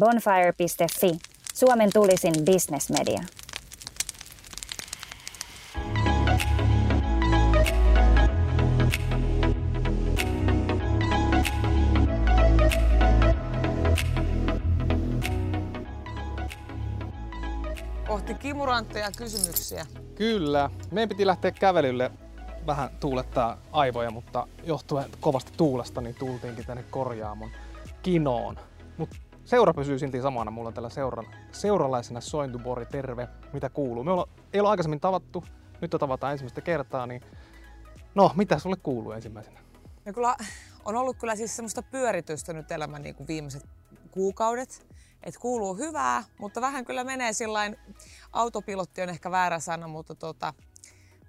Bonfire.fi, 0.00 1.18
Suomen 1.54 1.90
tulisin 1.92 2.34
bisnesmedia. 2.44 3.20
Kohti 18.08 18.34
kimurantteja 18.34 19.10
kysymyksiä. 19.16 19.86
Kyllä. 20.14 20.70
Meidän 20.90 21.08
piti 21.08 21.26
lähteä 21.26 21.50
kävelylle 21.50 22.10
vähän 22.66 22.90
tuulettaa 23.00 23.56
aivoja, 23.72 24.10
mutta 24.10 24.46
johtuen 24.64 25.10
kovasta 25.20 25.52
tuulesta, 25.56 26.00
niin 26.00 26.14
tultiinkin 26.14 26.66
tänne 26.66 26.84
korjaamon 26.90 27.50
kinoon. 28.02 28.56
Mutta 28.96 29.16
seura 29.50 29.74
pysyy 29.74 29.98
silti 29.98 30.22
samana. 30.22 30.50
Mulla 30.50 30.68
on 30.68 30.74
tällä 30.74 30.90
seuran, 30.90 31.26
seuralaisena 31.52 32.20
Sointubori, 32.20 32.86
terve, 32.86 33.28
mitä 33.52 33.68
kuuluu. 33.68 34.04
Me 34.04 34.12
olla, 34.12 34.28
ei 34.52 34.60
ole 34.60 34.68
aikaisemmin 34.68 35.00
tavattu, 35.00 35.44
nyt 35.80 35.90
tavataan 35.90 36.32
ensimmäistä 36.32 36.60
kertaa, 36.60 37.06
niin 37.06 37.22
no, 38.14 38.32
mitä 38.36 38.58
sulle 38.58 38.76
kuuluu 38.76 39.12
ensimmäisenä? 39.12 39.60
No 40.04 40.12
kyllä 40.12 40.36
on 40.84 40.96
ollut 40.96 41.16
kyllä 41.16 41.36
siis 41.36 41.56
semmoista 41.56 41.82
pyöritystä 41.82 42.52
nyt 42.52 42.70
elämän 42.70 43.02
niin 43.02 43.16
viimeiset 43.28 43.68
kuukaudet. 44.10 44.86
että 45.22 45.40
kuuluu 45.40 45.74
hyvää, 45.74 46.24
mutta 46.38 46.60
vähän 46.60 46.84
kyllä 46.84 47.04
menee 47.04 47.32
sillain, 47.32 47.76
autopilotti 48.32 49.02
on 49.02 49.08
ehkä 49.08 49.30
väärä 49.30 49.58
sana, 49.58 49.88
mutta 49.88 50.14
tota, 50.14 50.54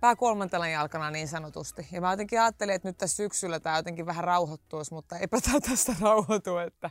pää 0.02 0.16
kolmantena 0.16 0.70
jalkana 0.70 1.12
niin 1.12 1.28
sanotusti. 1.28 1.88
Ja 1.92 2.02
mä 2.02 2.12
jotenkin 2.12 2.42
ajattelin, 2.42 2.76
että 2.76 2.90
nyt 2.90 2.98
tässä 2.98 3.16
syksyllä 3.16 3.60
tämä 3.60 3.78
jotenkin 3.78 4.06
vähän 4.06 4.24
rauhoittuisi, 4.24 4.94
mutta 4.94 5.18
eipä 5.18 5.42
tämä 5.42 5.60
tästä 5.60 5.96
rauhoitu, 6.02 6.58
että 6.58 6.90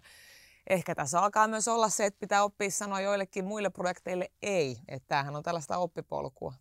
ehkä 0.71 0.95
tässä 0.95 1.21
alkaa 1.21 1.49
myös 1.49 1.69
olla 1.69 1.89
se, 1.89 2.07
että 2.07 2.21
pitää 2.21 2.45
oppia 2.45 2.71
sanoa 2.71 3.01
joillekin 3.01 3.45
muille 3.45 3.71
projekteille 3.71 4.31
ei, 4.43 4.79
että 4.89 5.09
tämähän 5.09 5.37
on 5.37 5.43
tällaista 5.43 5.79
oppipolkua. 5.79 6.53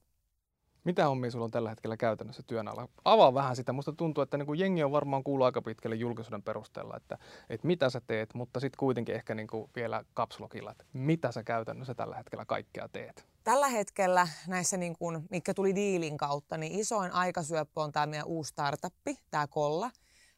Mitä 0.84 1.08
hommia 1.08 1.32
sulla 1.32 1.46
on 1.46 1.52
tällä 1.52 1.70
hetkellä 1.70 1.98
käytännössä 1.98 2.44
työn 2.48 2.68
alla? 2.68 2.88
Avaa 3.06 3.34
vähän 3.34 3.56
sitä. 3.56 3.74
Musta 3.74 3.94
tuntuu, 3.94 4.22
että 4.22 4.38
niin 4.38 4.46
kuin 4.46 4.60
jengi 4.60 4.84
on 4.84 4.92
varmaan 4.92 5.24
kuullut 5.24 5.46
aika 5.46 5.62
pitkälle 5.62 5.96
julkisuuden 5.96 6.44
perusteella, 6.44 6.98
että, 6.98 7.18
että 7.50 7.68
mitä 7.68 7.90
sä 7.90 8.02
teet, 8.08 8.34
mutta 8.34 8.60
sitten 8.60 8.78
kuitenkin 8.78 9.16
ehkä 9.16 9.36
niin 9.36 9.48
kuin 9.48 9.70
vielä 9.76 10.04
kapsulokilla, 10.14 10.72
että 10.72 10.86
mitä 10.94 11.32
sä 11.32 11.44
käytännössä 11.44 11.96
tällä 11.96 12.16
hetkellä 12.16 12.46
kaikkea 12.46 12.90
teet? 12.90 13.28
Tällä 13.44 13.68
hetkellä 13.68 14.28
näissä, 14.48 14.78
niin 14.78 14.96
kuin, 14.98 15.28
mikä 15.30 15.54
tuli 15.54 15.76
diilin 15.76 16.18
kautta, 16.18 16.58
niin 16.58 16.80
isoin 16.80 17.12
aikasyöppö 17.12 17.82
on 17.82 17.92
tämä 17.92 18.06
meidän 18.06 18.28
uusi 18.28 18.50
startuppi, 18.50 19.16
tämä 19.32 19.48
Kolla. 19.48 19.92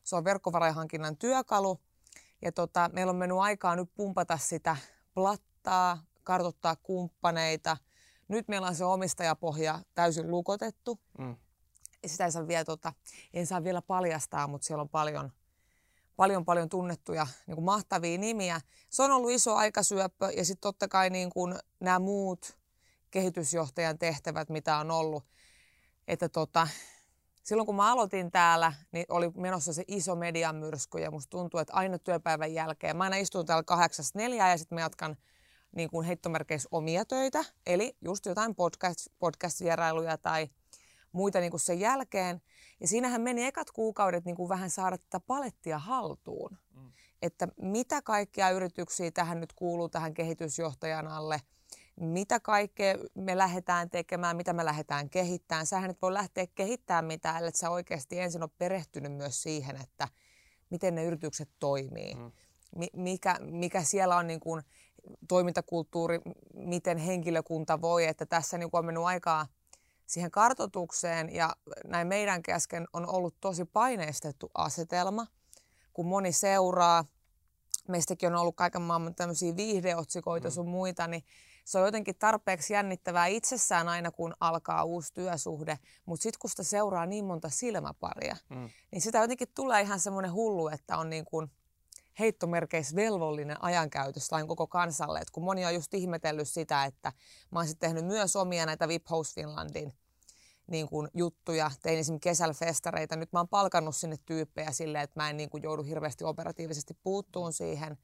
Se 0.03 0.16
on 0.16 0.23
verkkovarainhankinnan 0.23 1.17
työkalu. 1.17 1.80
Ja 2.42 2.52
tota, 2.52 2.89
meillä 2.94 3.09
on 3.09 3.16
mennyt 3.16 3.38
aikaa 3.38 3.75
nyt 3.75 3.89
pumpata 3.95 4.38
sitä 4.38 4.78
plattaa, 5.14 6.03
kartoittaa 6.23 6.75
kumppaneita– 6.75 7.78
nyt 8.31 8.47
meillä 8.47 8.67
on 8.67 8.75
se 8.75 8.86
omistajapohja 8.86 9.80
täysin 9.95 10.31
lukotettu. 10.31 11.00
Mm. 11.17 11.36
Sitä 12.06 12.25
ei 12.25 12.31
saa 12.31 12.47
vielä, 12.47 12.66
tota, 12.66 12.94
en 13.34 13.47
saa 13.47 13.64
vielä 13.64 13.81
paljastaa, 13.81 14.47
mutta 14.47 14.67
siellä 14.67 14.81
on 14.81 14.89
paljon, 14.89 15.31
paljon, 16.16 16.45
paljon 16.45 16.69
tunnettuja 16.69 17.28
niin 17.47 17.56
kuin 17.56 17.66
mahtavia 17.66 18.17
nimiä. 18.17 18.62
Se 18.89 19.03
on 19.03 19.12
ollut 19.12 19.31
iso 19.31 19.56
aikasyöppö 19.56 20.31
ja 20.38 20.45
sitten 20.45 20.62
totta 20.62 20.88
kai 20.88 21.09
niin 21.09 21.30
kuin 21.30 21.56
nämä 21.80 22.00
muut 22.00 22.58
kehitysjohtajan 23.12 24.00
tehtävät, 24.00 24.50
mitä 24.50 24.78
on 24.78 24.92
ollut. 24.92 25.23
Että 26.08 26.30
tota, 26.30 26.67
silloin 27.44 27.66
kun 27.66 27.75
mä 27.75 27.92
aloitin 27.92 28.31
täällä, 28.31 28.73
niin 28.92 29.06
oli 29.09 29.30
menossa 29.30 29.73
se 29.73 29.84
iso 29.88 30.16
mediamyrsky 30.16 31.00
ja 31.00 31.11
musta 31.11 31.30
tuntuu, 31.30 31.59
että 31.59 31.73
aina 31.73 32.00
työpäivän 32.00 32.53
jälkeen, 32.53 32.97
mä 32.97 33.03
aina 33.03 33.16
istun 33.16 33.45
täällä 33.45 33.64
kahdeksasta 33.64 34.20
neljää 34.20 34.52
ja 34.52 34.58
sitten 34.58 34.75
mä 34.75 34.81
jatkan 34.81 35.17
niin 35.75 35.89
kuin 35.89 36.08
heittomerkeissä 36.08 36.69
omia 36.72 37.06
töitä, 37.06 37.45
eli 37.66 37.97
just 38.02 38.25
jotain 38.25 38.56
podcast, 38.56 39.08
podcast-vierailuja 39.19 40.17
tai 40.17 40.50
muita 41.12 41.39
niin 41.39 41.52
kuin 41.52 41.62
sen 41.62 41.80
jälkeen. 41.80 42.42
Ja 42.80 42.88
siinähän 42.88 43.22
meni 43.22 43.46
ekat 43.46 43.72
kuukaudet 43.72 44.25
niin 44.25 44.35
kuin 44.35 44.50
vähän 44.50 44.69
saada 44.69 44.97
tätä 44.97 45.19
palettia 45.19 45.80
haltuun. 45.80 46.57
Mm. 46.75 46.91
Että 47.22 47.47
mitä 47.62 48.01
kaikkia 48.01 48.50
yrityksiä 48.50 49.12
tähän 49.12 49.40
nyt 49.40 49.53
kuuluu 49.53 49.90
tähän 49.90 50.13
kehitysjohtajan 50.13 51.07
alle, 51.07 51.41
mitä 52.00 52.40
kaikkea 52.40 52.96
me 53.16 53.38
lähdetään 53.38 53.90
tekemään, 53.90 54.38
mitä 54.38 54.53
me 54.53 54.66
lähdetään 54.66 55.09
kehittämään. 55.09 55.66
Sähän 55.66 55.90
et 55.90 56.02
voi 56.02 56.13
lähteä 56.13 56.47
kehittämään 56.56 57.06
mitään, 57.06 57.38
ellei 57.38 57.52
sä 57.56 57.69
oikeasti 57.69 58.19
ensin 58.19 58.44
ole 58.44 58.50
perehtynyt 58.57 59.13
myös 59.13 59.44
siihen, 59.44 59.81
että 59.81 60.07
miten 60.69 60.96
ne 60.96 61.03
yritykset 61.03 61.50
toimii. 61.59 62.16
Mm. 62.16 62.31
Mikä, 62.94 63.35
mikä 63.40 63.84
siellä 63.84 64.16
on 64.16 64.28
niin 64.28 64.40
kuin 64.40 64.62
toimintakulttuuri, 65.28 66.19
miten 66.53 66.97
henkilökunta 66.97 67.81
voi, 67.81 68.06
että 68.06 68.25
tässä 68.25 68.57
niin 68.57 68.69
on 68.74 68.85
mennyt 68.85 69.03
aikaa 69.03 69.47
siihen 70.06 70.31
kartotukseen 70.31 71.35
ja 71.35 71.56
näin 71.85 72.07
meidän 72.07 72.44
kesken 72.44 72.88
on 72.94 73.09
ollut 73.09 73.35
tosi 73.41 73.66
paineistettu 73.66 74.51
asetelma, 74.53 75.28
kun 75.94 76.07
moni 76.07 76.31
seuraa, 76.31 77.06
meistäkin 77.88 78.30
on 78.30 78.35
ollut 78.35 78.56
kaiken 78.56 78.81
maailman 78.81 79.16
tämmöisiä 79.16 79.56
viihdeotsikoita 79.56 80.47
mm. 80.47 80.51
sun 80.51 80.68
muita, 80.68 81.07
niin 81.07 81.24
se 81.63 81.79
on 81.79 81.85
jotenkin 81.85 82.16
tarpeeksi 82.16 82.73
jännittävää 82.73 83.27
itsessään 83.27 83.89
aina, 83.89 84.11
kun 84.11 84.33
alkaa 84.39 84.83
uusi 84.83 85.13
työsuhde, 85.13 85.79
mutta 86.05 86.23
sitten 86.23 86.39
kun 86.39 86.49
sitä 86.49 86.63
seuraa 86.63 87.05
niin 87.05 87.25
monta 87.25 87.49
silmäparia, 87.49 88.38
mm. 88.49 88.69
niin 88.91 89.01
sitä 89.01 89.19
jotenkin 89.19 89.47
tulee 89.55 89.81
ihan 89.81 90.00
semmoinen 90.00 90.33
hullu, 90.33 90.67
että 90.67 90.97
on 90.97 91.09
niin 91.09 91.25
kuin 91.25 91.51
heittomerkeissä 92.19 92.95
velvollinen 92.95 93.63
ajankäytös 93.63 94.31
lain 94.31 94.47
koko 94.47 94.67
kansalle. 94.67 95.19
Et 95.19 95.29
kun 95.29 95.44
moni 95.44 95.66
on 95.66 95.73
just 95.73 95.94
ihmetellyt 95.94 96.50
sitä, 96.50 96.85
että 96.85 97.13
mä 97.51 97.59
oon 97.59 97.67
tehnyt 97.79 98.05
myös 98.05 98.35
omia 98.35 98.66
näitä 98.66 98.88
VIP 98.88 99.09
House 99.09 99.33
Finlandin 99.33 99.94
niin 100.67 100.89
kuin 100.89 101.07
juttuja. 101.13 101.71
Tein 101.81 102.00
esimerkiksi 102.00 102.29
kesällä 102.29 102.53
festareita. 102.53 103.16
Nyt 103.16 103.33
mä 103.33 103.39
oon 103.39 103.47
palkannut 103.47 103.95
sinne 103.95 104.17
tyyppejä 104.25 104.71
silleen, 104.71 105.03
että 105.03 105.19
mä 105.19 105.29
en 105.29 105.38
niin 105.38 105.50
kuin 105.50 105.63
joudu 105.63 105.83
hirveästi 105.83 106.23
operatiivisesti 106.23 106.94
puuttuun 107.03 107.53
siihen. 107.53 107.97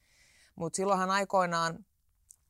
Mutta 0.56 0.78
silloinhan 0.78 1.12
aikoinaan 1.12 1.86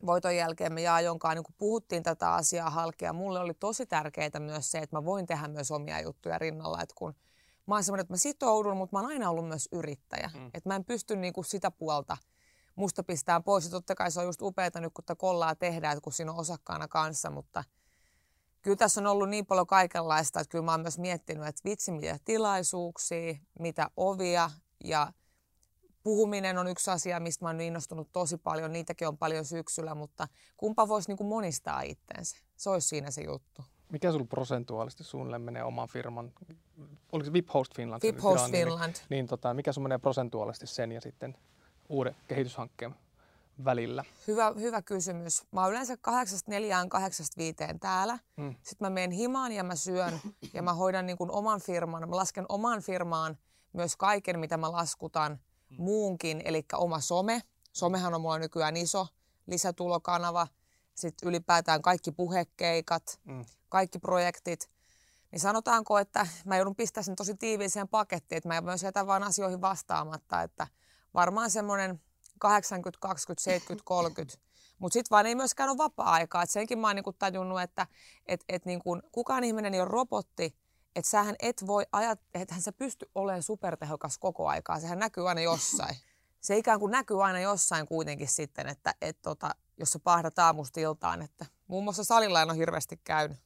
voiton 0.05 0.35
jälkeen 0.35 0.73
me 0.73 0.81
Jaajonkaan 0.81 1.35
niin 1.35 1.55
puhuttiin 1.57 2.03
tätä 2.03 2.33
asiaa 2.33 2.69
halkia. 2.69 3.13
Mulle 3.13 3.39
oli 3.39 3.53
tosi 3.53 3.85
tärkeää 3.85 4.39
myös 4.39 4.71
se, 4.71 4.77
että 4.77 4.95
mä 4.95 5.05
voin 5.05 5.25
tehdä 5.25 5.47
myös 5.47 5.71
omia 5.71 6.01
juttuja 6.01 6.37
rinnalla. 6.37 6.81
Että 6.81 6.95
kun 6.97 7.15
mä 7.67 7.75
oon 7.75 7.83
semmoinen, 7.83 8.01
että 8.01 8.13
mä 8.13 8.17
sitoudun, 8.17 8.77
mutta 8.77 8.95
mä 8.95 9.01
oon 9.01 9.11
aina 9.11 9.29
ollut 9.29 9.47
myös 9.47 9.69
yrittäjä. 9.71 10.31
Mm. 10.33 10.47
Että 10.47 10.69
mä 10.69 10.75
en 10.75 10.85
pysty 10.85 11.15
niinku 11.15 11.43
sitä 11.43 11.71
puolta 11.71 12.17
musta 12.75 13.03
pistää 13.03 13.41
pois. 13.41 13.65
Ja 13.65 13.71
totta 13.71 13.95
kai 13.95 14.11
se 14.11 14.19
on 14.19 14.25
just 14.25 14.41
upeaa 14.41 14.69
nyt, 14.75 14.93
kun 14.93 15.03
tätä 15.03 15.19
kollaa 15.19 15.55
tehdään, 15.55 15.93
että 15.93 16.03
kun 16.03 16.13
siinä 16.13 16.31
on 16.31 16.39
osakkaana 16.39 16.87
kanssa, 16.87 17.29
mutta 17.29 17.63
kyllä 18.61 18.77
tässä 18.77 19.01
on 19.01 19.07
ollut 19.07 19.29
niin 19.29 19.45
paljon 19.45 19.67
kaikenlaista, 19.67 20.39
että 20.39 20.51
kyllä 20.51 20.65
mä 20.65 20.71
oon 20.71 20.81
myös 20.81 20.97
miettinyt, 20.97 21.47
että 21.47 21.61
vitsi 21.65 21.91
mitä 21.91 22.19
tilaisuuksia, 22.25 23.35
mitä 23.59 23.89
ovia 23.97 24.51
ja 24.83 25.13
puhuminen 26.07 26.57
on 26.57 26.67
yksi 26.67 26.91
asia, 26.91 27.19
mistä 27.19 27.45
mä 27.45 27.49
oon 27.49 27.61
innostunut 27.61 28.11
tosi 28.11 28.37
paljon. 28.37 28.73
Niitäkin 28.73 29.07
on 29.07 29.17
paljon 29.17 29.45
syksyllä, 29.45 29.95
mutta 29.95 30.27
kumpa 30.57 30.87
voisi 30.87 31.13
niin 31.13 31.27
monistaa 31.27 31.81
itsensä. 31.81 32.37
Se 32.57 32.69
olisi 32.69 32.87
siinä 32.87 33.11
se 33.11 33.21
juttu. 33.21 33.61
Mikä 33.91 34.11
sulla 34.11 34.25
prosentuaalisesti 34.25 35.03
suunnilleen 35.03 35.41
menee 35.41 35.63
oman 35.63 35.87
firman, 35.87 36.31
oliko 37.11 37.25
se 37.25 37.33
VIP 37.33 37.53
Host 37.53 37.75
Finland? 37.75 38.01
VIP 38.03 38.21
Host 38.23 38.51
Finland. 38.51 38.93
Niin, 38.93 39.05
niin 39.09 39.27
tota, 39.27 39.53
mikä 39.53 39.71
sun 39.71 39.83
menee 39.83 39.97
prosentuaalisesti 39.97 40.67
sen 40.67 40.91
ja 40.91 41.01
sitten 41.01 41.37
uuden 41.89 42.15
kehityshankkeen 42.27 42.95
välillä? 43.65 44.03
Hyvä, 44.27 44.53
hyvä 44.59 44.81
kysymys. 44.81 45.43
Mä 45.51 45.61
oon 45.61 45.71
yleensä 45.71 45.95
8.4 45.95 45.99
8.5 47.73 47.77
täällä. 47.79 48.19
Hmm. 48.37 48.55
Sitten 48.63 48.85
mä 48.85 48.89
menen 48.89 49.11
himaan 49.11 49.51
ja 49.51 49.63
mä 49.63 49.75
syön 49.75 50.19
ja 50.53 50.61
mä 50.61 50.73
hoidan 50.73 51.05
niin 51.05 51.17
kuin 51.17 51.31
oman 51.31 51.61
firman. 51.61 52.09
Mä 52.09 52.15
lasken 52.15 52.45
oman 52.49 52.81
firmaan 52.81 53.37
myös 53.73 53.95
kaiken, 53.95 54.39
mitä 54.39 54.57
mä 54.57 54.71
laskutan. 54.71 55.39
Muunkin, 55.69 56.41
eli 56.45 56.65
oma 56.73 56.99
some. 56.99 57.41
Somehan 57.73 58.13
on 58.13 58.21
mulla 58.21 58.39
nykyään 58.39 58.77
iso 58.77 59.07
lisätulokanava. 59.47 60.47
Sitten 60.95 61.29
ylipäätään 61.29 61.81
kaikki 61.81 62.11
puhekeikat, 62.11 63.19
mm 63.23 63.45
kaikki 63.69 63.99
projektit, 63.99 64.69
niin 65.31 65.39
sanotaanko, 65.39 65.97
että 65.97 66.27
mä 66.45 66.57
joudun 66.57 66.75
pistää 66.75 67.03
sen 67.03 67.15
tosi 67.15 67.37
tiiviiseen 67.37 67.87
pakettiin, 67.87 68.37
että 68.37 68.49
mä 68.49 68.61
myös 68.61 68.83
jätän 68.83 69.07
vaan 69.07 69.23
asioihin 69.23 69.61
vastaamatta, 69.61 70.41
että 70.41 70.67
varmaan 71.13 71.51
semmoinen 71.51 72.01
80, 72.39 72.97
20, 73.01 73.43
70, 73.43 73.83
30. 73.85 74.37
Mutta 74.79 74.93
sitten 74.93 75.09
vaan 75.09 75.25
ei 75.25 75.35
myöskään 75.35 75.69
ole 75.69 75.77
vapaa-aikaa. 75.77 76.43
Et 76.43 76.49
senkin 76.49 76.79
mä 76.79 76.87
oon 76.87 76.95
niinku 76.95 77.13
tajunnut, 77.13 77.61
että 77.61 77.87
et, 78.25 78.43
et 78.49 78.65
niinku, 78.65 78.99
kukaan 79.11 79.43
ihminen 79.43 79.73
ei 79.73 79.79
ole 79.79 79.89
robotti, 79.89 80.55
että 80.97 81.09
sähän 81.09 81.35
et 81.39 81.67
voi 81.67 81.85
ajat, 81.91 82.19
ethän 82.33 82.61
sä 82.61 82.71
pysty 82.71 83.09
olemaan 83.15 83.43
supertehokas 83.43 84.17
koko 84.17 84.47
aikaa. 84.47 84.79
Sehän 84.79 84.99
näkyy 84.99 85.29
aina 85.29 85.41
jossain. 85.41 85.95
Se 86.41 86.57
ikään 86.57 86.79
kuin 86.79 86.91
näkyy 86.91 87.25
aina 87.25 87.39
jossain 87.39 87.87
kuitenkin 87.87 88.27
sitten, 88.27 88.67
että 88.67 88.93
et 89.01 89.17
tota, 89.21 89.49
jos 89.77 89.91
sä 89.91 89.99
pahdat 89.99 90.39
aamusta 90.39 90.79
iltaan, 90.79 91.21
että 91.21 91.45
muun 91.67 91.83
muassa 91.83 92.03
salilla 92.03 92.41
en 92.41 92.49
ole 92.49 92.57
hirveästi 92.57 92.99
käynyt. 93.03 93.37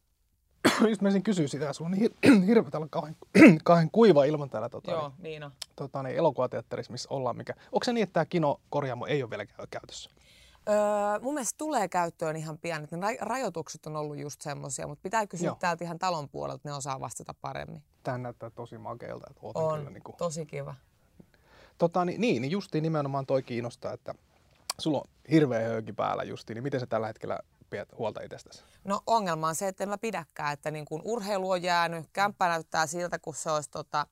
just 0.90 1.02
mä 1.02 1.10
kysyä 1.24 1.48
sitä, 1.48 1.74
sun 1.74 1.86
on 1.86 1.92
niin 1.92 2.46
hirveä 2.48 2.72
täällä 2.72 2.88
kauhean, 2.92 3.16
kauhean 3.64 3.92
kuiva 3.92 4.24
ilman 4.24 4.50
täällä 4.50 4.70
tota, 4.70 4.92
Joo, 4.92 5.10
niin, 5.18 5.24
niin 5.24 5.44
on. 5.44 5.52
Tota, 5.76 6.04
niin 6.04 6.18
elokuvateatterissa, 6.18 6.92
missä 6.92 7.10
ollaan. 7.10 7.38
Mikä, 7.38 7.54
onko 7.72 7.84
se 7.84 7.94
niin, 7.94 8.04
että 8.04 8.14
tämä 8.14 8.26
kino 8.26 8.62
korjaamo 8.70 9.06
ei 9.06 9.24
ole 9.24 9.30
vielä 9.30 9.46
käytössä? 9.70 10.10
Öö, 10.70 11.20
mun 11.22 11.34
mielestä 11.34 11.58
tulee 11.58 11.88
käyttöön 11.88 12.36
ihan 12.36 12.58
pian. 12.58 12.88
Ne 12.92 12.98
ra- 12.98 13.18
rajoitukset 13.22 13.86
on 13.86 13.96
ollut 13.96 14.18
just 14.18 14.42
semmoisia, 14.42 14.88
mutta 14.88 15.02
pitää 15.02 15.28
kysyä 15.28 15.46
Joo. 15.46 15.58
täältä 15.60 15.84
ihan 15.84 16.00
talon 16.00 16.30
puolelta, 16.30 16.70
ne 16.70 16.74
osaa 16.74 17.00
vastata 17.00 17.34
paremmin. 17.42 17.84
Tämä 18.04 18.18
näyttää 18.18 18.50
tosi 18.50 18.78
makealta. 18.78 19.28
Että 19.30 19.42
On, 19.44 19.78
Kyllä, 19.80 19.90
niin 19.90 20.04
kuin... 20.04 20.16
tosi 20.18 20.46
kiva. 20.46 20.76
tota, 21.78 22.06
niin, 22.06 22.22
niin, 22.22 22.52
justiin 22.52 22.82
nimenomaan 22.82 23.26
toi 23.26 23.44
kiinnostaa, 23.44 23.94
että 23.94 24.16
sulla 24.80 24.98
on 24.98 25.06
hirveä 25.32 25.68
höyki 25.68 25.94
päällä 25.94 26.24
justiin, 26.24 26.56
niin 26.56 26.64
miten 26.64 26.80
sä 26.80 26.88
tällä 26.88 27.08
hetkellä 27.08 27.40
pidät 27.70 27.90
huolta 27.98 28.22
itsestäsi? 28.22 28.64
No 28.84 29.02
ongelma 29.08 29.48
on 29.48 29.56
se, 29.56 29.68
että 29.68 29.84
en 29.84 29.90
mä 29.90 29.98
pidäkään, 29.98 30.54
että 30.54 30.72
niin 30.72 30.86
kun 30.86 31.02
urheilu 31.04 31.50
on 31.50 31.64
jäänyt, 31.64 32.06
kämppä 32.14 32.48
näyttää 32.48 32.88
siltä, 32.88 33.20
kun 33.20 33.36
se 33.36 33.52
olisi 33.52 33.70
tota, 33.72 34.08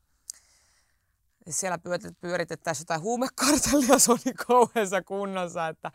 siellä 1.49 1.77
pyörit- 1.77 2.15
pyöritettäisiin 2.21 2.81
jotain 2.81 3.01
huumekartellia, 3.01 3.99
se 3.99 4.11
on 4.11 4.17
niin 4.25 4.35
kauheassa 4.47 5.01
kunnossa. 5.01 5.67
Että, 5.67 5.91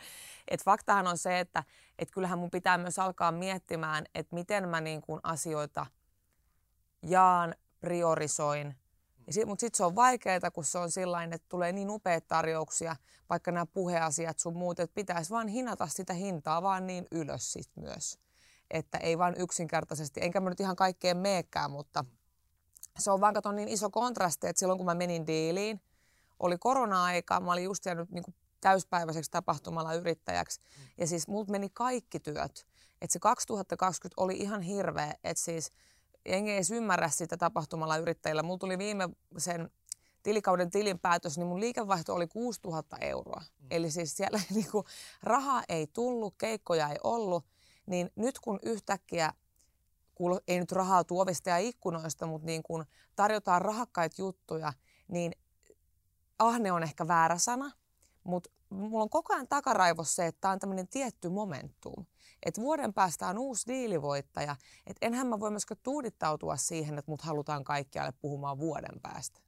et 0.49 0.65
faktahan 0.65 1.07
on 1.07 1.19
se, 1.19 1.41
että 1.41 1.65
et 1.99 2.11
kyllähän 2.11 2.39
mun 2.39 2.51
pitää 2.51 2.79
myös 2.79 2.99
alkaa 2.99 3.33
miettimään, 3.33 4.05
että 4.15 4.35
miten 4.35 4.69
mä 4.69 4.81
niin 4.81 5.03
kun 5.03 5.21
asioita 5.23 5.87
jaan, 7.03 7.55
priorisoin. 7.81 8.77
Mutta 9.47 9.61
sitten 9.61 9.77
se 9.77 9.85
on 9.85 9.97
vaikeaa, 9.97 10.51
kun 10.53 10.65
se 10.65 10.79
on 10.79 10.91
sellainen, 10.91 11.33
että 11.33 11.49
tulee 11.49 11.73
niin 11.73 11.91
upeita 11.91 12.27
tarjouksia, 12.29 12.97
vaikka 13.31 13.53
nämä 13.53 13.67
puheasiat 13.67 14.39
sun 14.39 14.57
muut, 14.57 14.81
että 14.81 14.95
pitäisi 14.95 15.31
vaan 15.31 15.49
hinata 15.49 15.87
sitä 15.87 16.13
hintaa 16.13 16.63
vaan 16.63 16.87
niin 16.87 17.07
ylös 17.11 17.53
sit 17.53 17.71
myös. 17.77 18.19
Että 18.71 18.99
ei 18.99 19.19
vaan 19.19 19.35
yksinkertaisesti, 19.39 20.21
enkä 20.23 20.41
mä 20.41 20.49
nyt 20.51 20.61
ihan 20.61 20.77
kaikkeen 20.77 21.17
meekään, 21.17 21.71
mutta 21.71 22.05
se 22.99 23.11
on 23.11 23.21
vaan 23.21 23.35
kato 23.35 23.53
niin 23.53 23.69
iso 23.69 23.91
kontrasti, 23.91 24.47
että 24.47 24.61
silloin 24.61 24.79
kun 24.79 24.87
mä 24.87 24.95
menin 24.95 25.27
diiliin, 25.27 25.81
oli 26.41 26.59
korona-aika, 26.59 27.41
mä 27.41 27.53
olin 27.53 27.65
just 27.65 27.85
jäänyt 27.85 28.11
niin 28.11 28.25
täyspäiväiseksi 28.61 29.31
tapahtumalla 29.31 29.95
yrittäjäksi. 29.95 30.61
Ja 30.99 31.07
siis 31.07 31.29
multa 31.29 31.53
meni 31.53 31.69
kaikki 31.73 32.21
työt. 32.21 32.67
Et 33.01 33.11
se 33.11 33.19
2020 33.19 34.23
oli 34.23 34.37
ihan 34.37 34.63
hirveä, 34.63 35.15
että 35.25 35.43
siis 35.43 35.73
jengi 36.29 36.51
ei 36.51 36.63
ymmärrä 36.73 37.09
sitä 37.09 37.37
tapahtumalla 37.37 37.97
yrittäjillä. 37.97 38.43
Mulla 38.43 38.59
tuli 38.59 38.79
viime 38.79 39.09
sen 39.39 39.71
tilikauden 40.23 40.71
tilinpäätös, 40.71 41.39
niin 41.39 41.47
mun 41.47 41.61
liikevaihto 41.61 42.15
oli 42.15 42.27
6000 42.27 42.97
euroa. 43.01 43.43
Mm. 43.61 43.67
Eli 43.71 43.91
siis 43.91 44.17
siellä 44.17 44.41
niinku, 44.55 44.85
rahaa 45.23 45.63
ei 45.69 45.87
tullut, 45.87 46.35
keikkoja 46.39 46.89
ei 46.89 46.99
ollut. 47.05 47.45
Niin 47.87 48.11
nyt 48.17 48.39
kun 48.39 48.59
yhtäkkiä 48.63 49.33
kuulo, 50.15 50.41
ei 50.49 50.61
nyt 50.61 50.73
rahaa 50.73 51.05
tuovista 51.05 51.51
ja 51.51 51.59
ikkunoista, 51.59 52.27
mutta 52.27 52.47
niin 52.47 52.63
kun 52.63 52.85
tarjotaan 53.17 53.63
rahakkaita 53.63 54.23
juttuja, 54.23 54.73
niin 55.09 55.33
ahne 56.39 56.73
on 56.73 56.83
ehkä 56.83 57.09
väärä 57.09 57.39
sana, 57.39 57.71
mutta 58.25 58.51
mulla 58.71 59.03
on 59.03 59.11
koko 59.11 59.35
ajan 59.35 59.49
takaraivossa 59.49 60.15
se, 60.15 60.27
että 60.27 60.41
tämä 60.41 60.53
on 60.53 60.59
tämmöinen 60.59 60.89
tietty 60.89 61.29
momentum. 61.29 62.07
Että 62.43 62.61
vuoden 62.61 62.95
päästä 62.95 63.29
on 63.29 63.39
uusi 63.39 63.67
diilivoittaja. 63.67 64.57
Että 64.87 65.07
enhän 65.07 65.27
mä 65.27 65.41
voi 65.41 65.51
myöskään 65.51 65.81
tuudittautua 65.83 66.57
siihen, 66.57 66.99
että 66.99 67.11
mut 67.11 67.23
halutaan 67.23 67.65
kaikkialle 67.65 68.13
puhumaan 68.21 68.59
vuoden 68.59 69.01
päästä. 69.03 69.41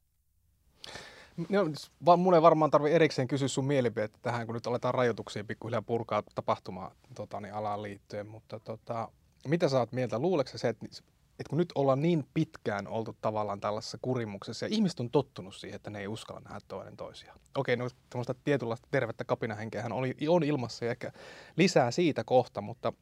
No, 1.49 2.17
mun 2.17 2.35
ei 2.35 2.43
varmaan 2.43 2.71
tarvi 2.71 2.93
erikseen 2.93 3.29
kysyä 3.29 3.49
sun 3.49 3.65
mielipidettä 3.65 4.19
tähän, 4.23 4.47
kun 4.47 4.55
nyt 4.55 4.67
aletaan 4.67 4.95
rajoituksia 4.95 5.45
pikkuhiljaa 5.45 5.83
purkaa 5.83 6.23
tapahtuma 6.35 6.91
tota, 7.15 7.41
niin 7.41 7.55
alaan 7.55 7.83
liittyen, 7.83 8.27
mutta 8.27 8.61
tota, 8.61 9.09
mitä 9.49 9.69
sä 9.69 9.79
oot 9.79 9.93
mieltä? 9.93 10.19
Luuleeko 10.19 10.59
se, 10.59 10.69
että, 10.69 10.87
että 10.87 11.51
kun 11.51 11.59
nyt 11.59 11.73
ollaan 11.75 12.03
niin 12.03 12.27
pitkään 12.35 12.89
oltu 12.89 13.17
tavallaan 13.21 13.61
tällaisessa 13.61 13.99
kurimuksessa 14.03 14.67
ja 14.67 14.75
ihmiset 14.75 15.01
on 15.01 15.11
tottunut 15.11 15.55
siihen, 15.55 15.77
että 15.77 15.91
ne 15.91 15.99
ei 15.99 16.09
uskalla 16.09 16.41
nähdä 16.41 16.61
toinen 16.69 16.97
toisiaan. 16.97 17.41
Okei, 17.55 17.77
no 17.77 17.89
tämmöistä 18.11 18.35
tietynlaista 18.45 18.89
tervettä 18.91 19.25
kapinahenkeähän 19.25 19.93
oli, 19.93 20.15
on 20.29 20.43
ilmassa 20.43 20.85
ja 20.85 20.91
ehkä 20.91 21.13
lisää 21.57 21.91
siitä 21.91 22.25
kohta, 22.25 22.61
mutta 22.61 22.93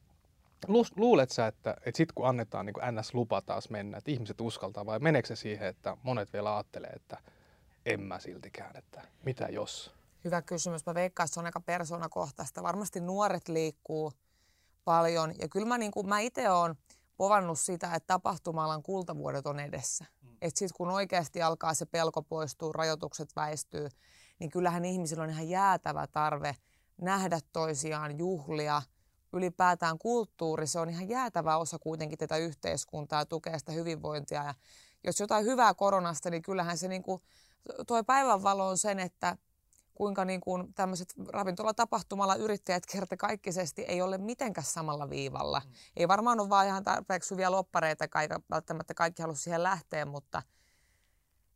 lu- 0.67 0.85
luulet 0.95 1.29
sä, 1.29 1.47
että, 1.47 1.75
että 1.85 1.97
sit 1.97 2.11
kun 2.11 2.27
annetaan 2.27 2.65
niin 2.65 2.99
NS-lupa 2.99 3.41
taas 3.41 3.69
mennä, 3.69 3.97
että 3.97 4.11
ihmiset 4.11 4.41
uskaltaa 4.41 4.85
vai 4.85 4.99
meneekö 4.99 5.27
se 5.27 5.35
siihen, 5.35 5.67
että 5.67 5.97
monet 6.03 6.33
vielä 6.33 6.55
ajattelee, 6.55 6.89
että 6.89 7.17
en 7.85 8.01
mä 8.01 8.19
siltikään, 8.19 8.77
että 8.77 9.01
mitä 9.25 9.47
jos? 9.49 9.91
Hyvä 10.25 10.41
kysymys. 10.41 10.85
Mä 10.85 10.93
veikkaan, 10.93 11.25
että 11.25 11.33
se 11.33 11.39
on 11.39 11.45
aika 11.45 11.59
persoonakohtaista. 11.59 12.63
Varmasti 12.63 12.99
nuoret 12.99 13.47
liikkuu 13.47 14.13
paljon. 14.85 15.33
Ja 15.39 15.49
kyllä 15.49 15.67
mä, 15.67 15.77
niin 15.77 15.91
kuin, 15.91 16.09
mä 16.09 16.19
itse 16.19 16.49
olen 16.49 16.75
povannut 17.17 17.59
sitä, 17.59 17.87
että 17.87 18.07
tapahtuma-alan 18.07 18.83
kultavuodet 18.83 19.47
on 19.47 19.59
edessä. 19.59 20.05
Mm. 20.21 20.29
Että 20.41 20.59
sitten 20.59 20.77
kun 20.77 20.89
oikeasti 20.89 21.41
alkaa 21.41 21.73
se 21.73 21.85
pelko 21.85 22.21
poistua, 22.21 22.71
rajoitukset 22.75 23.35
väistyy, 23.35 23.89
niin 24.39 24.49
kyllähän 24.49 24.85
ihmisillä 24.85 25.23
on 25.23 25.29
ihan 25.29 25.49
jäätävä 25.49 26.07
tarve 26.07 26.55
nähdä 27.01 27.39
toisiaan, 27.53 28.19
juhlia, 28.19 28.81
ylipäätään 29.33 29.97
kulttuuri, 29.97 30.67
se 30.67 30.79
on 30.79 30.89
ihan 30.89 31.09
jäätävä 31.09 31.57
osa 31.57 31.79
kuitenkin 31.79 32.17
tätä 32.17 32.37
yhteiskuntaa 32.37 33.21
ja 33.21 33.25
tukee 33.25 33.59
sitä 33.59 33.71
hyvinvointia. 33.71 34.43
Ja 34.43 34.53
jos 35.03 35.19
jotain 35.19 35.45
hyvää 35.45 35.73
koronasta, 35.73 36.29
niin 36.29 36.41
kyllähän 36.41 36.77
se 36.77 36.87
niin 36.87 37.03
kuin, 37.03 37.21
tuo 37.87 38.03
päivänvalo 38.03 38.67
on 38.67 38.77
sen, 38.77 38.99
että 38.99 39.37
kuinka 39.95 40.25
niin 40.25 40.41
kuin 40.41 40.73
tämmöiset 40.73 41.13
ravintolatapahtumalla 41.27 42.35
yrittäjät 42.35 42.85
kertakaikkisesti 42.85 43.81
ei 43.81 44.01
ole 44.01 44.17
mitenkään 44.17 44.65
samalla 44.65 45.09
viivalla. 45.09 45.61
Mm. 45.65 45.71
Ei 45.95 46.07
varmaan 46.07 46.39
ole 46.39 46.49
vaan 46.49 46.67
ihan 46.67 46.83
tarpeeksi 46.83 47.31
hyviä 47.31 47.51
loppareita, 47.51 48.03
eikä 48.03 48.39
välttämättä 48.49 48.93
kaikki 48.93 49.21
halua 49.21 49.35
siihen 49.35 49.63
lähteä, 49.63 50.05
mutta 50.05 50.41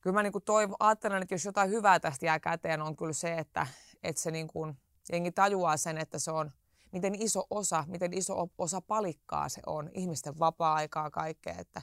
kyllä 0.02 0.14
mä 0.14 0.24
niin 0.24 0.32
kuin 0.32 0.44
toivo, 0.44 0.76
ajattelen, 0.80 1.22
että 1.22 1.34
jos 1.34 1.46
jotain 1.46 1.70
hyvää 1.70 2.00
tästä 2.00 2.26
jää 2.26 2.40
käteen, 2.40 2.82
on 2.82 2.96
kyllä 2.96 3.14
se, 3.14 3.34
että, 3.34 3.68
että 4.04 4.22
se 4.22 4.32
niin 4.32 4.48
kuin, 4.48 4.78
jengi 5.12 5.32
tajuaa 5.32 5.78
sen, 5.78 5.98
että 5.98 6.20
se 6.20 6.32
on, 6.32 6.52
miten 6.92 7.22
iso 7.22 7.48
osa, 7.50 7.84
miten 7.88 8.14
iso 8.14 8.48
osa 8.58 8.82
palikkaa 8.82 9.50
se 9.50 9.62
on, 9.66 9.90
ihmisten 9.94 10.40
vapaa-aikaa, 10.40 11.12
kaikkea, 11.12 11.56
että 11.58 11.82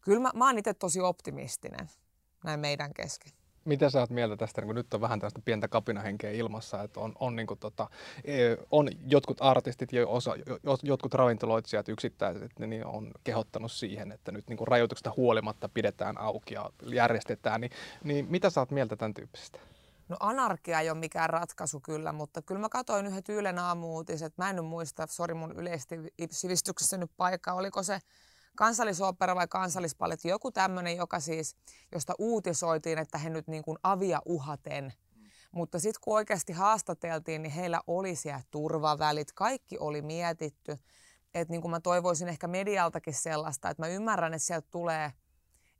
kyllä 0.00 0.20
mä, 0.20 0.30
mä 0.34 0.46
oon 0.46 0.58
itse 0.58 0.74
tosi 0.74 1.00
optimistinen 1.00 1.90
näin 2.44 2.60
meidän 2.60 2.94
kesken. 2.94 3.37
Mitä 3.64 3.90
sä 3.90 4.00
oot 4.00 4.10
mieltä 4.10 4.36
tästä, 4.36 4.62
kun 4.62 4.74
nyt 4.74 4.94
on 4.94 5.00
vähän 5.00 5.20
tästä 5.20 5.40
pientä 5.44 5.68
kapinahenkeä 5.68 6.30
ilmassa, 6.30 6.82
että 6.82 7.00
on, 7.00 7.12
on, 7.20 7.36
niin 7.36 7.46
kuin 7.46 7.60
tota, 7.60 7.88
e, 8.24 8.56
on 8.70 8.88
jotkut 9.06 9.36
artistit 9.40 9.92
ja 9.92 10.06
osa, 10.06 10.34
jotkut 10.82 11.14
ravintoloitsijat 11.14 11.88
yksittäiset, 11.88 12.58
niin 12.58 12.86
on 12.86 13.10
kehottanut 13.24 13.72
siihen, 13.72 14.12
että 14.12 14.32
nyt 14.32 14.48
niin 14.48 14.56
kuin 14.56 14.68
rajoituksesta 14.68 15.12
huolimatta 15.16 15.68
pidetään 15.68 16.18
auki 16.18 16.54
ja 16.54 16.70
järjestetään, 16.86 17.60
niin, 17.60 17.70
niin 18.04 18.26
mitä 18.30 18.50
sä 18.50 18.60
oot 18.60 18.70
mieltä 18.70 18.96
tämän 18.96 19.14
tyyppisestä? 19.14 19.58
No 20.08 20.16
anarkia 20.20 20.80
ei 20.80 20.90
ole 20.90 20.98
mikään 20.98 21.30
ratkaisu 21.30 21.80
kyllä, 21.80 22.12
mutta 22.12 22.42
kyllä 22.42 22.60
mä 22.60 22.68
katsoin 22.68 23.06
yhdet 23.06 23.28
Ylen 23.28 23.58
aamuutiset. 23.58 24.38
Mä 24.38 24.50
en 24.50 24.56
nyt 24.56 24.64
muista, 24.64 25.06
sori 25.06 25.34
mun 25.34 25.52
yleisesti 25.52 25.96
sivistyksessä 26.30 26.96
nyt 26.96 27.10
paikka, 27.16 27.52
oliko 27.52 27.82
se 27.82 27.98
kansallisopera 28.58 29.34
vai 29.34 29.48
kansallispaletti, 29.48 30.28
joku 30.28 30.50
tämmöinen, 30.50 30.96
joka 30.96 31.20
siis, 31.20 31.56
josta 31.92 32.14
uutisoitiin, 32.18 32.98
että 32.98 33.18
he 33.18 33.30
nyt 33.30 33.48
niin 33.48 33.62
kuin 33.62 33.78
avia 33.82 34.22
uhaten. 34.26 34.92
Mutta 35.52 35.78
sitten 35.78 36.00
kun 36.00 36.14
oikeasti 36.14 36.52
haastateltiin, 36.52 37.42
niin 37.42 37.52
heillä 37.52 37.80
oli 37.86 38.16
siellä 38.16 38.40
turvavälit, 38.50 39.32
kaikki 39.32 39.78
oli 39.78 40.02
mietitty. 40.02 40.78
Että 41.34 41.52
niin 41.52 41.60
kuin 41.60 41.70
mä 41.70 41.80
toivoisin 41.80 42.28
ehkä 42.28 42.46
medialtakin 42.46 43.14
sellaista, 43.14 43.70
että 43.70 43.82
mä 43.82 43.88
ymmärrän, 43.88 44.34
että 44.34 44.46
sieltä 44.46 44.68
tulee, 44.70 45.12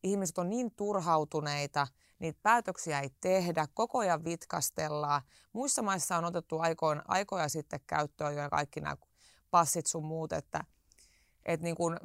ihmiset 0.02 0.38
on 0.38 0.50
niin 0.50 0.70
turhautuneita, 0.70 1.86
niitä 2.18 2.40
päätöksiä 2.42 3.00
ei 3.00 3.10
tehdä, 3.20 3.66
koko 3.74 3.98
ajan 3.98 4.24
vitkastellaan. 4.24 5.22
Muissa 5.52 5.82
maissa 5.82 6.16
on 6.16 6.24
otettu 6.24 6.58
aikoin, 6.58 7.02
aikoja 7.08 7.48
sitten 7.48 7.80
käyttöön 7.86 8.36
jo 8.36 8.50
kaikki 8.50 8.80
nämä 8.80 8.96
passit 9.50 9.86
sun 9.86 10.04
muut, 10.04 10.32
että, 10.32 10.64
että 11.44 11.64
niin 11.64 11.76
kuin, 11.76 11.96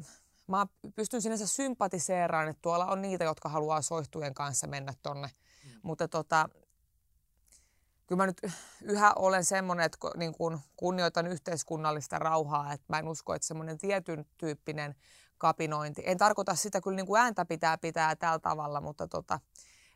mä 0.47 0.67
pystyn 0.95 1.21
sinänsä 1.21 1.47
sympatiseeraan, 1.47 2.47
että 2.47 2.61
tuolla 2.61 2.85
on 2.85 3.01
niitä, 3.01 3.23
jotka 3.23 3.49
haluaa 3.49 3.81
soihtujen 3.81 4.33
kanssa 4.33 4.67
mennä 4.67 4.93
tonne. 5.01 5.27
Mm. 5.65 5.79
Mutta 5.83 6.07
tota, 6.07 6.49
kyllä 8.07 8.21
mä 8.23 8.25
nyt 8.25 8.41
yhä 8.81 9.13
olen 9.15 9.45
semmoinen, 9.45 9.85
että 9.85 9.97
niin 10.17 10.33
kun 10.33 10.59
kunnioitan 10.75 11.27
yhteiskunnallista 11.27 12.19
rauhaa, 12.19 12.73
että 12.73 12.85
mä 12.89 12.99
en 12.99 13.07
usko, 13.07 13.33
että 13.33 13.47
semmoinen 13.47 13.77
tietyn 13.77 14.25
tyyppinen 14.37 14.95
kapinointi. 15.37 16.03
En 16.05 16.17
tarkoita 16.17 16.55
sitä, 16.55 16.81
kyllä 16.81 16.95
niin 16.95 17.05
kuin 17.05 17.21
ääntä 17.21 17.45
pitää 17.45 17.77
pitää 17.77 18.15
tällä 18.15 18.39
tavalla, 18.39 18.81
mutta 18.81 19.07
tota, 19.07 19.39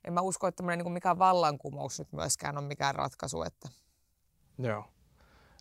en 0.03 0.13
mä 0.13 0.21
usko, 0.21 0.47
että 0.47 0.63
niin 0.63 0.83
kuin 0.83 0.93
mikään 0.93 1.19
vallankumous 1.19 1.99
nyt 1.99 2.11
myöskään 2.11 2.57
on 2.57 2.63
mikään 2.63 2.95
ratkaisu. 2.95 3.43
Että... 3.43 3.69
Joo. 4.57 4.85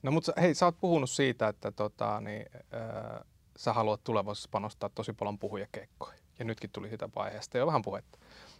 No 0.02 0.10
mutta 0.10 0.32
hei, 0.40 0.54
sä 0.54 0.66
oot 0.66 0.80
puhunut 0.80 1.10
siitä, 1.10 1.48
että 1.48 1.72
tota, 1.72 2.20
niin, 2.20 2.46
äh, 2.54 3.24
sä 3.56 3.72
haluat 3.72 4.04
tulevaisuudessa 4.04 4.48
panostaa 4.52 4.90
tosi 4.94 5.12
paljon 5.12 5.38
puhujakeikkoihin. 5.38 6.20
Ja 6.38 6.44
nytkin 6.44 6.70
tuli 6.70 6.90
sitä 6.90 7.08
vaiheesta 7.16 7.58
jo 7.58 7.66
vähän 7.66 7.82
puhetta. 7.82 8.18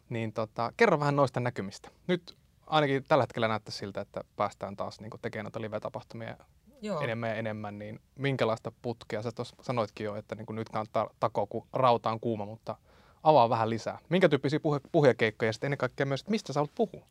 Niin 0.08 0.32
tota, 0.32 0.72
kerro 0.76 1.00
vähän 1.00 1.16
noista 1.16 1.40
näkymistä. 1.40 1.90
Nyt 2.06 2.36
ainakin 2.66 3.04
tällä 3.08 3.22
hetkellä 3.22 3.48
näyttää 3.48 3.72
siltä, 3.72 4.00
että 4.00 4.20
päästään 4.36 4.76
taas 4.76 5.00
niin 5.00 5.10
tekemään 5.22 5.44
noita 5.44 5.60
live-tapahtumia 5.60 6.36
Joo. 6.82 7.00
enemmän 7.00 7.30
ja 7.30 7.36
enemmän, 7.36 7.78
niin 7.78 8.00
minkälaista 8.18 8.72
putkea, 8.82 9.22
sä 9.22 9.32
tuossa 9.32 9.56
sanoitkin 9.60 10.04
jo, 10.04 10.16
että 10.16 10.34
niin 10.34 10.46
nyt 10.50 10.68
kannattaa 10.68 11.10
takoa, 11.20 11.46
kun 11.46 11.66
rauta 11.72 12.10
on 12.10 12.20
kuuma, 12.20 12.44
mutta 12.44 12.76
avaa 13.22 13.48
vähän 13.48 13.70
lisää. 13.70 13.98
Minkä 14.08 14.28
tyyppisiä 14.28 14.60
puhe, 14.60 14.80
puhujakeikkoja 14.92 15.48
ja 15.48 15.52
sitten 15.52 15.68
ennen 15.68 15.78
kaikkea 15.78 16.06
myös, 16.06 16.20
että 16.20 16.30
mistä 16.30 16.52
sä 16.52 16.60
haluat 16.60 16.74
puhua? 16.74 17.06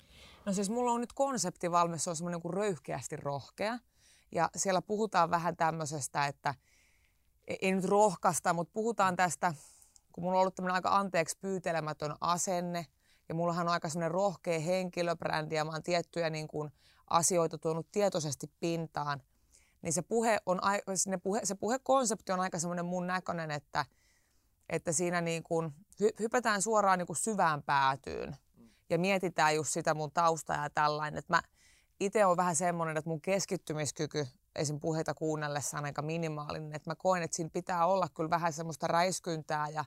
No 0.45 0.53
siis 0.53 0.69
mulla 0.69 0.91
on 0.91 1.01
nyt 1.01 1.13
konsepti 1.13 1.71
valmis, 1.71 2.03
se 2.03 2.09
on 2.09 2.15
semmoinen 2.15 2.41
kuin 2.41 2.53
röyhkeästi 2.53 3.15
rohkea. 3.15 3.79
Ja 4.31 4.49
siellä 4.55 4.81
puhutaan 4.81 5.31
vähän 5.31 5.57
tämmöisestä, 5.57 6.27
että 6.27 6.55
ei 7.47 7.71
nyt 7.71 7.85
rohkaista, 7.85 8.53
mutta 8.53 8.73
puhutaan 8.73 9.15
tästä, 9.15 9.53
kun 10.11 10.23
mulla 10.23 10.37
on 10.37 10.41
ollut 10.41 10.55
tämmöinen 10.55 10.75
aika 10.75 10.95
anteeksi 10.95 11.37
pyytelemätön 11.41 12.15
asenne, 12.21 12.85
ja 13.29 13.35
mullahan 13.35 13.67
on 13.67 13.73
aika 13.73 13.89
semmoinen 13.89 14.11
rohkea 14.11 14.59
henkilöbrändi, 14.59 15.55
ja 15.55 15.65
mä 15.65 15.71
oon 15.71 15.83
tiettyjä 15.83 16.29
niin 16.29 16.47
kuin, 16.47 16.71
asioita 17.09 17.57
tuonut 17.57 17.91
tietoisesti 17.91 18.51
pintaan, 18.59 19.21
niin 19.81 19.93
se, 19.93 20.01
puhe 20.01 20.37
on, 20.45 20.59
se, 20.95 21.17
puhe, 21.17 21.41
se 21.43 21.55
puhekonsepti 21.55 22.31
on 22.31 22.39
aika 22.39 22.59
semmoinen 22.59 22.85
mun 22.85 23.07
näköinen, 23.07 23.51
että, 23.51 23.85
että 24.69 24.91
siinä 24.91 25.21
niin 25.21 25.43
kuin 25.43 25.71
hypätään 26.19 26.61
suoraan 26.61 26.99
niin 26.99 27.07
kuin 27.07 27.17
syvään 27.17 27.63
päätyyn 27.63 28.35
ja 28.89 28.99
mietitään 28.99 29.55
just 29.55 29.73
sitä 29.73 29.93
mun 29.93 30.11
taustaa 30.11 30.63
ja 30.63 30.69
tällainen. 30.69 31.17
Että 31.17 31.33
mä 31.33 31.41
itse 31.99 32.25
on 32.25 32.37
vähän 32.37 32.55
semmoinen, 32.55 32.97
että 32.97 33.09
mun 33.09 33.21
keskittymiskyky 33.21 34.27
esim. 34.55 34.79
puheita 34.79 35.13
kuunnellessa 35.13 35.77
on 35.77 35.85
aika 35.85 36.01
minimaalinen. 36.01 36.73
Että 36.73 36.89
mä 36.89 36.95
koen, 36.95 37.23
että 37.23 37.35
siinä 37.35 37.49
pitää 37.53 37.85
olla 37.85 38.07
kyllä 38.09 38.29
vähän 38.29 38.53
semmoista 38.53 38.87
räiskyntää 38.87 39.69
ja 39.69 39.85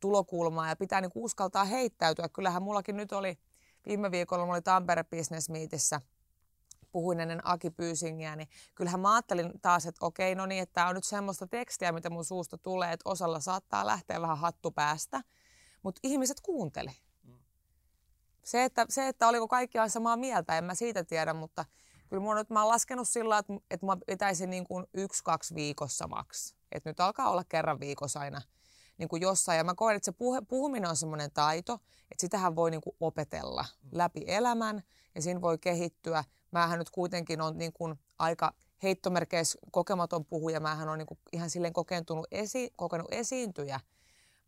tulokulmaa 0.00 0.68
ja 0.68 0.76
pitää 0.76 1.00
niin 1.00 1.10
uskaltaa 1.14 1.64
heittäytyä. 1.64 2.28
Kyllähän 2.28 2.62
mullakin 2.62 2.96
nyt 2.96 3.12
oli, 3.12 3.38
viime 3.86 4.10
viikolla 4.10 4.44
oli 4.44 4.62
Tampere 4.62 5.04
Business 5.04 5.48
Meetissä– 5.48 6.00
puhuin 6.94 7.20
ennen 7.20 7.40
Aki 7.44 7.70
Pyysingiä, 7.70 8.36
niin 8.36 8.48
kyllähän 8.74 9.00
mä 9.00 9.14
ajattelin 9.14 9.60
taas, 9.62 9.86
että 9.86 10.06
okei, 10.06 10.34
no 10.34 10.46
niin, 10.46 10.62
että 10.62 10.72
tämä 10.72 10.88
on 10.88 10.94
nyt 10.94 11.04
semmoista 11.04 11.46
tekstiä, 11.46 11.92
mitä 11.92 12.10
mun 12.10 12.24
suusta 12.24 12.58
tulee, 12.58 12.92
että 12.92 13.10
osalla 13.10 13.40
saattaa 13.40 13.86
lähteä 13.86 14.20
vähän 14.20 14.38
hattu 14.38 14.70
päästä, 14.70 15.20
mutta 15.82 16.00
ihmiset 16.02 16.40
kuunteli. 16.40 16.90
Se 18.42 18.64
että, 18.64 18.86
se, 18.88 19.08
että 19.08 19.28
oliko 19.28 19.48
kaikki 19.48 19.78
aina 19.78 19.88
samaa 19.88 20.16
mieltä, 20.16 20.58
en 20.58 20.64
mä 20.64 20.74
siitä 20.74 21.04
tiedä, 21.04 21.34
mutta 21.34 21.64
kyllä 22.08 22.22
mun 22.22 22.36
nyt, 22.36 22.50
mä 22.50 22.60
oon 22.62 22.68
laskenut 22.68 23.08
sillä 23.08 23.38
että, 23.38 23.52
että 23.70 23.86
mä 23.86 23.96
pitäisin 24.06 24.50
niin 24.50 24.64
kuin 24.64 24.86
yksi, 24.94 25.24
kaksi 25.24 25.54
viikossa 25.54 26.08
maks. 26.08 26.54
Että 26.72 26.90
nyt 26.90 27.00
alkaa 27.00 27.30
olla 27.30 27.44
kerran 27.44 27.80
viikossa 27.80 28.20
aina 28.20 28.42
niin 28.98 29.08
kuin 29.08 29.22
jossain. 29.22 29.58
Ja 29.58 29.64
mä 29.64 29.74
koen, 29.74 29.96
että 29.96 30.04
se 30.04 30.12
puhe, 30.12 30.40
puhuminen 30.48 30.90
on 30.90 30.96
semmoinen 30.96 31.30
taito, 31.30 31.74
että 31.74 32.20
sitähän 32.20 32.56
voi 32.56 32.70
niin 32.70 32.80
kuin 32.80 32.96
opetella 33.00 33.64
läpi 33.92 34.24
elämän 34.26 34.82
ja 35.14 35.22
siinä 35.22 35.40
voi 35.40 35.58
kehittyä. 35.58 36.24
Mähän 36.50 36.78
nyt 36.78 36.90
kuitenkin 36.90 37.40
on 37.40 37.58
niin 37.58 37.72
kuin 37.72 37.94
aika 38.18 38.54
heittomerkeissä 38.82 39.58
kokematon 39.70 40.24
puhuja. 40.24 40.60
Mähän 40.60 40.88
on 40.88 40.98
niin 40.98 41.06
kuin 41.06 41.18
ihan 41.32 41.50
silleen 41.50 41.72
kokentunut 41.72 42.26
esi, 42.30 42.72
kokenut 42.76 43.08
esiintyjä, 43.10 43.80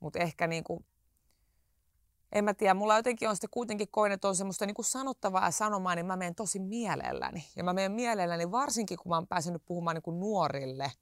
mutta 0.00 0.18
ehkä 0.18 0.46
niin 0.46 0.64
kuin, 0.64 0.84
en 2.38 2.44
mä 2.44 2.54
tiedä, 2.54 2.74
mulla 2.74 2.96
jotenkin 2.96 3.28
on 3.28 3.36
sitten 3.36 3.50
kuitenkin 3.50 3.88
koin, 3.90 4.12
että 4.12 4.28
on 4.28 4.36
semmoista 4.36 4.66
niin 4.66 4.74
kuin 4.74 4.86
sanottavaa 4.86 5.50
sanomaa, 5.50 5.94
niin 5.94 6.06
mä 6.06 6.16
menen 6.16 6.34
tosi 6.34 6.58
mielelläni. 6.58 7.44
Ja 7.56 7.64
mä 7.64 7.72
menen 7.72 7.92
mielelläni 7.92 8.50
varsinkin, 8.50 8.98
kun 8.98 9.10
mä 9.10 9.14
oon 9.14 9.26
päässyt 9.26 9.62
puhumaan 9.66 9.94
niin 9.94 10.02
kuin 10.02 10.20
nuorille– 10.20 10.92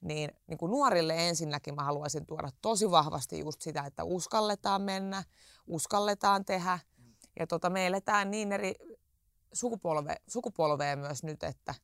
niin, 0.00 0.30
niin 0.46 0.58
kuin 0.58 0.70
nuorille 0.70 1.28
ensinnäkin 1.28 1.74
mä 1.74 1.84
haluaisin 1.84 2.26
tuoda 2.26 2.48
tosi 2.62 2.90
vahvasti 2.90 3.38
just 3.38 3.60
sitä, 3.60 3.84
että 3.86 4.04
uskalletaan 4.04 4.82
mennä, 4.82 5.24
uskalletaan 5.66 6.44
tehdä. 6.44 6.78
Ja 7.38 7.46
tota, 7.46 7.70
me 7.70 7.86
eletään 7.86 8.30
niin 8.30 8.52
eri 8.52 8.74
sukupolve, 9.52 10.16
sukupolveja 10.28 10.96
myös 10.96 11.22
nyt, 11.22 11.42
että, 11.42 11.74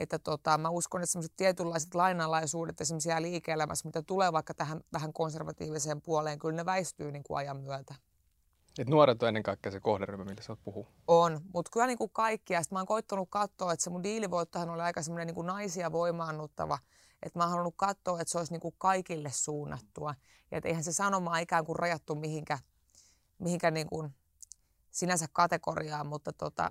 että 0.00 0.18
tota, 0.18 0.58
mä 0.58 0.68
uskon, 0.68 1.02
että 1.02 1.12
sellaiset 1.12 1.36
tietynlaiset 1.36 1.94
lainalaisuudet 1.94 2.80
esimerkiksi 2.80 3.10
liike-elämässä, 3.20 3.88
mitä 3.88 4.02
tulee 4.02 4.32
vaikka 4.32 4.54
tähän 4.54 4.80
vähän 4.92 5.12
konservatiiviseen 5.12 6.02
puoleen, 6.02 6.38
kyllä 6.38 6.56
ne 6.56 6.64
väistyy 6.64 7.12
niin 7.12 7.22
kuin 7.22 7.38
ajan 7.38 7.56
myötä. 7.56 7.94
Et 8.78 8.88
nuoret 8.88 9.22
on 9.22 9.28
ennen 9.28 9.42
kaikkea 9.42 9.72
se 9.72 9.80
kohderyhmä, 9.80 10.24
millä 10.24 10.42
sä 10.42 10.52
oot 10.52 10.64
puhuu. 10.64 10.88
On, 11.06 11.40
mutta 11.54 11.70
kyllä 11.72 11.86
niin 11.86 11.98
kuin 11.98 12.10
kaikkia. 12.10 12.62
Sitten 12.62 12.76
mä 12.76 12.80
oon 12.80 12.86
koittanut 12.86 13.28
katsoa, 13.30 13.72
että 13.72 13.82
se 13.84 13.90
mun 13.90 14.02
diilivoittohan 14.02 14.70
oli 14.70 14.82
aika 14.82 15.02
semmoinen 15.02 15.26
niin 15.26 15.34
kuin 15.34 15.46
naisia 15.46 15.92
voimaannuttava 15.92 16.78
että 17.22 17.38
mä 17.38 17.42
oon 17.42 17.50
halunnut 17.50 17.74
katsoa, 17.76 18.20
että 18.20 18.32
se 18.32 18.38
olisi 18.38 18.52
niin 18.52 18.60
kuin 18.60 18.74
kaikille 18.78 19.30
suunnattua. 19.32 20.14
Ja 20.50 20.58
että 20.58 20.68
eihän 20.68 20.84
se 20.84 20.92
sanoma 20.92 21.38
ikään 21.38 21.64
kuin 21.64 21.76
rajattu 21.76 22.14
mihinkä, 22.14 22.58
mihinkä 23.38 23.70
niin 23.70 23.86
kuin 23.86 24.14
sinänsä 24.90 25.26
kategoriaan, 25.32 26.06
mutta 26.06 26.32
tota, 26.32 26.70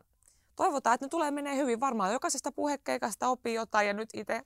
toivotaan, 0.56 0.94
että 0.94 1.06
ne 1.06 1.10
tulee 1.10 1.32
menee 1.32 1.56
hyvin. 1.56 1.80
Varmaan 1.80 2.14
jokaisesta 2.14 2.52
puhekeikasta 2.52 3.28
oppii 3.28 3.54
jotain 3.54 3.88
ja 3.88 3.94
nyt 3.94 4.10
itse 4.14 4.42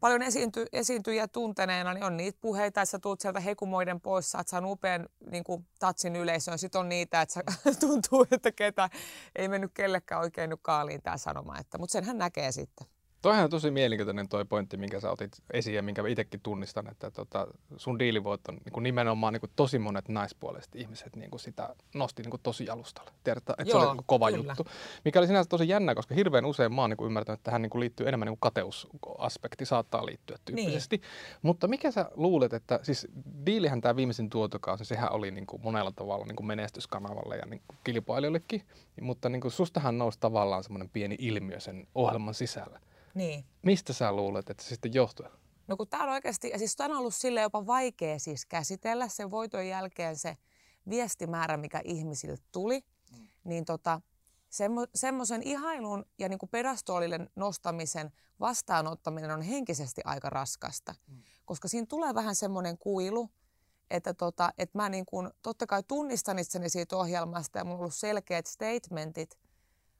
paljon 0.00 0.22
esiinty, 0.22 0.66
esiintyjiä 0.72 1.28
tunteneena, 1.28 1.94
niin 1.94 2.04
on 2.04 2.16
niitä 2.16 2.38
puheita, 2.40 2.66
että 2.66 2.90
sä 2.90 2.98
tuut 2.98 3.20
sieltä 3.20 3.40
hekumoiden 3.40 4.00
pois, 4.00 4.30
saat 4.30 4.48
saan 4.48 4.64
upean 4.64 5.08
niin 5.30 5.44
kuin, 5.44 5.66
tatsin 5.78 6.16
yleisöön. 6.16 6.58
Sitten 6.58 6.80
on 6.80 6.88
niitä, 6.88 7.22
että 7.22 7.34
sä, 7.34 7.42
tuntuu, 7.86 8.26
että 8.30 8.52
ketä 8.52 8.90
ei 9.36 9.48
mennyt 9.48 9.70
kellekään 9.74 10.20
oikein 10.20 10.50
nyt 10.50 10.60
kaaliin 10.62 11.02
tämä 11.02 11.16
sanoma. 11.16 11.56
Mutta 11.78 11.92
senhän 11.92 12.18
näkee 12.18 12.52
sitten. 12.52 12.97
Toihan 13.22 13.44
on 13.44 13.50
tosi 13.50 13.70
mielenkiintoinen 13.70 14.28
toi 14.28 14.44
pointti, 14.44 14.76
minkä 14.76 15.00
sä 15.00 15.10
otit 15.10 15.42
esiin 15.52 15.76
ja 15.76 15.82
minkä 15.82 16.02
itsekin 16.08 16.40
tunnistan, 16.40 16.90
että 16.90 17.10
tota, 17.10 17.46
sun 17.76 17.98
diilivoit 17.98 18.48
on 18.48 18.54
niin 18.64 18.72
kuin 18.72 18.82
nimenomaan 18.82 19.32
niin 19.32 19.40
kuin 19.40 19.50
tosi 19.56 19.78
monet 19.78 20.08
naispuoliset 20.08 20.76
ihmiset 20.76 21.16
niin 21.16 21.30
kuin 21.30 21.40
sitä 21.40 21.74
nosti 21.94 22.22
niin 22.22 22.30
kuin 22.30 22.40
tosi 22.42 22.70
alustalle. 22.70 23.10
Tiedät, 23.24 23.50
että 23.50 23.54
Joo, 23.58 23.80
se 23.80 23.86
oli 23.86 23.96
niin 23.96 24.04
kova 24.06 24.30
kyllä. 24.30 24.54
juttu. 24.58 24.72
Mikä 25.04 25.18
oli 25.18 25.26
sinänsä 25.26 25.48
tosi 25.48 25.68
jännä, 25.68 25.94
koska 25.94 26.14
hirveän 26.14 26.44
usein 26.44 26.74
mä 26.74 26.80
oon 26.80 26.90
niin 26.90 26.96
kuin 26.96 27.06
ymmärtänyt, 27.06 27.38
että 27.38 27.44
tähän 27.44 27.62
niin 27.62 27.70
kuin 27.70 27.80
liittyy 27.80 28.08
enemmän 28.08 28.26
niin 28.26 28.38
kuin 28.38 28.52
kateusaspekti, 28.52 29.64
saattaa 29.64 30.06
liittyä 30.06 30.36
tyyppisesti. 30.44 30.96
Niin. 30.96 31.08
Mutta 31.42 31.68
mikä 31.68 31.90
sä 31.90 32.10
luulet, 32.14 32.52
että 32.52 32.80
siis 32.82 33.08
diilihän 33.46 33.80
tämä 33.80 33.96
viimeisin 33.96 34.30
tuotokausi, 34.30 34.84
sehän 34.84 35.12
oli 35.12 35.30
niin 35.30 35.46
kuin 35.46 35.62
monella 35.62 35.92
tavalla 35.92 36.24
niin 36.24 36.36
kuin 36.36 36.46
menestyskanavalle 36.46 37.36
ja 37.36 37.46
niin 37.46 37.62
kuin 37.68 37.78
kilpailijoillekin, 37.84 38.62
mutta 39.00 39.28
niin 39.28 39.40
kuin 39.40 39.52
sustahan 39.52 39.98
nousi 39.98 40.20
tavallaan 40.20 40.62
semmoinen 40.62 40.90
pieni 40.92 41.16
ilmiö 41.18 41.60
sen 41.60 41.86
ohjelman 41.94 42.34
sisällä. 42.34 42.80
Niin. 43.14 43.44
Mistä 43.62 43.92
sä 43.92 44.12
luulet, 44.12 44.50
että 44.50 44.62
se 44.62 44.68
sitten 44.68 44.94
johtuu? 44.94 45.26
No 45.68 45.76
kun 45.76 45.88
tämä 45.88 46.02
on 46.02 46.10
oikeasti, 46.10 46.48
ja 46.48 46.58
siis 46.58 46.76
tämä 46.76 46.94
on 46.94 47.00
ollut 47.00 47.14
sille 47.14 47.40
jopa 47.40 47.66
vaikea 47.66 48.18
siis 48.18 48.46
käsitellä 48.46 49.08
sen 49.08 49.30
voiton 49.30 49.66
jälkeen 49.66 50.16
se 50.16 50.36
viestimäärä, 50.88 51.56
mikä 51.56 51.80
ihmisille 51.84 52.36
tuli, 52.52 52.84
mm. 53.12 53.28
niin 53.44 53.64
tota, 53.64 54.00
semmo, 54.48 54.86
semmoisen 54.94 55.42
ihailun 55.42 56.04
ja 56.18 56.28
niin 56.28 56.38
kuin 56.38 56.50
pedastoolille 56.50 57.20
nostamisen 57.36 58.12
vastaanottaminen 58.40 59.30
on 59.30 59.42
henkisesti 59.42 60.00
aika 60.04 60.30
raskasta, 60.30 60.94
mm. 61.06 61.22
koska 61.44 61.68
siinä 61.68 61.86
tulee 61.86 62.14
vähän 62.14 62.34
semmoinen 62.34 62.78
kuilu, 62.78 63.30
että, 63.90 64.14
tota, 64.14 64.52
että 64.58 64.78
mä 64.78 64.88
niin 64.88 65.06
kuin, 65.06 65.30
totta 65.42 65.66
kai 65.66 65.82
tunnistan 65.82 66.38
itseni 66.38 66.68
siitä 66.68 66.96
ohjelmasta 66.96 67.58
ja 67.58 67.64
mulla 67.64 67.76
on 67.76 67.80
ollut 67.80 67.94
selkeät 67.94 68.46
statementit, 68.46 69.38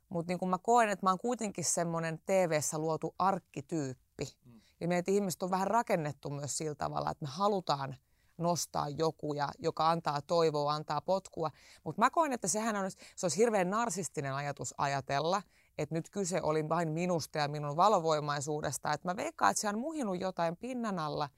mutta 0.08 0.32
niin 0.32 0.50
mä 0.50 0.58
koen, 0.58 0.88
että 0.88 1.06
mä 1.06 1.10
oon 1.10 1.18
kuitenkin 1.18 1.64
semmoinen 1.64 2.18
TV-ssä 2.26 2.78
luotu 2.78 3.14
arkkityyppi. 3.18 4.24
Mm. 4.44 4.60
Ja 4.80 4.88
meitä 4.88 5.10
ihmiset 5.10 5.42
on 5.42 5.50
vähän 5.50 5.66
rakennettu 5.66 6.30
myös 6.30 6.58
sillä 6.58 6.74
tavalla, 6.74 7.10
että 7.10 7.24
me 7.24 7.30
halutaan 7.30 7.96
nostaa 8.38 8.88
joku, 8.88 9.34
ja, 9.34 9.48
joka 9.58 9.90
antaa 9.90 10.22
toivoa, 10.22 10.72
antaa 10.72 11.00
potkua. 11.00 11.50
Mutta 11.84 12.02
mä 12.02 12.10
koen, 12.10 12.32
että 12.32 12.48
sehän 12.48 12.76
on, 12.76 12.90
se 12.90 13.26
olisi 13.26 13.36
hirveän 13.36 13.70
narsistinen 13.70 14.34
ajatus 14.34 14.74
ajatella, 14.78 15.42
että 15.78 15.94
nyt 15.94 16.10
kyse 16.10 16.40
oli 16.42 16.68
vain 16.68 16.88
minusta 16.88 17.38
ja 17.38 17.48
minun 17.48 17.76
valovoimaisuudesta. 17.76 18.92
Että 18.92 19.08
mä 19.08 19.16
veikkaan, 19.16 19.50
että 19.50 19.60
se 19.60 19.68
on 19.68 19.78
muhinut 19.78 20.20
jotain 20.20 20.56
pinnan 20.56 20.98
alla, 20.98 21.28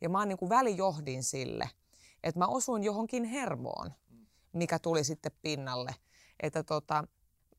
ja 0.00 0.08
mä 0.08 0.18
oon 0.18 0.28
niin 0.28 0.38
kuin 0.38 0.48
välijohdin 0.48 1.22
sille. 1.22 1.70
Että 2.22 2.38
mä 2.38 2.46
osuin 2.46 2.84
johonkin 2.84 3.24
hermoon, 3.24 3.92
mm. 4.10 4.26
mikä 4.52 4.78
tuli 4.78 5.04
sitten 5.04 5.32
pinnalle. 5.42 5.94
Että 6.40 6.62
tota, 6.62 7.04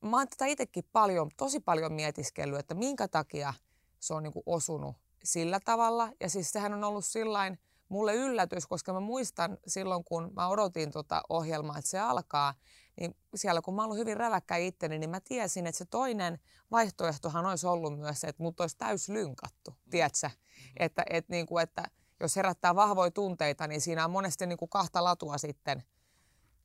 mä 0.02 0.18
oon 0.18 0.28
tätä 0.30 0.46
itsekin 0.46 0.84
paljon, 0.92 1.30
tosi 1.38 1.60
paljon 1.60 1.94
mietiskellyt, 1.94 2.60
että 2.60 2.74
minkä 2.74 3.08
takia 3.08 3.54
se 4.00 4.14
on 4.14 4.24
niin 4.24 4.34
kuin 4.34 4.44
osunut 4.46 4.96
sillä 5.24 5.60
tavalla. 5.60 6.12
Ja 6.20 6.30
siis 6.30 6.52
sehän 6.52 6.74
on 6.74 6.84
ollut 6.84 7.06
sillain 7.06 7.60
mulle 7.90 8.16
yllätys, 8.16 8.68
koska 8.68 8.94
mä 8.94 9.00
muistan 9.00 9.58
silloin, 9.68 10.04
kun 10.04 10.32
mä 10.36 10.48
odotin 10.48 10.92
tota 10.92 11.22
ohjelmaa, 11.30 11.78
että 11.78 11.92
se 11.92 12.00
alkaa, 12.00 12.54
niin 13.00 13.16
siellä 13.36 13.62
kun 13.62 13.76
mä 13.76 13.84
ollut 13.84 13.98
hyvin 13.98 14.18
räväkkä 14.18 14.58
itteni, 14.58 15.00
niin 15.00 15.10
mä 15.10 15.20
tiesin, 15.20 15.68
että 15.68 15.78
se 15.78 15.86
toinen 15.86 16.40
vaihtoehtohan 16.72 17.46
olisi 17.46 17.68
ollut 17.68 18.00
myös 18.00 18.22
se, 18.22 18.28
että 18.28 18.44
mut 18.44 18.60
olisi 18.60 18.78
täys 18.78 19.10
lynkattu, 19.10 19.72
mm. 19.72 19.90
tiedätkö? 19.90 20.28
Mm-hmm. 20.28 20.74
Että, 20.80 21.04
et, 21.10 21.30
niin 21.30 21.46
kuin, 21.46 21.64
että 21.64 21.84
jos 22.20 22.36
herättää 22.36 22.76
vahvoja 22.76 23.12
tunteita, 23.12 23.68
niin 23.68 23.82
siinä 23.82 24.06
on 24.06 24.12
monesti 24.12 24.48
niin 24.48 24.58
kuin 24.58 24.70
kahta 24.70 25.04
latua 25.04 25.38
sitten– 25.38 25.84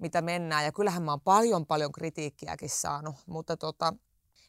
mitä 0.04 0.22
mennään. 0.22 0.64
Ja 0.64 0.72
kyllähän 0.72 1.02
mä 1.02 1.12
oon 1.12 1.20
paljon 1.20 1.66
paljon 1.66 1.92
kritiikkiäkin 1.92 2.70
saanut, 2.70 3.14
mutta 3.26 3.56
tota, 3.56 3.94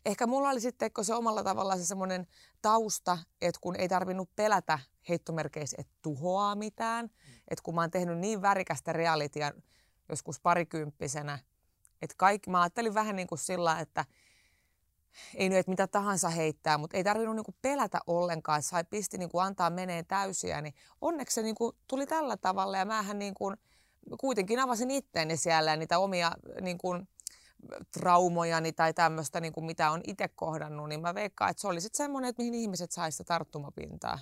ehkä 0.06 0.28
mulla 0.28 0.50
oli 0.50 0.62
sitten 0.62 0.92
se 1.02 1.14
omalla 1.14 1.44
tavallaan 1.44 1.80
se 1.80 1.86
semmoinen 1.86 2.28
tausta, 2.62 3.18
että 3.42 3.60
kun 3.62 3.76
ei 3.76 3.90
tarvinnut 3.90 4.30
pelätä 4.36 4.80
heittomerkeissä, 5.10 5.78
että 5.80 5.94
tuhoaa 6.02 6.56
mitään. 6.56 7.06
Mm. 7.06 7.34
Että 7.48 7.64
kun 7.64 7.76
mä 7.76 7.82
oon 7.82 7.92
tehnyt 7.92 8.18
niin 8.18 8.42
värikästä 8.42 8.94
realitya 8.94 9.52
joskus 10.10 10.40
parikymppisenä, 10.40 11.40
että 12.02 12.16
kaikki, 12.18 12.50
mä 12.50 12.62
ajattelin 12.62 12.94
vähän 12.94 13.16
niin 13.16 13.28
kuin 13.28 13.40
sillä, 13.40 13.80
että 13.80 14.06
ei 15.34 15.50
nyt, 15.50 15.58
että 15.58 15.70
mitä 15.70 15.88
tahansa 15.88 16.30
heittää, 16.30 16.78
mutta 16.78 16.98
ei 16.98 17.04
tarvinnut 17.04 17.36
niin 17.36 17.46
kuin 17.46 17.56
pelätä 17.62 18.00
ollenkaan, 18.08 18.64
sai 18.64 18.84
pisti 18.84 19.18
niin 19.18 19.30
kuin 19.30 19.46
antaa 19.46 19.70
meneen 19.70 20.06
täysiä, 20.06 20.62
niin 20.62 20.74
onneksi 21.02 21.36
se 21.36 21.42
niin 21.42 21.56
kuin 21.56 21.76
tuli 21.88 22.08
tällä 22.08 22.38
tavalla 22.38 22.78
ja 22.78 22.86
mähän 22.86 23.20
niin 23.20 23.34
kuin, 23.34 23.58
kuitenkin 24.20 24.60
avasin 24.60 24.92
itteeni 24.92 25.38
siellä 25.38 25.72
ja 25.72 25.78
niitä 25.78 26.00
omia 26.00 26.32
niin 26.62 26.78
kuin, 26.78 27.08
traumojani 27.92 28.74
tai 28.74 28.94
tämmöistä, 28.94 29.40
niin 29.40 29.54
kuin 29.54 29.66
mitä 29.66 29.92
on 29.92 30.02
itse 30.08 30.28
kohdannut, 30.28 30.90
niin 30.90 31.02
mä 31.02 31.16
veikkaan, 31.16 31.52
että 31.52 31.62
se 31.62 31.68
oli 31.68 31.82
sitten 31.82 31.98
semmoinen, 31.98 32.30
että 32.30 32.42
mihin 32.42 32.54
ihmiset 32.54 32.92
saisi 32.92 33.24
tarttumapintaa. 33.24 34.20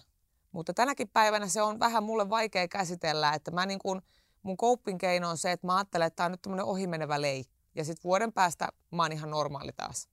Mutta 0.52 0.74
tänäkin 0.74 1.10
päivänä 1.10 1.48
se 1.48 1.62
on 1.62 1.80
vähän 1.80 2.04
mulle 2.04 2.30
vaikea 2.30 2.68
käsitellä, 2.68 3.34
että 3.34 3.52
mä 3.52 3.66
niin 3.66 3.80
kuin, 3.80 4.02
mun 4.44 4.58
coping 4.58 5.00
keino 5.00 5.30
on 5.30 5.38
se, 5.38 5.52
että 5.52 5.68
mä 5.68 5.78
ajattelen, 5.78 6.08
että 6.08 6.16
tämä 6.16 6.26
on 6.26 6.32
nyt 6.32 6.42
tämmöinen 6.42 6.66
ohimenevä 6.66 7.22
leikki. 7.22 7.54
Ja 7.76 7.86
sitten 7.86 8.04
vuoden 8.04 8.34
päästä 8.34 8.70
mä 8.92 9.04
oon 9.04 9.12
ihan 9.12 9.30
normaali 9.30 9.72
taas. 9.78 10.10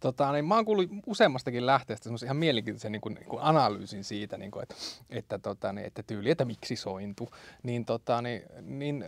Tota, 0.00 0.32
niin 0.32 0.44
mä 0.44 0.54
oon 0.54 0.64
kuullut 0.64 0.90
useammastakin 1.06 1.66
lähteestä 1.66 2.04
semmoisen 2.04 2.26
ihan 2.26 2.36
mielenkiintoisen 2.36 2.92
niin 2.92 3.00
kuin, 3.00 3.14
niin 3.14 3.28
kuin 3.28 3.42
analyysin 3.42 4.04
siitä, 4.04 4.38
niin 4.38 4.50
kuin, 4.50 4.62
että, 4.62 4.74
että, 5.10 5.38
tota, 5.38 5.72
niin, 5.72 5.86
että 5.86 6.02
tyyli, 6.02 6.30
että 6.30 6.44
miksi 6.44 6.76
sointu. 6.76 7.28
Niin, 7.62 7.84
tota, 7.84 8.22
niin, 8.22 8.42
niin 8.60 9.04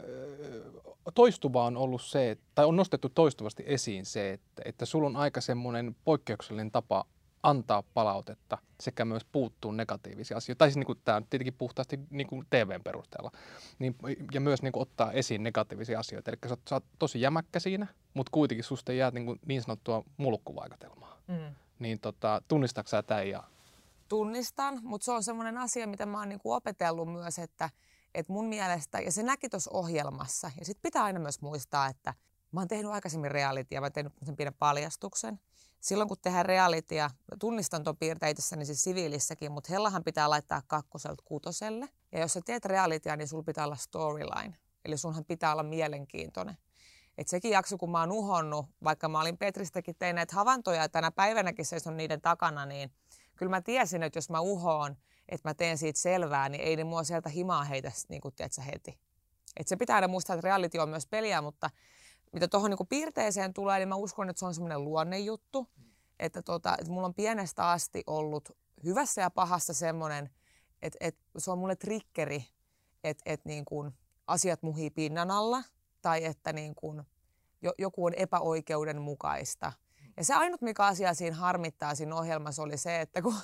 toistuva 1.14 1.64
on 1.64 1.76
ollut 1.76 2.02
se, 2.02 2.37
tai 2.54 2.64
on 2.64 2.76
nostettu 2.76 3.09
toistuvasti 3.09 3.62
esiin 3.66 4.06
se, 4.06 4.33
että, 4.33 4.62
että 4.64 4.87
sulla 4.87 5.06
on 5.06 5.16
aika 5.16 5.40
semmoinen 5.40 5.97
poikkeuksellinen 6.04 6.71
tapa 6.71 7.04
antaa 7.44 7.82
palautetta 7.82 8.58
sekä 8.80 9.04
myös 9.04 9.24
puuttuu 9.24 9.72
negatiivisia 9.72 10.36
asioita. 10.36 10.58
Tai 10.58 10.68
siis 10.68 10.76
niin 10.76 10.86
kuin, 10.86 10.98
tämä 11.04 11.16
on 11.16 11.26
tietenkin 11.30 11.54
puhtaasti 11.54 12.00
niin 12.10 12.26
kuin 12.26 12.46
TVn 12.50 12.80
perusteella. 12.84 13.30
Niin, 13.78 13.96
ja 14.32 14.40
myös 14.40 14.62
niin 14.62 14.72
kuin, 14.72 14.82
ottaa 14.82 15.12
esiin 15.12 15.42
negatiivisia 15.42 15.98
asioita. 15.98 16.30
Eli 16.30 16.38
sä, 16.48 16.56
sä 16.68 16.74
oot 16.74 16.84
tosi 16.98 17.20
jämäkkä 17.20 17.60
siinä, 17.60 17.86
mutta 18.14 18.30
kuitenkin 18.30 18.64
susta 18.64 18.92
jää 18.92 19.10
niin, 19.10 19.26
kuin, 19.26 19.40
niin 19.46 19.62
sanottua 19.62 20.04
mulkkuvaikutelmaa. 20.16 21.18
Mm. 21.28 21.54
Niin 21.78 22.00
tota, 22.00 22.42
tunnistatko 22.48 22.88
sä 22.88 23.02
tämän? 23.02 23.28
Ja... 23.28 23.44
Tunnistan, 24.08 24.80
mutta 24.82 25.04
se 25.04 25.12
on 25.12 25.22
semmoinen 25.22 25.58
asia, 25.58 25.86
mitä 25.86 26.06
mä 26.06 26.18
oon 26.18 26.28
niin 26.28 26.40
kuin 26.40 26.56
opetellut 26.56 27.12
myös, 27.12 27.38
että, 27.38 27.70
että 28.14 28.32
mun 28.32 28.46
mielestä, 28.46 29.00
ja 29.00 29.12
se 29.12 29.22
näki 29.22 29.48
tuossa 29.48 29.70
ohjelmassa, 29.74 30.50
ja 30.58 30.64
sitten 30.64 30.82
pitää 30.82 31.04
aina 31.04 31.20
myös 31.20 31.40
muistaa, 31.40 31.86
että 31.86 32.14
mä 32.52 32.60
oon 32.60 32.68
tehnyt 32.68 32.92
aikaisemmin 32.92 33.30
realitya, 33.30 33.80
mä 33.80 33.84
oon 33.84 33.92
tehnyt 33.92 34.12
sen 34.22 34.36
pienen 34.36 34.54
paljastuksen 34.54 35.40
silloin 35.84 36.08
kun 36.08 36.16
tehdään 36.22 36.46
realitya, 36.46 37.10
tunnistan 37.38 37.84
tuon 37.84 37.96
piirteitessäni 37.96 38.64
siis 38.64 38.84
siviilissäkin, 38.84 39.52
mutta 39.52 39.72
hellahan 39.72 40.04
pitää 40.04 40.30
laittaa 40.30 40.62
kakkoselta 40.66 41.22
kutoselle. 41.24 41.88
Ja 42.12 42.20
jos 42.20 42.32
sä 42.32 42.40
teet 42.44 42.64
realitya, 42.64 43.16
niin 43.16 43.28
sulla 43.28 43.42
pitää 43.42 43.64
olla 43.64 43.76
storyline. 43.76 44.56
Eli 44.84 44.96
sunhan 44.96 45.24
pitää 45.24 45.52
olla 45.52 45.62
mielenkiintoinen. 45.62 46.56
Et 47.18 47.28
sekin 47.28 47.50
jakso, 47.50 47.78
kun 47.78 47.90
mä 47.90 48.00
oon 48.00 48.12
uhonnut, 48.12 48.66
vaikka 48.84 49.08
mä 49.08 49.20
olin 49.20 49.38
Petristäkin 49.38 49.96
tein 49.98 50.16
näitä 50.16 50.36
havaintoja 50.36 50.82
ja 50.82 50.88
tänä 50.88 51.10
päivänäkin 51.10 51.66
seison 51.66 51.96
niiden 51.96 52.20
takana, 52.20 52.66
niin 52.66 52.92
kyllä 53.36 53.50
mä 53.50 53.60
tiesin, 53.60 54.02
että 54.02 54.16
jos 54.16 54.30
mä 54.30 54.40
uhoon, 54.40 54.96
että 55.28 55.48
mä 55.48 55.54
teen 55.54 55.78
siitä 55.78 56.00
selvää, 56.00 56.48
niin 56.48 56.60
ei 56.60 56.76
ne 56.76 56.84
mua 56.84 57.04
sieltä 57.04 57.28
himaa 57.28 57.64
heitä 57.64 57.92
niin 58.08 58.20
kuin, 58.20 58.34
tiedätkö, 58.34 58.62
heti. 58.62 58.98
Et 59.56 59.68
se 59.68 59.76
pitää 59.76 59.94
aina 59.94 60.08
muistaa, 60.08 60.34
että 60.34 60.44
reality 60.44 60.78
on 60.78 60.88
myös 60.88 61.06
peliä, 61.06 61.42
mutta 61.42 61.70
mitä 62.34 62.48
tuohon 62.48 62.70
niin 62.70 62.88
piirteeseen 62.88 63.54
tulee, 63.54 63.78
niin 63.78 63.88
mä 63.88 63.94
uskon, 63.94 64.30
että 64.30 64.40
se 64.40 64.46
on 64.46 64.54
semmoinen 64.54 64.84
luonnejuttu. 64.84 65.68
Että, 66.18 66.42
tota, 66.42 66.76
että 66.78 66.92
mulla 66.92 67.06
on 67.06 67.14
pienestä 67.14 67.70
asti 67.70 68.02
ollut 68.06 68.50
hyvässä 68.84 69.20
ja 69.20 69.30
pahassa 69.30 69.74
semmoinen, 69.74 70.30
että, 70.82 70.98
että 71.00 71.22
se 71.38 71.50
on 71.50 71.58
mulle 71.58 71.76
trikkeri, 71.76 72.44
että, 73.04 73.22
että 73.26 73.48
niin 73.48 73.64
kuin 73.64 73.92
asiat 74.26 74.62
muhii 74.62 74.90
pinnan 74.90 75.30
alla 75.30 75.62
tai 76.02 76.24
että 76.24 76.52
niin 76.52 76.74
kuin 76.74 77.02
joku 77.78 78.04
on 78.04 78.14
epäoikeudenmukaista. 78.14 79.72
Ja 80.16 80.24
se 80.24 80.34
ainut, 80.34 80.60
mikä 80.60 80.86
asia 80.86 81.14
siinä 81.14 81.36
harmittaa 81.36 81.94
siinä 81.94 82.16
ohjelmassa 82.16 82.62
oli 82.62 82.76
se, 82.76 83.00
että, 83.00 83.22
kun, 83.22 83.34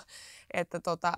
että 0.54 0.80
tota, 0.80 1.12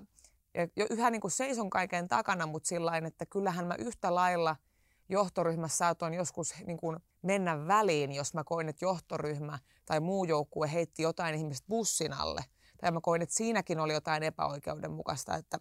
jo 0.75 0.85
yhä 0.89 1.09
niin 1.09 1.21
kuin 1.21 1.31
seison 1.31 1.69
kaiken 1.69 2.07
takana, 2.07 2.45
mutta 2.45 2.67
sillä 2.67 2.97
että 2.97 3.25
kyllähän 3.25 3.67
mä 3.67 3.75
yhtä 3.75 4.15
lailla– 4.15 4.55
johtoryhmässä 5.09 5.77
saatoin 5.77 6.13
joskus 6.13 6.53
niin 6.67 6.77
kuin 6.77 6.97
mennä 7.21 7.67
väliin, 7.67 8.11
jos 8.11 8.33
mä 8.33 8.43
koin, 8.43 8.69
että 8.69 8.85
johtoryhmä 8.85 9.59
tai 9.85 9.99
muu 9.99 10.25
joukkue 10.25 10.71
heitti 10.73 11.01
jotain 11.01 11.35
ihmistä 11.35 11.67
bussin 11.69 12.13
alle. 12.13 12.45
Tai 12.77 12.91
mä 12.91 13.01
koin, 13.01 13.21
että 13.21 13.35
siinäkin 13.35 13.79
oli 13.79 13.93
jotain 13.93 14.23
epäoikeudenmukaista, 14.23 15.35
että, 15.35 15.59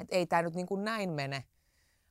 että 0.00 0.16
ei 0.16 0.26
tämä 0.26 0.42
nyt 0.42 0.54
niin 0.54 0.66
kuin 0.66 0.84
näin 0.84 1.10
mene. 1.10 1.44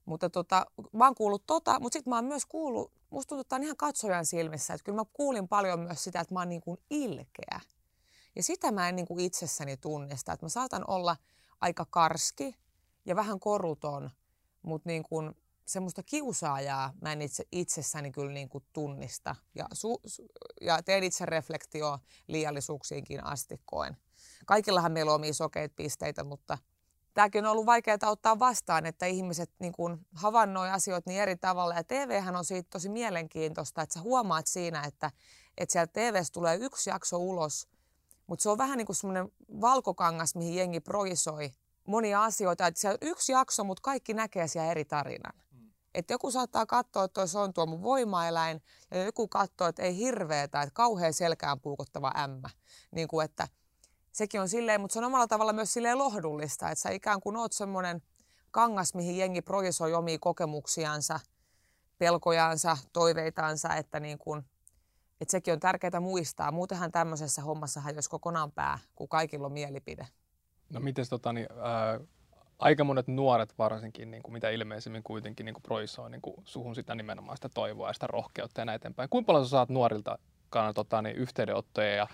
Mutta 0.06 0.30
tota, 0.30 0.66
mä 0.94 1.06
oon 1.06 1.16
kuullut 1.16 1.44
tota, 1.46 1.80
mutta 1.80 1.94
sitten 1.94 2.12
mä 2.12 2.16
oon 2.16 2.26
myös 2.26 2.46
kuullut, 2.46 2.94
musta 3.10 3.30
tuntuu, 3.30 3.42
että 3.42 3.56
on 3.56 3.64
ihan 3.64 3.78
katsojan 3.78 4.26
silmissä, 4.26 4.74
että 4.74 4.84
kyllä 4.84 4.96
mä 4.96 5.06
kuulin 5.14 5.48
paljon 5.48 5.80
myös 5.80 6.04
sitä, 6.04 6.20
että 6.20 6.34
mä 6.34 6.40
oon 6.40 6.50
niin 6.50 6.62
kuin 6.62 6.78
ilkeä. 6.90 7.60
Ja 8.36 8.44
sitä 8.44 8.72
mä 8.72 8.90
en 8.90 8.96
niin 8.96 9.08
kuin 9.08 9.20
itsessäni 9.20 9.78
tunnista, 9.78 10.34
että 10.34 10.46
mä 10.46 10.50
saatan 10.50 10.84
olla 10.88 11.18
aika 11.62 11.86
karski 11.90 12.56
ja 13.06 13.16
vähän 13.16 13.40
koruton, 13.40 14.12
mutta 14.62 14.90
niin 14.90 15.04
kuin 15.04 15.36
semmoista 15.70 16.04
kiusaajaa 16.04 16.94
mä 17.02 17.12
en 17.12 17.22
itse, 17.22 17.44
itsessäni 17.52 18.12
kyllä 18.12 18.32
niin 18.32 18.50
kuin 18.50 18.64
tunnista. 18.74 19.36
Ja, 19.56 19.66
su, 19.74 20.02
su, 20.06 20.24
ja 20.62 20.84
teen 20.84 21.04
itse 21.04 21.26
reflektio 21.26 22.00
liiallisuuksiinkin 22.28 23.24
asti 23.24 23.62
koen. 23.66 23.98
Kaikillahan 24.46 24.92
meillä 24.92 25.12
on 25.12 25.16
omia 25.16 25.34
sokeita 25.34 25.74
pisteitä, 25.76 26.24
mutta 26.24 26.58
tämäkin 27.14 27.46
on 27.46 27.52
ollut 27.52 27.66
vaikeaa 27.66 27.98
ottaa 28.06 28.40
vastaan, 28.40 28.86
että 28.86 29.06
ihmiset 29.06 29.52
niin 29.60 29.74
kuin 29.74 30.06
havainnoi 30.16 30.70
asioita 30.70 31.10
niin 31.10 31.22
eri 31.22 31.36
tavalla. 31.36 31.76
Ja 31.76 31.84
TVhän 31.84 32.36
on 32.36 32.46
siitä 32.46 32.68
tosi 32.70 32.90
mielenkiintoista, 32.90 33.82
että 33.82 33.94
sä 33.94 34.02
huomaat 34.02 34.48
siinä, 34.48 34.84
että, 34.84 35.12
että 35.58 35.74
sieltä 35.74 35.94
TVstä 35.94 36.34
tulee 36.34 36.58
yksi 36.62 36.90
jakso 36.90 37.18
ulos, 37.18 37.68
mutta 38.28 38.44
se 38.44 38.50
on 38.50 38.58
vähän 38.58 38.78
niin 38.78 38.86
kuin 38.86 38.96
semmoinen 38.96 39.32
valkokangas, 39.62 40.36
mihin 40.36 40.56
jengi 40.56 40.80
projisoi 40.80 41.52
monia 41.88 42.24
asioita. 42.24 42.68
Että 42.68 42.80
siellä 42.80 42.98
on 43.02 43.08
yksi 43.10 43.32
jakso, 43.32 43.64
mutta 43.64 43.82
kaikki 43.82 44.14
näkee 44.14 44.48
siellä 44.48 44.72
eri 44.72 44.86
tarinan. 44.86 45.34
Että 45.94 46.14
joku 46.14 46.32
saattaa 46.32 46.66
katsoa, 46.66 47.04
että 47.04 47.28
se 47.28 47.38
on 47.38 47.54
tuo 47.54 47.66
mun 47.66 47.84
voimaeläin, 47.84 48.62
ja 48.92 49.04
joku 49.04 49.28
katsoo, 49.28 49.68
että 49.68 49.82
ei 49.82 49.98
hirveetä, 49.98 50.62
että 50.62 50.74
kauhean 50.74 51.14
selkään 51.14 51.60
puukottava 51.60 52.12
ämmä. 52.18 52.50
Niin 52.92 53.08
kuin, 53.08 53.26
että 53.26 53.48
sekin 54.12 54.42
on 54.42 54.50
silleen, 54.50 54.82
mutta 54.82 54.94
se 54.94 55.00
on 55.00 55.06
omalla 55.06 55.28
tavalla 55.28 55.54
myös 55.54 55.74
silleen 55.74 55.98
lohdullista, 55.98 56.70
että 56.70 56.82
sä 56.82 56.90
ikään 56.90 57.20
kuin 57.20 57.38
oot 57.38 57.54
semmoinen 57.54 58.02
kangas, 58.52 58.94
mihin 58.94 59.18
jengi 59.18 59.42
projisoi 59.42 59.94
omia 59.94 60.18
kokemuksiansa, 60.22 61.20
pelkojansa, 61.98 62.78
toiveitansa, 62.94 63.76
että 63.76 64.00
niin 64.00 64.18
kuin, 64.18 64.44
että 65.22 65.32
sekin 65.32 65.54
on 65.54 65.60
tärkeää 65.60 66.00
muistaa. 66.00 66.52
Muutenhan 66.52 66.92
tämmöisessä 66.92 67.42
hommassa 67.42 67.82
hajoisi 67.82 68.10
kokonaan 68.10 68.52
pää, 68.52 68.80
kun 68.96 69.10
kaikilla 69.10 69.46
on 69.46 69.52
mielipide. 69.52 70.08
No 70.74 70.80
miten 70.80 71.10
tota, 71.10 71.34
niin, 71.34 71.48
äh, 71.52 72.08
aika 72.60 72.84
monet 72.84 73.08
nuoret 73.08 73.54
varsinkin, 73.58 74.12
niin 74.12 74.24
kuin 74.24 74.34
mitä 74.34 74.50
ilmeisemmin 74.50 75.04
kuitenkin 75.04 75.46
niin 75.46 75.54
kuin 75.54 75.64
projisoi 75.64 76.10
niin 76.10 76.22
kuin 76.22 76.36
suhun 76.46 76.76
sitä 76.76 76.96
nimenomaan 76.96 77.38
sitä 77.38 77.50
toivoa 77.50 77.88
ja 77.88 77.94
sitä 77.94 78.08
rohkeutta 78.08 78.62
ja 78.62 78.66
näin 78.66 78.76
eteenpäin. 78.76 79.10
Kuinka 79.10 79.26
paljon 79.26 79.46
sä 79.46 79.50
saat 79.50 79.70
nuorilta 79.70 80.18
tota, 80.76 81.02
niin, 81.02 81.16
yhteydenottoja 81.16 81.96
ja 81.96 82.08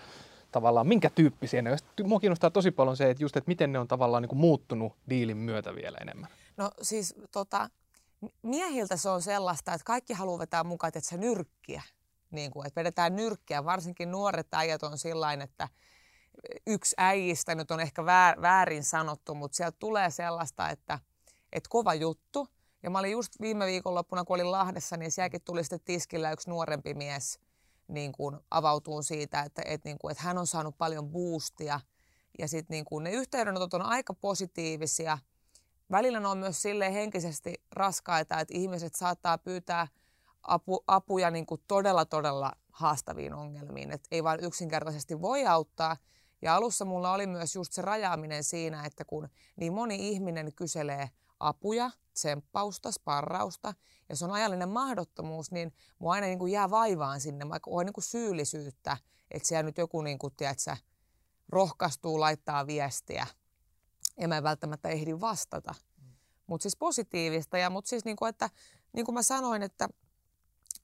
tavallaan 0.52 0.86
minkä 0.86 1.10
tyyppisiä 1.10 1.62
ne 1.62 1.72
on? 1.72 1.78
Mua 2.04 2.20
kiinnostaa 2.20 2.50
tosi 2.50 2.70
paljon 2.70 2.96
se, 2.96 3.10
että 3.10 3.24
just, 3.24 3.36
että 3.36 3.48
miten 3.48 3.72
ne 3.72 3.78
on 3.78 3.88
tavallaan 3.88 4.22
niin 4.22 4.28
kuin 4.28 4.38
muuttunut 4.38 4.92
diilin 5.10 5.36
myötä 5.36 5.74
vielä 5.74 5.98
enemmän. 6.00 6.30
No 6.56 6.70
siis 6.82 7.14
tota, 7.32 7.70
miehiltä 8.42 8.96
se 8.96 9.08
on 9.08 9.22
sellaista, 9.22 9.72
että 9.72 9.84
kaikki 9.84 10.12
haluaa 10.12 10.38
vetää 10.38 10.64
mukaan, 10.64 10.88
että 10.88 11.00
se 11.00 11.16
nyrkkiä. 11.16 11.82
Niin 12.30 12.50
kuin, 12.50 12.66
että 12.66 12.80
vedetään 12.80 13.16
nyrkkiä, 13.16 13.64
varsinkin 13.64 14.10
nuoret 14.10 14.54
äijät 14.54 14.82
on 14.82 14.98
sillain, 14.98 15.42
että– 15.42 15.68
yksi 16.66 16.94
äijistä 16.98 17.54
nyt 17.54 17.70
on 17.70 17.80
ehkä 17.80 18.04
väärin 18.42 18.84
sanottu, 18.84 19.34
mutta 19.34 19.56
sieltä 19.56 19.76
tulee 19.78 20.10
sellaista, 20.10 20.70
että, 20.70 20.98
että 21.52 21.68
kova 21.70 21.94
juttu. 21.94 22.48
Ja 22.82 22.90
mä 22.90 22.98
olin 22.98 23.12
just 23.12 23.32
viime 23.40 23.66
viikonloppuna, 23.66 24.24
kun 24.24 24.34
olin 24.34 24.52
Lahdessa, 24.52 24.96
niin 24.96 25.10
sielläkin 25.10 25.42
tuli 25.44 25.64
sitten 25.64 25.80
tiskillä 25.84 26.32
yksi 26.32 26.50
nuorempi 26.50 26.94
mies 26.94 27.40
niin 27.88 28.12
kuin 28.12 28.38
avautuu 28.50 29.02
siitä, 29.02 29.40
että, 29.40 29.62
että, 29.64 29.88
niin 29.88 29.98
kuin, 29.98 30.12
että 30.12 30.24
hän 30.24 30.38
on 30.38 30.46
saanut 30.46 30.78
paljon 30.78 31.08
boostia. 31.08 31.80
Ja 32.38 32.48
sitten 32.48 32.74
niin 32.74 32.84
kuin, 32.84 33.04
ne 33.04 33.10
yhteydenotot 33.10 33.74
on 33.74 33.82
aika 33.82 34.14
positiivisia. 34.14 35.18
Välillä 35.90 36.20
ne 36.20 36.28
on 36.28 36.38
myös 36.38 36.62
sille 36.62 36.94
henkisesti 36.94 37.54
raskaita, 37.72 38.40
että 38.40 38.54
ihmiset 38.56 38.94
saattaa 38.94 39.38
pyytää 39.38 39.88
apu, 40.42 40.84
apuja 40.86 41.30
niin 41.30 41.46
kuin 41.46 41.60
todella, 41.68 42.04
todella 42.04 42.52
haastaviin 42.70 43.34
ongelmiin. 43.34 43.92
Että 43.92 44.08
ei 44.10 44.24
vain 44.24 44.44
yksinkertaisesti 44.44 45.20
voi 45.20 45.46
auttaa, 45.46 45.96
ja 46.46 46.54
alussa 46.54 46.84
mulla 46.84 47.12
oli 47.12 47.26
myös 47.26 47.54
just 47.54 47.72
se 47.72 47.82
rajaaminen 47.82 48.44
siinä, 48.44 48.84
että 48.84 49.04
kun 49.04 49.28
niin 49.56 49.72
moni 49.72 50.08
ihminen 50.08 50.52
kyselee 50.52 51.10
apuja, 51.40 51.90
tsemppausta, 52.14 52.92
sparrausta, 52.92 53.74
ja 54.08 54.16
se 54.16 54.24
on 54.24 54.30
ajallinen 54.30 54.68
mahdottomuus, 54.68 55.50
niin 55.50 55.74
mua 55.98 56.12
aina 56.12 56.26
niin 56.26 56.38
kuin 56.38 56.52
jää 56.52 56.70
vaivaan 56.70 57.20
sinne, 57.20 57.48
vaikka 57.48 57.70
on 57.70 57.86
niin 57.86 57.92
kuin 57.92 58.04
syyllisyyttä, 58.04 58.96
että 59.30 59.48
siellä 59.48 59.62
nyt 59.62 59.78
joku 59.78 60.02
niin 60.02 60.18
kuin, 60.18 60.34
tiedätkö, 60.36 60.76
rohkaistuu 61.48 62.20
laittaa 62.20 62.66
viestiä, 62.66 63.26
ja 64.20 64.28
mä 64.28 64.36
en 64.36 64.42
välttämättä 64.42 64.88
ehdi 64.88 65.20
vastata. 65.20 65.74
Mm. 66.02 66.12
Mutta 66.46 66.62
siis 66.62 66.76
positiivista, 66.76 67.58
ja 67.58 67.70
mutta 67.70 67.88
siis 67.88 68.04
niin 68.04 68.16
kuin, 68.16 68.28
että 68.28 68.50
niin 68.92 69.04
kuin 69.04 69.14
mä 69.14 69.22
sanoin, 69.22 69.62
että 69.62 69.88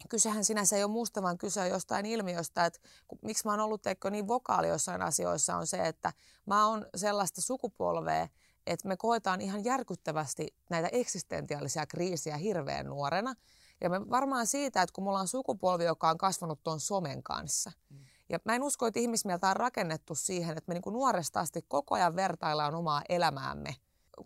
kysehän 0.08 0.44
sinänsä 0.44 0.76
ei 0.76 0.84
ole 0.84 0.92
musta, 0.92 1.22
vaan 1.22 1.38
kyse 1.38 1.60
on 1.60 1.68
jostain 1.68 2.06
ilmiöstä, 2.06 2.66
että 2.66 2.80
miksi 3.22 3.44
mä 3.44 3.50
oon 3.50 3.60
ollut 3.60 3.82
teikö 3.82 4.10
niin 4.10 4.28
vokaali 4.28 4.68
jossain 4.68 5.02
asioissa 5.02 5.56
on 5.56 5.66
se, 5.66 5.88
että 5.88 6.12
mä 6.46 6.66
oon 6.66 6.86
sellaista 6.96 7.40
sukupolvea, 7.42 8.28
että 8.66 8.88
me 8.88 8.96
koetaan 8.96 9.40
ihan 9.40 9.64
järkyttävästi 9.64 10.54
näitä 10.70 10.88
eksistentiaalisia 10.92 11.86
kriisiä 11.86 12.36
hirveän 12.36 12.86
nuorena. 12.86 13.34
Ja 13.80 13.90
me 13.90 14.10
varmaan 14.10 14.46
siitä, 14.46 14.82
että 14.82 14.92
kun 14.92 15.04
me 15.04 15.10
ollaan 15.10 15.28
sukupolvi, 15.28 15.84
joka 15.84 16.10
on 16.10 16.18
kasvanut 16.18 16.62
tuon 16.62 16.80
somen 16.80 17.22
kanssa. 17.22 17.72
Mm. 17.90 17.98
Ja 18.28 18.38
mä 18.44 18.54
en 18.54 18.62
usko, 18.62 18.86
että 18.86 19.00
ihmismieltä 19.00 19.48
on 19.48 19.56
rakennettu 19.56 20.14
siihen, 20.14 20.58
että 20.58 20.68
me 20.68 20.74
niin 20.74 20.82
kuin 20.82 20.94
nuoresta 20.94 21.40
asti 21.40 21.64
koko 21.68 21.94
ajan 21.94 22.16
vertaillaan 22.16 22.74
omaa 22.74 23.02
elämäämme 23.08 23.76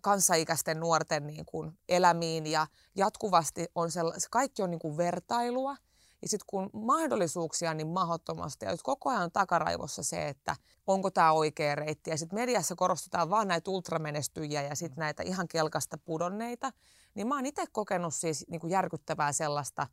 kanssaikäisten 0.00 0.80
nuorten 0.80 1.26
niin 1.26 1.44
kuin 1.44 1.78
elämiin 1.88 2.46
ja 2.46 2.66
jatkuvasti 2.96 3.66
on 3.74 3.90
se 3.90 4.00
kaikki 4.30 4.62
on 4.62 4.70
niin 4.70 4.78
kuin 4.78 4.96
vertailua. 4.96 5.76
Ja 6.22 6.28
sitten 6.28 6.46
kun 6.46 6.70
mahdollisuuksia 6.72 7.70
on 7.70 7.76
niin 7.76 7.88
mahdottomasti 7.88 8.66
ja 8.66 8.76
koko 8.82 9.10
ajan 9.10 9.22
on 9.22 9.32
takaraivossa 9.32 10.02
se, 10.02 10.28
että 10.28 10.56
onko 10.86 11.10
tämä 11.10 11.32
oikea 11.32 11.74
reitti. 11.74 12.10
Ja 12.10 12.18
sitten 12.18 12.38
mediassa 12.38 12.74
korostetaan 12.74 13.30
vaan 13.30 13.48
näitä 13.48 13.70
ultramenestyjiä 13.70 14.62
ja 14.62 14.74
sitten 14.76 15.00
näitä 15.00 15.22
ihan 15.22 15.48
kelkasta 15.48 15.98
pudonneita. 15.98 16.72
Niin 17.14 17.28
mä 17.28 17.34
oon 17.34 17.46
itse 17.46 17.64
kokenut 17.72 18.14
siis 18.14 18.44
niin 18.50 18.60
kuin 18.60 18.70
järkyttävää 18.70 19.32
sellaista 19.32 19.86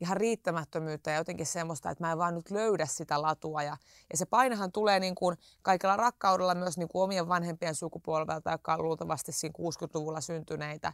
ihan 0.00 0.16
riittämättömyyttä 0.16 1.10
ja 1.10 1.16
jotenkin 1.16 1.46
semmoista, 1.46 1.90
että 1.90 2.04
mä 2.04 2.12
en 2.12 2.18
vaan 2.18 2.34
nyt 2.34 2.50
löydä 2.50 2.86
sitä 2.86 3.22
latua. 3.22 3.62
Ja, 3.62 3.76
ja 4.10 4.16
se 4.18 4.26
painehan 4.26 4.72
tulee 4.72 5.00
niin 5.00 5.14
kuin 5.14 5.36
kaikella 5.62 5.96
rakkaudella 5.96 6.54
myös 6.54 6.78
niin 6.78 6.88
kuin 6.88 7.02
omien 7.02 7.28
vanhempien 7.28 7.74
sukupolvelta, 7.74 8.50
jotka 8.50 8.74
on 8.74 8.82
luultavasti 8.82 9.32
siinä 9.32 9.54
60-luvulla 9.58 10.20
syntyneitä. 10.20 10.92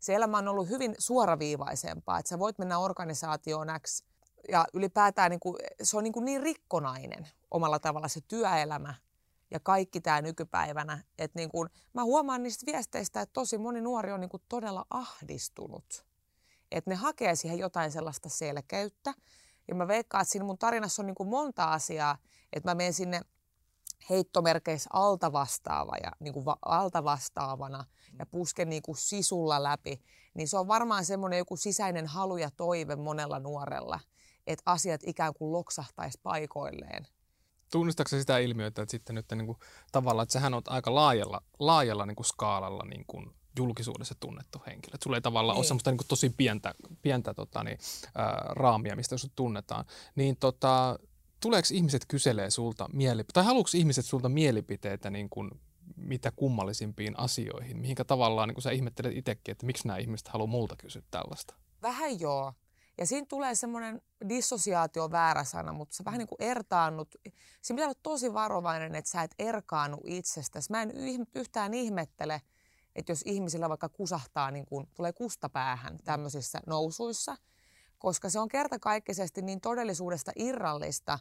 Se 0.00 0.14
elämä 0.14 0.38
on 0.38 0.48
ollut 0.48 0.68
hyvin 0.68 0.94
suoraviivaisempaa, 0.98 2.18
että 2.18 2.28
sä 2.28 2.38
voit 2.38 2.58
mennä 2.58 2.78
organisaatioon 2.78 3.68
X 3.86 4.02
ja 4.48 4.66
ylipäätään 4.72 5.30
niin 5.30 5.40
kuin, 5.40 5.56
se 5.82 5.96
on 5.96 6.04
niin, 6.04 6.12
kuin 6.12 6.24
niin 6.24 6.42
rikkonainen 6.42 7.28
omalla 7.50 7.78
tavalla 7.78 8.08
se 8.08 8.20
työelämä 8.28 8.94
ja 9.50 9.60
kaikki 9.60 10.00
tämä 10.00 10.22
nykypäivänä. 10.22 11.02
Että 11.18 11.38
niin 11.38 11.48
kuin, 11.48 11.68
mä 11.94 12.04
huomaan 12.04 12.42
niistä 12.42 12.72
viesteistä, 12.72 13.20
että 13.20 13.32
tosi 13.32 13.58
moni 13.58 13.80
nuori 13.80 14.12
on 14.12 14.20
niin 14.20 14.28
kuin 14.28 14.42
todella 14.48 14.86
ahdistunut. 14.90 16.06
Että 16.70 16.90
ne 16.90 16.94
hakee 16.94 17.34
siihen 17.34 17.58
jotain 17.58 17.92
sellaista 17.92 18.28
selkeyttä. 18.28 19.14
Ja 19.68 19.74
mä 19.74 19.88
veikkaan, 19.88 20.22
että 20.22 20.32
siinä 20.32 20.46
mun 20.46 20.58
tarinassa 20.58 21.02
on 21.02 21.06
niin 21.06 21.14
kuin 21.14 21.28
monta 21.28 21.64
asiaa, 21.64 22.18
että 22.52 22.70
mä 22.70 22.74
menen 22.74 22.92
sinne 22.92 23.20
heittomerkeissä 24.10 24.90
altavastaava 24.92 25.96
ja 26.02 26.12
niin 26.20 26.34
kuin 26.34 26.44
va- 26.44 26.58
altavastaavana 26.62 27.84
ja 28.18 28.26
pusken 28.26 28.68
niin 28.68 28.82
kuin 28.82 28.96
sisulla 28.96 29.62
läpi, 29.62 30.02
niin 30.34 30.48
se 30.48 30.58
on 30.58 30.68
varmaan 30.68 31.04
semmoinen 31.04 31.38
joku 31.38 31.56
sisäinen 31.56 32.06
halu 32.06 32.36
ja 32.36 32.50
toive 32.50 32.96
monella 32.96 33.38
nuorella, 33.38 34.00
että 34.46 34.62
asiat 34.66 35.00
ikään 35.06 35.34
kuin 35.34 35.52
loksahtaisi 35.52 36.20
paikoilleen. 36.22 37.06
Tunnistatko 37.72 38.16
sitä 38.16 38.38
ilmiötä, 38.38 38.82
että 38.82 38.90
sitten 38.90 39.14
nyt 39.14 39.26
niin 39.34 39.46
kuin, 39.46 39.58
tavallaan, 39.92 40.22
että 40.22 40.32
sähän 40.32 40.54
on 40.54 40.62
aika 40.66 40.94
laajalla, 40.94 41.42
laajalla 41.58 42.06
niin 42.06 42.16
kuin 42.16 42.26
skaalalla 42.26 42.84
niin 42.84 43.04
kuin 43.06 43.35
julkisuudessa 43.56 44.14
tunnettu 44.20 44.62
henkilö. 44.66 44.94
Et 44.94 45.02
sulla 45.02 45.16
ei 45.16 45.20
tavallaan 45.20 45.54
niin. 45.54 45.58
ole 45.58 45.66
semmoista 45.66 45.90
niin 45.90 45.98
kuin 45.98 46.08
tosi 46.08 46.30
pientä, 46.30 46.74
pientä 47.02 47.34
tota, 47.34 47.64
niin, 47.64 47.78
ää, 48.14 48.46
raamia, 48.50 48.96
mistä 48.96 49.18
sut 49.18 49.32
tunnetaan. 49.36 49.84
Niin 50.14 50.36
tota, 50.36 50.98
tuleeko 51.40 51.68
ihmiset 51.72 52.04
kyselee 52.08 52.50
sulta 52.50 52.88
mielipiteitä, 52.92 53.32
tai 53.32 53.44
haluatko 53.44 53.70
ihmiset 53.74 54.04
sulta 54.04 54.28
mielipiteitä 54.28 55.10
niin 55.10 55.28
kuin, 55.30 55.50
mitä 55.96 56.30
kummallisimpiin 56.30 57.18
asioihin, 57.18 57.78
mihinkä 57.78 58.04
tavallaan 58.04 58.48
niin 58.48 58.54
kuin 58.54 58.62
sä 58.62 58.70
ihmettelet 58.70 59.16
itsekin, 59.16 59.52
että 59.52 59.66
miksi 59.66 59.86
nämä 59.86 59.98
ihmiset 59.98 60.28
haluaa 60.28 60.46
multa 60.46 60.76
kysyä 60.76 61.02
tällaista? 61.10 61.54
Vähän 61.82 62.20
joo. 62.20 62.52
Ja 62.98 63.06
siinä 63.06 63.26
tulee 63.28 63.54
semmoinen 63.54 64.02
dissosiaatio 64.28 65.10
väärä 65.10 65.44
sana, 65.44 65.72
mutta 65.72 65.96
sä 65.96 66.04
vähän 66.04 66.18
niin 66.18 66.28
kuin 66.28 66.42
ertaannut. 66.42 67.14
Siinä 67.62 67.76
pitää 67.76 67.86
olla 67.86 68.00
tosi 68.02 68.34
varovainen, 68.34 68.94
että 68.94 69.10
sä 69.10 69.22
et 69.22 69.34
erkaannu 69.38 70.00
itsestäsi. 70.04 70.70
Mä 70.70 70.82
en 70.82 70.92
yhtään 71.34 71.74
ihmettele, 71.74 72.42
että 72.96 73.12
jos 73.12 73.22
ihmisillä 73.24 73.68
vaikka 73.68 73.88
kusahtaa, 73.88 74.50
niin 74.50 74.66
kuin, 74.66 74.88
tulee 74.94 75.12
kusta 75.12 75.48
päähän 75.48 75.98
tämmöisissä 76.04 76.60
nousuissa, 76.66 77.36
koska 77.98 78.30
se 78.30 78.38
on 78.40 78.48
kertakaikkisesti 78.48 79.42
niin 79.42 79.60
todellisuudesta 79.60 80.32
irrallista, 80.36 81.18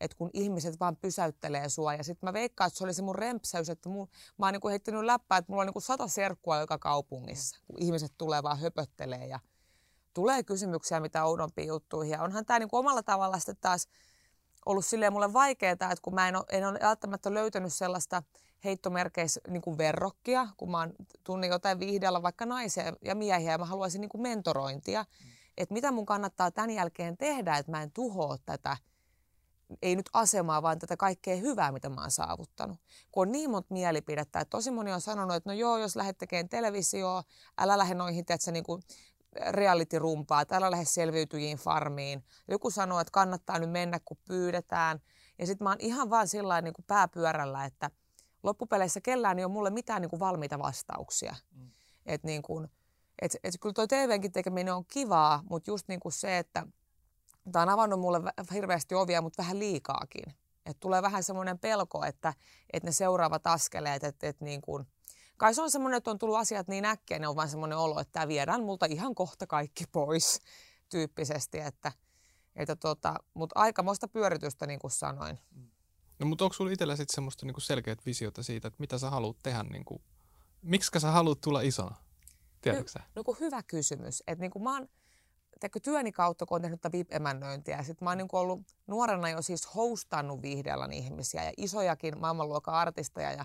että 0.00 0.16
kun 0.16 0.30
ihmiset 0.32 0.80
vaan 0.80 0.96
pysäyttelee 0.96 1.68
sua. 1.68 1.94
Ja 1.94 2.04
sitten 2.04 2.28
mä 2.28 2.32
veikkaan, 2.32 2.68
että 2.68 2.78
se 2.78 2.84
oli 2.84 2.94
se 2.94 3.02
mun 3.02 3.14
rempsäys, 3.14 3.68
että 3.68 3.88
mun, 3.88 4.08
mä 4.38 4.46
oon 4.46 4.52
niin 4.52 4.70
heittänyt 4.70 5.04
läppää, 5.04 5.38
että 5.38 5.52
mulla 5.52 5.60
on 5.60 5.66
niin 5.66 5.72
kuin 5.72 5.82
sata 5.82 6.08
serkkua 6.08 6.60
joka 6.60 6.78
kaupungissa, 6.78 7.58
kun 7.66 7.76
ihmiset 7.78 8.12
tulee 8.18 8.42
vaan 8.42 8.58
höpöttelee 8.58 9.26
ja 9.26 9.40
tulee 10.14 10.42
kysymyksiä 10.42 11.00
mitä 11.00 11.24
oudompiin 11.24 11.68
juttuihin. 11.68 12.12
Ja 12.12 12.22
onhan 12.22 12.46
tämä 12.46 12.58
niin 12.58 12.68
omalla 12.72 13.02
tavalla 13.02 13.38
sitten 13.38 13.56
taas 13.60 13.88
ollut 14.66 14.86
silleen 14.86 15.12
mulle 15.12 15.32
vaikeaa, 15.32 15.72
että 15.72 15.94
kun 16.02 16.14
mä 16.14 16.28
en 16.28 16.36
ole, 16.36 16.44
en 16.48 16.68
ole 16.68 16.78
välttämättä 16.82 17.34
löytänyt 17.34 17.74
sellaista 17.74 18.22
heittomerkeissä 18.64 19.40
niin 19.48 19.62
kuin 19.62 19.78
verrokkia, 19.78 20.48
kun 20.56 20.70
mä 20.70 20.88
tunnin 21.24 21.50
jotain 21.50 21.78
viihdealla 21.78 22.22
vaikka 22.22 22.46
naisia 22.46 22.92
ja 23.04 23.14
miehiä 23.14 23.50
ja 23.50 23.58
mä 23.58 23.64
haluaisin 23.64 24.00
niin 24.00 24.08
kuin 24.08 24.22
mentorointia, 24.22 25.02
mm. 25.02 25.30
että 25.56 25.72
mitä 25.72 25.92
mun 25.92 26.06
kannattaa 26.06 26.50
tämän 26.50 26.70
jälkeen 26.70 27.16
tehdä, 27.16 27.56
että 27.56 27.72
mä 27.72 27.82
en 27.82 27.90
tuhoa 27.90 28.36
tätä, 28.46 28.76
ei 29.82 29.96
nyt 29.96 30.10
asemaa, 30.12 30.62
vaan 30.62 30.78
tätä 30.78 30.96
kaikkea 30.96 31.36
hyvää, 31.36 31.72
mitä 31.72 31.88
mä 31.88 32.00
oon 32.00 32.10
saavuttanut. 32.10 32.78
Kun 33.12 33.28
on 33.28 33.32
niin 33.32 33.50
monta 33.50 33.74
mielipidettä, 33.74 34.40
että 34.40 34.50
tosi 34.50 34.70
moni 34.70 34.92
on 34.92 35.00
sanonut, 35.00 35.36
että 35.36 35.50
no 35.50 35.54
joo, 35.54 35.78
jos 35.78 35.96
lähdet 35.96 36.18
tekemään 36.18 36.48
televisioa, 36.48 37.24
älä 37.58 37.78
lähde 37.78 37.94
noihin, 37.94 38.20
että 38.20 38.52
niin 38.52 38.64
kuin 38.64 38.82
reality-rumpaa, 39.50 40.40
että 40.40 40.56
älä 40.56 40.70
lähde 40.70 40.84
selviytyjiin 40.84 41.58
farmiin. 41.58 42.24
Joku 42.48 42.70
sanoo, 42.70 43.00
että 43.00 43.10
kannattaa 43.10 43.58
nyt 43.58 43.70
mennä, 43.70 44.00
kun 44.04 44.16
pyydetään. 44.24 45.00
Ja 45.38 45.46
sitten 45.46 45.64
mä 45.64 45.70
oon 45.70 45.80
ihan 45.80 46.10
vaan 46.10 46.28
sillä 46.28 46.60
niin 46.60 46.74
kuin 46.74 46.84
pääpyörällä, 46.88 47.64
että– 47.64 47.90
loppupeleissä 48.42 49.00
kellään 49.00 49.38
ei 49.38 49.44
ole 49.44 49.52
mulle 49.52 49.70
mitään 49.70 50.02
niin 50.02 50.10
kuin 50.10 50.20
valmiita 50.20 50.58
vastauksia. 50.58 51.34
Mm. 51.54 51.70
Et 52.06 52.24
niin 52.24 52.42
kuin, 52.42 52.68
et, 53.22 53.36
et 53.44 53.54
kyllä 53.60 53.72
tuo 53.72 53.86
TVnkin 53.86 54.32
tekeminen 54.32 54.74
on 54.74 54.84
kivaa, 54.86 55.42
mutta 55.50 55.70
just 55.70 55.88
niin 55.88 56.00
kuin 56.00 56.12
se, 56.12 56.38
että 56.38 56.66
tämä 57.52 57.62
on 57.62 57.68
avannut 57.68 58.00
mulle 58.00 58.20
hirveästi 58.52 58.94
ovia, 58.94 59.22
mutta 59.22 59.42
vähän 59.42 59.58
liikaakin. 59.58 60.34
Et 60.66 60.80
tulee 60.80 61.02
vähän 61.02 61.22
semmoinen 61.22 61.58
pelko, 61.58 62.04
että, 62.04 62.34
että 62.72 62.86
ne 62.88 62.92
seuraavat 62.92 63.46
askeleet, 63.46 64.04
että, 64.04 64.28
että 64.28 64.44
niin 64.44 64.60
kuin, 64.60 64.86
kai 65.36 65.54
se 65.54 65.62
on 65.62 65.70
semmoinen, 65.70 65.98
että 65.98 66.10
on 66.10 66.18
tullut 66.18 66.38
asiat 66.38 66.68
niin 66.68 66.84
äkkiä, 66.84 67.18
ne 67.18 67.28
on 67.28 67.36
vaan 67.36 67.48
semmoinen 67.48 67.78
olo, 67.78 68.00
että 68.00 68.12
tämä 68.12 68.28
viedään 68.28 68.62
multa 68.62 68.86
ihan 68.86 69.14
kohta 69.14 69.46
kaikki 69.46 69.84
pois 69.92 70.40
tyyppisesti, 70.88 71.58
että, 71.58 71.92
että 72.56 72.76
tota, 72.76 73.14
mutta 73.34 73.60
aikamoista 73.60 74.08
pyöritystä 74.08 74.66
niin 74.66 74.78
kuin 74.80 74.90
sanoin. 74.90 75.38
Mm. 75.50 75.67
No 76.18 76.26
mutta 76.26 76.44
onko 76.44 76.54
sulla 76.54 76.70
itsellä 76.70 76.96
sitten 76.96 77.14
semmoista 77.14 77.46
niinku 77.46 77.60
selkeät 77.60 78.06
visiota 78.06 78.42
siitä, 78.42 78.68
että 78.68 78.80
mitä 78.80 78.98
sä 78.98 79.10
haluat 79.10 79.36
tehdä, 79.42 79.62
niinku, 79.62 80.02
miksi 80.62 81.00
sä 81.00 81.10
haluat 81.10 81.40
tulla 81.40 81.60
isona? 81.60 81.96
Tiedätkö? 82.60 83.00
No, 83.16 83.22
no 83.26 83.36
hyvä 83.40 83.62
kysymys. 83.62 84.22
Että 84.26 84.42
niinku 84.42 84.58
mä 84.58 84.74
oon 84.74 84.88
teikö, 85.60 85.80
työni 85.80 86.12
kautta, 86.12 86.46
kun 86.46 86.54
olen 86.54 86.62
tehnyt 86.62 86.92
VIP-emännöintiä, 86.92 87.82
sitten 87.82 88.06
mä 88.06 88.10
oon 88.10 88.18
niinku 88.18 88.36
ollut 88.36 88.60
nuorena 88.86 89.28
jo 89.28 89.42
siis 89.42 89.74
hostannut 89.74 90.42
viihdealan 90.42 90.92
ihmisiä 90.92 91.44
ja 91.44 91.52
isojakin 91.56 92.20
maailmanluokan 92.20 92.74
artisteja 92.74 93.32
ja 93.32 93.44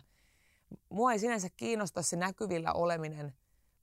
mua 0.89 1.11
ei 1.11 1.19
sinänsä 1.19 1.49
kiinnosta 1.49 2.01
se 2.01 2.15
näkyvillä 2.15 2.73
oleminen 2.73 3.33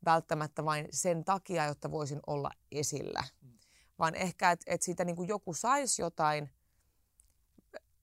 välttämättä 0.04 0.64
vain 0.64 0.88
sen 0.90 1.24
takia, 1.24 1.66
jotta 1.66 1.90
voisin 1.90 2.20
olla 2.26 2.50
esillä. 2.72 3.24
Mm. 3.42 3.52
Vaan 3.98 4.14
ehkä, 4.14 4.50
että 4.50 4.64
et 4.66 4.82
siitä 4.82 5.04
niinku 5.04 5.22
joku 5.22 5.54
saisi 5.54 6.02
jotain– 6.02 6.50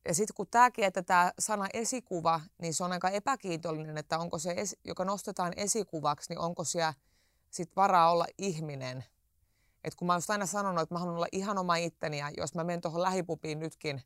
ja 0.08 0.14
sitten 0.14 0.36
kun 0.36 0.48
tämäkin, 0.52 0.86
että 0.86 1.04
tämä 1.04 1.32
sana 1.40 1.68
esikuva, 1.74 2.42
niin 2.62 2.74
se 2.74 2.84
on 2.84 2.92
aika 2.92 3.10
epäkiitollinen, 3.10 3.98
että 3.98 4.20
onko 4.20 4.40
se, 4.40 4.56
joka 4.86 5.06
nostetaan 5.06 5.54
esikuvaksi, 5.56 6.30
niin 6.30 6.40
onko 6.40 6.64
siellä 6.64 6.94
sit 7.50 7.76
varaa 7.76 8.12
olla 8.12 8.26
ihminen. 8.38 9.06
Et 9.84 9.96
kun 9.96 10.08
mä 10.08 10.14
oon 10.14 10.22
aina 10.30 10.46
sanonut, 10.46 10.82
että 10.82 10.96
mä 10.96 11.00
haluan 11.00 11.16
olla 11.16 11.28
ihan 11.32 11.58
oma 11.58 11.76
itteni, 11.76 12.20
ja 12.20 12.32
jos 12.38 12.56
mä 12.56 12.64
menen 12.64 12.82
tuohon 12.82 13.02
lähipupiin 13.02 13.60
nytkin, 13.60 14.02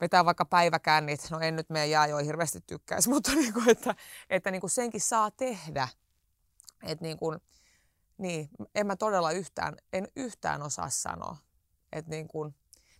vetää 0.00 0.24
vaikka 0.24 0.44
päiväkännit, 0.44 1.30
no 1.30 1.40
en 1.40 1.56
nyt 1.56 1.70
meidän 1.70 1.90
jaajoa 1.90 2.20
hirveästi 2.20 2.60
tykkäisi, 2.60 3.08
mutta 3.14 3.34
niin 3.34 3.52
kuin, 3.52 3.68
että, 3.68 3.94
että 4.30 4.50
niin 4.50 4.60
kuin 4.60 4.70
senkin 4.70 5.00
saa 5.00 5.30
tehdä. 5.30 5.88
Että 6.82 7.04
niin 7.04 7.18
kuin, 7.18 7.40
niin, 8.18 8.48
en 8.74 8.86
mä 8.86 8.96
todella 8.96 9.30
yhtään, 9.30 9.76
en 9.92 10.08
yhtään 10.16 10.62
osaa 10.62 10.90
sanoa. 10.90 11.36
Että 11.92 12.10
niin 12.10 12.28
kuin, 12.28 12.54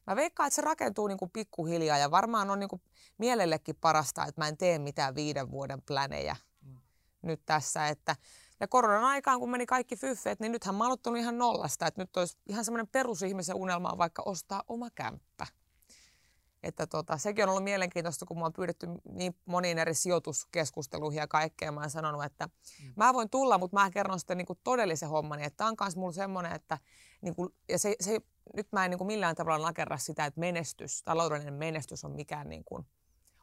Mä 0.09 0.17
veikkaan, 0.17 0.47
että 0.47 0.55
se 0.55 0.63
rakentuu 0.63 1.07
niin 1.07 1.19
kuin 1.19 1.31
pikkuhiljaa 1.31 1.99
ja 1.99 2.11
varmaan 2.11 2.51
on 2.51 2.59
niin 2.59 2.69
kuin 2.69 2.83
mielellekin 3.19 3.77
parasta, 3.81 4.25
että 4.25 4.41
mä 4.41 4.49
en 4.49 4.57
tee 4.57 4.79
mitään 4.79 5.15
viiden 5.15 5.51
vuoden 5.51 5.83
plänejä 5.83 6.37
mm. 6.61 6.77
nyt 7.23 7.41
tässä. 7.47 7.89
Että, 7.89 8.17
ja 8.61 8.69
koronan 8.69 9.05
aikaan, 9.05 9.41
kun 9.41 9.51
meni 9.51 9.67
kaikki 9.67 9.97
fyffeet, 9.97 10.41
niin 10.41 10.53
nythän 10.53 10.75
mä 10.75 10.89
oon 10.89 11.17
ihan 11.17 11.39
nollasta. 11.39 11.87
Että 11.87 12.03
nyt 12.03 12.17
olisi 12.17 12.39
ihan 12.47 12.65
semmoinen 12.65 12.89
perusihmisen 12.89 13.57
unelma 13.57 13.99
vaikka 13.99 14.23
ostaa 14.27 14.63
oma 14.69 14.89
kämppä. 14.95 15.47
Että 16.63 16.87
tota, 16.87 17.17
sekin 17.19 17.45
on 17.45 17.51
ollut 17.51 17.65
mielenkiintoista, 17.65 18.27
kun 18.27 18.39
mä 18.39 18.45
oon 18.45 18.53
pyydetty 18.53 18.87
niin 19.13 19.37
moniin 19.45 19.79
eri 19.79 19.95
sijoituskeskusteluihin 19.95 21.19
ja 21.19 21.27
kaikkea. 21.27 21.73
Mä 21.73 21.81
oon 21.81 21.91
sanonut, 21.91 22.25
että 22.25 22.47
mm. 22.47 22.93
mä 22.97 23.15
voin 23.15 23.31
tulla, 23.31 23.59
mutta 23.59 23.77
mä 23.77 23.91
kerron 23.91 24.19
sitten 24.19 24.39
niin 24.39 24.47
kuin 24.47 24.59
todellisen 24.65 25.09
hommani. 25.09 25.45
Että 25.45 25.57
tämä 25.57 25.69
on 25.71 25.77
myös 25.81 25.97
mulla 25.97 26.13
semmoinen, 26.13 26.53
että 26.53 26.79
niin 27.21 27.35
kuin, 27.35 27.55
ja 27.69 27.79
se, 27.79 27.97
se, 28.01 28.21
nyt 28.57 28.73
mä 28.73 28.85
en 28.85 28.91
niin 28.91 28.99
kuin 28.99 29.07
millään 29.07 29.35
tavalla 29.37 29.67
nakerra 29.67 29.99
sitä, 29.99 30.25
että 30.25 30.41
menestys, 30.41 31.03
taloudellinen 31.03 31.55
menestys 31.55 32.05
on 32.05 32.13
mikään 32.13 32.49
niin 32.49 32.65
kuin 32.65 32.87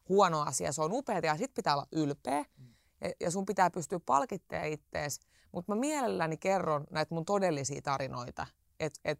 huono 0.10 0.42
asia. 0.42 0.72
Se 0.72 0.82
on 0.82 0.94
upea 0.94 1.20
ja 1.24 1.38
sit 1.38 1.54
pitää 1.54 1.74
olla 1.74 1.88
ylpeä. 1.92 2.46
Mm. 2.58 2.76
Ja, 3.02 3.12
ja 3.20 3.32
sun 3.32 3.46
pitää 3.46 3.70
pystyä 3.70 4.00
palkittemaan 4.06 4.68
ittees. 4.68 5.20
Mutta 5.52 5.72
mä 5.72 5.80
mielelläni 5.80 6.38
kerron 6.38 6.88
näitä 6.92 7.16
mun 7.16 7.26
todellisia 7.26 7.82
tarinoita 7.82 8.48
Et, 8.80 8.94
et, 9.06 9.20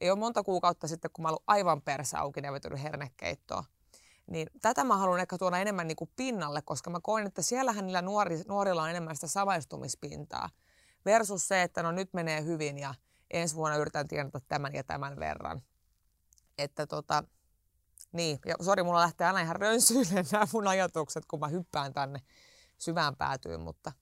ei 0.00 0.10
ole 0.10 0.18
monta 0.18 0.42
kuukautta 0.42 0.88
sitten, 0.88 1.10
kun 1.12 1.22
mä 1.22 1.28
ollut 1.28 1.44
aivan 1.46 1.82
persä 1.82 2.20
auki 2.20 2.40
ja 2.42 2.52
vetynyt 2.52 2.82
hernekeittoa. 2.82 3.64
Niin 4.30 4.50
tätä 4.62 4.84
mä 4.84 4.96
haluan 4.96 5.20
ehkä 5.20 5.38
tuoda 5.38 5.58
enemmän 5.58 5.88
niin 5.88 5.96
kuin 5.96 6.10
pinnalle, 6.16 6.62
koska 6.62 6.90
mä 6.90 7.00
koen, 7.02 7.26
että 7.26 7.42
siellähän 7.42 7.86
niillä 7.86 8.02
nuori, 8.02 8.42
nuorilla 8.48 8.82
on 8.82 8.90
enemmän 8.90 9.16
sitä 9.16 9.26
samaistumispintaa. 9.26 10.48
Versus 11.04 11.48
se, 11.48 11.62
että 11.62 11.82
no 11.82 11.92
nyt 11.92 12.14
menee 12.14 12.44
hyvin 12.44 12.78
ja 12.78 12.94
ensi 13.30 13.54
vuonna 13.54 13.76
yritän 13.76 14.08
tienata 14.08 14.40
tämän 14.40 14.74
ja 14.74 14.84
tämän 14.84 15.16
verran. 15.16 15.62
Että 16.58 16.86
tota, 16.86 17.24
niin, 18.12 18.38
ja 18.46 18.54
sori, 18.60 18.82
mulla 18.82 19.00
lähtee 19.00 19.26
aina 19.26 19.40
ihan 19.40 19.56
rönsyille 19.56 20.24
nämä 20.32 20.46
mun 20.52 20.68
ajatukset, 20.68 21.24
kun 21.26 21.40
mä 21.40 21.48
hyppään 21.48 21.92
tänne 21.92 22.20
syvään 22.78 23.16
päätyyn, 23.16 23.60
mutta 23.60 23.92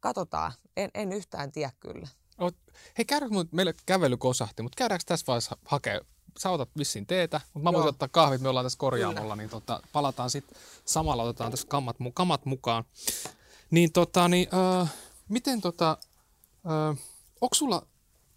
katsotaan. 0.00 0.52
En, 0.76 0.90
en 0.94 1.12
yhtään 1.12 1.52
tiedä 1.52 1.72
kyllä. 1.80 2.08
Oot, 2.38 2.56
hei, 2.98 3.04
käydäänkö 3.04 3.44
meille 3.52 3.74
kävely 3.86 4.16
kosahti, 4.16 4.62
mutta 4.62 4.76
käydäänkö 4.76 5.04
tässä 5.06 5.26
vaiheessa 5.26 5.56
hakea, 5.64 6.00
sä 6.38 6.50
otat 6.50 6.68
vissiin 6.78 7.06
teetä, 7.06 7.40
mutta 7.54 7.70
mä 7.70 7.72
voisin 7.72 7.88
ottaa 7.88 8.08
kahvit, 8.08 8.40
me 8.40 8.48
ollaan 8.48 8.64
tässä 8.64 8.78
korjaamolla, 8.78 9.36
niin 9.36 9.50
tota, 9.50 9.80
palataan 9.92 10.30
sitten 10.30 10.58
samalla, 10.84 11.22
otetaan 11.22 11.50
tässä 11.50 11.66
kamat, 11.68 11.96
kamat 12.14 12.46
mukaan. 12.46 12.84
Niin 13.70 13.92
tota, 13.92 14.28
niin, 14.28 14.48
äh, 14.80 14.94
miten 15.28 15.60
tota, 15.60 15.98
äh, 16.66 16.98
onko 17.40 17.54
sulla 17.54 17.86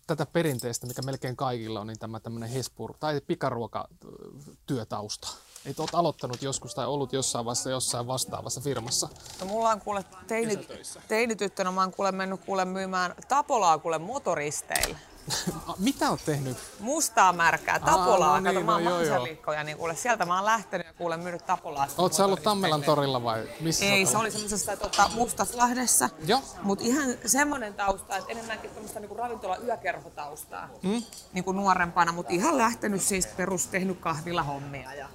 tätä 0.08 0.26
perinteistä, 0.26 0.88
mikä 0.88 1.02
melkein 1.02 1.36
kaikilla 1.36 1.80
on, 1.80 1.88
niin 1.88 2.00
tämä 2.00 2.20
tämmöinen 2.20 2.50
Hespur 2.50 2.94
tai 3.00 3.22
pikaruokatyötausta? 3.22 5.28
Et 5.66 5.80
oot 5.80 5.96
aloittanut 5.96 6.42
joskus 6.42 6.76
tai 6.76 6.86
ollut 6.86 7.14
jossain 7.14 7.46
vaiheessa 7.46 7.70
jossain 7.70 8.08
vastaavassa 8.08 8.62
firmassa? 8.62 9.10
No 9.40 9.46
mulla 9.46 9.70
on 9.70 9.82
kuule 9.82 10.06
teini, 10.28 10.68
teinityttönä, 11.08 11.72
mä 11.72 11.82
oon 11.82 11.92
kuule 11.92 12.12
mennyt 12.12 12.42
kuule 12.46 12.66
myymään 12.66 13.16
Tapolaa 13.28 13.78
kuule 13.78 13.98
motoristeille. 13.98 14.98
Mitä 15.78 16.10
oot 16.10 16.26
tehnyt? 16.26 16.58
Mustaa 16.80 17.34
märkää, 17.34 17.80
Tapolaa. 17.80 18.34
Aa, 18.34 18.40
no 18.40 18.52
niin, 18.52 18.54
Kato, 18.54 18.66
mä 18.66 18.74
oon 18.74 18.84
no, 18.84 19.02
joo, 19.02 19.24
niin 19.64 19.78
kuule, 19.78 19.96
sieltä 19.96 20.26
mä 20.26 20.36
oon 20.36 20.46
lähtenyt 20.46 20.88
ja 20.88 20.94
kuule 20.94 21.18
myynyt 21.18 21.46
Tapolaa. 21.46 21.88
Oot 21.98 22.14
sä 22.14 22.26
ollut 22.26 22.44
Tammelan 22.44 22.82
torilla 22.82 23.24
vai 23.24 23.50
missä 23.60 23.86
Ei, 23.86 24.06
se 24.06 24.18
oli 24.18 24.32
semmoisessa 24.32 24.78
tota, 24.78 25.10
Mustaslahdessa. 25.14 26.10
Joo. 26.26 26.42
Mut 26.62 26.82
ihan 26.82 27.10
semmoinen 27.26 27.74
tausta, 27.74 28.18
että 28.18 28.32
enemmänkin 28.32 28.70
tämmöistä 28.70 29.00
niinku 29.00 29.16
ravintola 29.16 29.58
yökerhotaustaa. 29.58 30.70
Mm? 30.82 31.04
Niinku 31.34 31.52
nuorempana, 31.52 32.12
mutta 32.12 32.34
ihan 32.34 32.58
lähtenyt 32.58 33.02
siis 33.02 33.28
perus 33.28 33.68
tehnyt 33.68 34.00
kahvilla 34.00 34.44
hommia 34.44 34.94
ja 34.94 35.10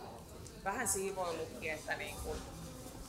vähän 0.65 0.89
siivoillutkin, 0.89 1.73
että 1.73 1.97
niin 1.97 2.17
kuin, 2.25 2.39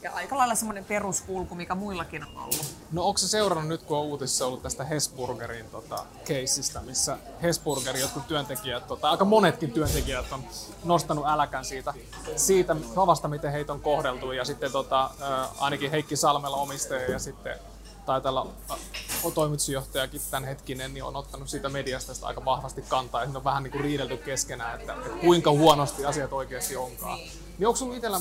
ja 0.04 0.12
aika 0.12 0.38
lailla 0.38 0.56
semmoinen 0.56 0.86
peruskulku, 0.86 1.56
mikä 1.56 1.76
muillakin 1.76 2.24
on 2.24 2.38
ollut. 2.38 2.76
No 2.92 3.04
onko 3.04 3.18
se 3.18 3.28
seurannut 3.28 3.68
nyt, 3.68 3.84
kun 3.84 3.98
on 3.98 4.04
uutisissa 4.04 4.46
ollut 4.46 4.62
tästä 4.62 4.84
Hesburgerin 4.84 5.66
tota, 5.66 6.06
keissistä, 6.26 6.82
missä 6.82 7.18
Hesburgerin 7.42 8.02
jotkut 8.02 8.28
työntekijät, 8.28 8.88
tota, 8.88 9.10
aika 9.10 9.26
monetkin 9.26 9.72
työntekijät 9.72 10.32
on 10.32 10.44
nostanut 10.84 11.26
äläkän 11.28 11.66
siitä, 11.66 11.94
siitä 12.36 12.76
tavasta, 12.96 13.28
miten 13.28 13.52
heitä 13.52 13.74
on 13.74 13.82
kohdeltu. 13.82 14.32
Ja 14.32 14.46
sitten 14.46 14.72
tota, 14.72 15.10
ainakin 15.60 15.92
Heikki 15.92 16.16
Salmela 16.16 16.58
omistaja 16.58 17.12
ja 17.12 17.20
sitten 17.20 17.56
taitaa 18.06 18.48
toimitusjohtajakin 19.34 20.22
tämän 20.32 20.50
hetkinen, 20.50 20.94
niin 20.94 21.04
on 21.04 21.16
ottanut 21.16 21.50
siitä 21.50 21.70
mediasta 21.70 22.14
sitä 22.14 22.28
aika 22.28 22.46
vahvasti 22.46 22.82
kantaa. 22.82 23.24
Ja 23.24 23.30
on 23.36 23.44
vähän 23.44 23.64
niin 23.64 23.72
kuin 23.72 23.84
riidelty 23.84 24.18
keskenään, 24.18 24.80
että, 24.80 24.94
että 24.94 25.10
kuinka 25.10 25.52
huonosti 25.52 26.06
asiat 26.06 26.34
oikeasti 26.34 26.76
onkaan. 26.76 27.20
Niin 27.58 27.68
onko 27.68 27.76
sinulla 27.76 27.96
itsellä 27.96 28.20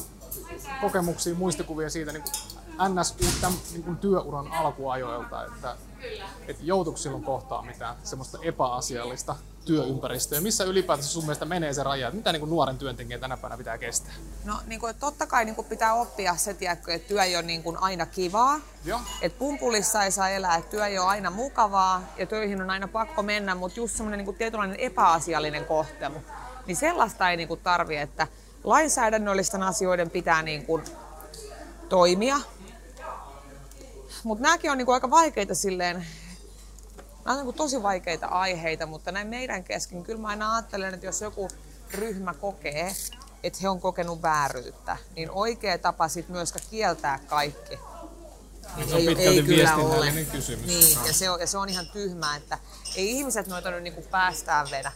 kokemuksia, 0.81 1.35
muistikuvia 1.35 1.91
siitä 1.91 2.13
niin 2.13 2.23
kuin 2.23 2.33
NS 2.95 3.17
tämän 3.41 3.59
niin 3.73 3.83
kuin 3.83 3.97
työuran 3.97 4.53
alkuajoilta, 4.53 5.45
että, 5.45 5.77
että 6.49 6.63
joutuiko 6.65 6.97
silloin 6.97 7.25
kohtaa 7.25 7.63
mitään 7.63 7.97
semmoista 8.05 8.39
epäasiallista 8.43 9.37
työympäristöä? 9.65 10.41
Missä 10.41 10.65
ylipäätänsä 10.65 11.11
sun 11.11 11.25
mielestä 11.25 11.45
menee 11.45 11.75
se 11.75 11.83
raja? 11.83 12.11
Mitä 12.11 12.33
niin 12.33 12.41
kuin 12.41 12.51
nuoren 12.51 12.79
työntekijän 12.79 13.21
tänä 13.21 13.37
päivänä 13.37 13.59
pitää 13.59 13.79
kestää? 13.79 14.13
No 14.45 14.59
niin 14.67 14.81
kuin, 14.81 14.95
totta 14.95 15.27
kai 15.27 15.45
niin 15.45 15.55
kuin 15.55 15.67
pitää 15.67 15.95
oppia 15.95 16.37
se, 16.37 16.55
tiedätkö, 16.55 16.95
että 16.95 17.09
työ 17.09 17.23
ei 17.23 17.37
ole 17.37 17.43
niin 17.43 17.63
kuin 17.63 17.77
aina 17.77 18.07
kivaa. 18.07 18.61
Joo. 18.85 19.01
Että 19.23 19.39
pumpulissa 19.39 20.05
ei 20.05 20.11
saa 20.11 20.29
elää, 20.29 20.57
että 20.57 20.71
työ 20.71 20.87
ei 20.87 20.99
ole 20.99 21.07
aina 21.09 21.31
mukavaa 21.31 22.03
ja 22.19 22.27
töihin 22.27 22.63
on 22.63 22.71
aina 22.71 22.89
pakko 22.89 23.23
mennä, 23.23 23.55
mutta 23.55 23.81
just 23.81 23.97
semmoinen 23.97 24.19
niin 24.19 24.25
kuin 24.25 24.37
tietynlainen 24.37 24.81
epäasiallinen 24.81 25.65
kohtelu. 25.65 26.23
Niin 26.67 26.77
sellaista 26.77 27.31
ei 27.31 27.37
niin 27.37 27.49
kuin 27.49 27.61
tarvi, 27.61 27.97
että 27.97 28.27
lainsäädännöllisten 28.65 29.63
asioiden 29.63 30.11
pitää 30.11 30.43
niin 30.43 30.67
kuin 30.67 30.85
toimia. 31.89 32.41
Mutta 34.25 34.43
nämäkin 34.43 34.71
on 34.71 34.79
niin 34.79 34.87
kuin 34.87 34.95
aika 34.95 35.11
vaikeita 35.11 35.55
silleen, 35.55 36.07
nämä 37.25 37.39
on 37.39 37.47
niin 37.47 37.55
tosi 37.55 37.83
vaikeita 37.83 38.27
aiheita, 38.27 38.87
mutta 38.87 39.13
näin 39.13 39.29
meidän 39.29 39.65
kesken, 39.65 40.03
kyllä 40.03 40.21
mä 40.21 40.29
aina 40.29 40.55
ajattelen, 40.55 40.95
että 40.95 41.07
jos 41.07 41.21
joku 41.21 41.49
ryhmä 41.95 42.35
kokee, 42.35 42.95
että 43.43 43.59
he 43.63 43.69
on 43.69 43.81
kokenut 43.81 44.23
vääryyttä, 44.23 44.97
niin 45.17 45.31
oikea 45.31 45.79
tapa 45.79 46.09
sitten 46.09 46.37
myös 46.37 46.55
kieltää 46.71 47.19
kaikki. 47.27 47.79
Niin 48.77 48.89
se 48.89 48.95
on 48.95 49.01
ei, 49.01 49.27
ei 49.27 49.43
kyllä 49.43 49.77
ole. 49.77 50.13
kysymys. 50.33 50.67
Niin, 50.67 50.99
no. 50.99 51.07
ja, 51.07 51.13
se 51.13 51.31
on, 51.31 51.41
ja 51.41 51.47
se 51.47 51.59
on 51.59 51.69
ihan 51.69 51.87
tyhmää, 51.87 52.37
että 52.37 52.59
ei 52.97 53.11
ihmiset 53.11 53.47
noita 53.47 53.71
nyt 53.71 53.83
niin 53.83 54.07
päästään 54.11 54.71
vedä. 54.71 54.93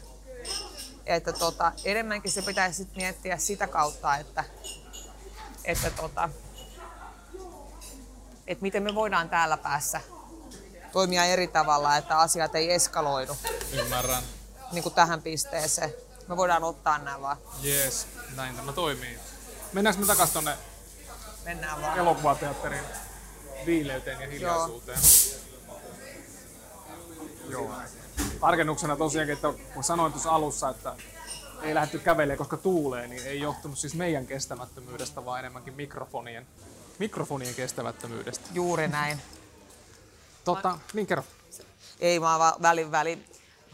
Että 1.07 1.33
tota, 1.33 1.73
enemmänkin 1.85 2.33
se 2.33 2.43
pitäisi 2.43 2.77
sit 2.77 2.97
miettiä 2.97 3.37
sitä 3.39 3.67
kautta, 3.67 4.17
että, 4.17 4.45
että, 5.65 5.91
tota, 5.91 6.29
että 8.47 8.63
miten 8.63 8.83
me 8.83 8.95
voidaan 8.95 9.29
täällä 9.29 9.57
päässä 9.57 10.01
toimia 10.93 11.25
eri 11.25 11.47
tavalla, 11.47 11.97
että 11.97 12.19
asiat 12.19 12.55
ei 12.55 12.73
eskaloidu. 12.73 13.37
Ymmärrän. 13.73 14.23
Niin 14.73 14.83
kuin 14.83 14.95
tähän 14.95 15.23
pisteeseen. 15.23 15.95
Me 16.29 16.37
voidaan 16.37 16.65
ottaa 16.65 16.99
nämä 16.99 17.21
vaan. 17.21 17.37
Jees, 17.63 18.07
näin 18.37 18.57
tämä 18.57 18.73
toimii. 18.73 19.19
Mennäänkö 19.73 20.01
me 20.01 20.07
takaisin 20.07 20.35
tonne 20.35 20.57
Mennään 21.45 21.83
vaan. 21.83 21.99
elokuvateatterin 21.99 22.85
viileyteen 23.67 24.21
ja 24.21 24.27
hiljaisuuteen? 24.29 24.99
Joo. 27.49 27.63
Joo 27.63 27.71
tarkennuksena 28.41 28.97
tosiaankin, 28.97 29.35
että 29.35 29.53
kun 29.75 29.85
sanoin 29.85 30.13
tuossa 30.13 30.31
alussa, 30.31 30.69
että 30.69 30.97
ei 31.63 31.75
lähdetty 31.75 31.99
kävelemään, 31.99 32.39
koska 32.39 32.57
tuulee, 32.57 33.07
niin 33.07 33.27
ei 33.27 33.41
johtunut 33.41 33.79
siis 33.79 33.95
meidän 33.95 34.27
kestämättömyydestä, 34.27 35.25
vaan 35.25 35.39
enemmänkin 35.39 35.75
mikrofonien, 35.75 36.47
mikrofonien 36.99 37.55
kestämättömyydestä. 37.55 38.49
Juuri 38.53 38.89
näin. 38.89 39.21
Totta, 40.45 40.79
niin 40.93 41.07
kerro. 41.07 41.25
Ei 42.01 42.21
vaan 42.21 42.55
välin 42.63 42.91
välin 42.91 43.25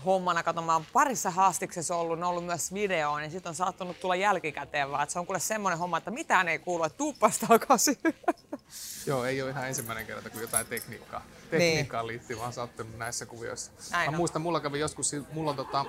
hommana, 0.05 0.43
kato, 0.43 0.63
mä 0.63 0.73
oon 0.73 0.85
parissa 0.93 1.31
haastiksessa 1.31 1.97
ollut, 1.97 2.19
ne 2.19 2.25
on 2.25 2.31
ollut 2.31 2.47
myös 2.47 2.75
video, 2.75 3.19
niin 3.19 3.31
sitten 3.31 3.51
on 3.51 3.55
saattanut 3.55 4.01
tulla 4.01 4.17
jälkikäteen 4.17 4.91
vaan, 4.91 5.03
että 5.03 5.13
se 5.13 5.19
on 5.19 5.27
kuule 5.27 5.41
semmoinen 5.41 5.79
homma, 5.79 5.99
että 5.99 6.11
mitään 6.11 6.49
ei 6.49 6.59
kuulu, 6.59 6.85
että 6.85 6.97
tuuppas 6.97 7.39
takaisin. 7.39 7.99
Joo, 9.07 9.25
ei 9.25 9.43
ole 9.43 9.51
ihan 9.51 9.69
ensimmäinen 9.69 10.07
kerta, 10.07 10.31
kun 10.31 10.41
jotain 10.41 10.67
tekniikkaa, 10.67 11.23
tekniikkaan 11.51 12.03
niin. 12.03 12.13
liittyy, 12.13 12.39
vaan 12.39 12.53
sattunut 12.53 12.99
näissä 12.99 13.27
kuvioissa. 13.27 13.73
Näin 13.91 14.11
mä 14.11 14.15
on. 14.15 14.17
muistan, 14.17 14.43
mulla 14.43 14.61
kävi 14.61 14.81
joskus, 14.81 15.13
mulla 15.33 15.51
on 15.51 15.57
tota, 15.57 15.85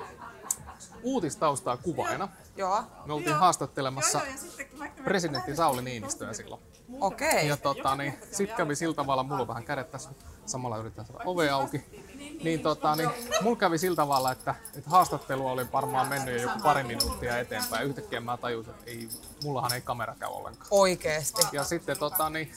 uutistaustaa 1.03 1.77
kuvaina. 1.77 2.29
Joo. 2.55 2.83
Me 3.05 3.13
oltiin 3.13 3.29
Joo. 3.29 3.39
haastattelemassa 3.39 4.21
joo, 4.25 4.85
joo, 4.85 5.03
presidentti 5.03 5.55
Sauli 5.55 5.81
Niinistöä 5.81 6.33
silloin. 6.33 6.61
Okei. 6.99 7.29
Okay. 7.29 7.45
Ja 7.45 7.57
tota, 7.57 7.95
niin, 7.95 8.13
sitten 8.31 8.57
kävi 8.57 8.75
sillä 8.75 8.95
tavalla, 8.95 9.23
mulla 9.23 9.41
on 9.41 9.47
vähän 9.47 9.63
kädet 9.63 9.91
tässä, 9.91 10.09
samalla 10.45 10.77
yritetään 10.77 11.07
saada 11.07 11.23
ove 11.25 11.49
auki. 11.49 12.02
Niin, 12.43 12.59
tota, 12.59 12.95
niin 12.95 13.09
mulla 13.41 13.57
kävi 13.57 13.77
sillä 13.77 13.95
tavalla, 13.95 14.31
että, 14.31 14.55
että 14.77 14.89
haastattelu 14.89 15.47
oli 15.47 15.71
varmaan 15.71 16.07
mennyt 16.07 16.35
jo 16.35 16.41
joku 16.41 16.59
pari 16.63 16.83
minuuttia 16.83 17.39
eteenpäin. 17.39 17.87
Yhtäkkiä 17.87 18.19
mä 18.19 18.37
tajusin, 18.37 18.73
että 18.73 18.91
ei, 18.91 19.09
mullahan 19.43 19.73
ei 19.73 19.81
kamera 19.81 20.15
käy 20.19 20.29
ollenkaan. 20.29 20.67
Oikeesti. 20.71 21.41
Ja 21.51 21.63
sitten 21.63 21.97
tota, 21.97 22.29
niin, 22.29 22.51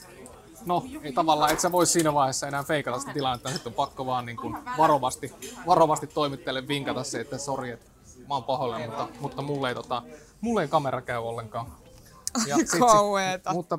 no 0.66 0.84
ei 1.02 1.12
tavallaan, 1.12 1.52
et 1.52 1.60
sä 1.60 1.72
vois 1.72 1.92
siinä 1.92 2.14
vaiheessa 2.14 2.48
enää 2.48 2.62
feikata 2.62 2.98
sitä 2.98 3.12
tilannetta, 3.12 3.50
sitten 3.50 3.70
on 3.70 3.74
pakko 3.74 4.06
vaan 4.06 4.26
niin 4.26 4.36
kuin 4.36 4.58
varovasti, 4.78 5.34
varovasti 5.66 6.06
toimittajalle 6.06 6.68
vinkata 6.68 7.04
se, 7.04 7.20
että 7.20 7.38
sori, 7.38 7.70
että 7.70 7.86
mä 8.28 8.34
oon 8.34 8.44
pahoillani, 8.44 8.86
mutta, 8.86 9.08
mutta 9.20 9.42
mulle, 9.42 9.68
ei, 9.68 9.74
tota, 9.74 10.02
mulle 10.40 10.62
ei 10.62 10.68
kamera 10.68 11.00
käy 11.00 11.18
ollenkaan. 11.18 11.66
Ja 12.46 12.56
sit, 12.56 12.68
sit, 12.68 13.52
mutta 13.52 13.78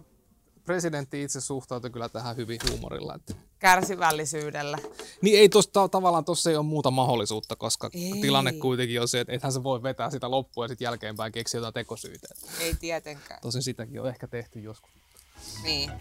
presidentti 0.68 1.24
itse 1.24 1.42
suhtautui 1.42 1.90
kyllä 1.90 2.10
tähän 2.10 2.36
hyvin 2.38 2.60
huumorilla. 2.70 3.16
Että... 3.16 3.34
Kärsivällisyydellä. 3.60 4.78
Niin 5.22 5.40
ei 5.40 5.50
tosta, 5.50 5.90
tavallaan 5.90 6.26
tuossa 6.26 6.50
ei 6.50 6.56
ole 6.56 6.66
muuta 6.66 6.92
mahdollisuutta, 6.92 7.56
koska 7.56 7.90
ei. 7.94 8.22
tilanne 8.22 8.54
kuitenkin 8.54 9.02
on 9.02 9.08
se, 9.08 9.20
että 9.20 9.34
ethän 9.34 9.52
se 9.52 9.64
voi 9.64 9.84
vetää 9.84 10.10
sitä 10.10 10.32
loppua 10.32 10.66
ja 10.66 10.68
sitten 10.68 10.86
jälkeenpäin 10.86 11.32
keksiä 11.32 11.58
jotain 11.58 11.74
tekosyitä. 11.74 12.28
Ei 12.60 12.76
tietenkään. 12.76 13.42
Tosin 13.42 13.64
sitäkin 13.64 14.02
on 14.02 14.10
ehkä 14.10 14.28
tehty 14.28 14.60
joskus. 14.60 14.92
Niin. 15.64 15.92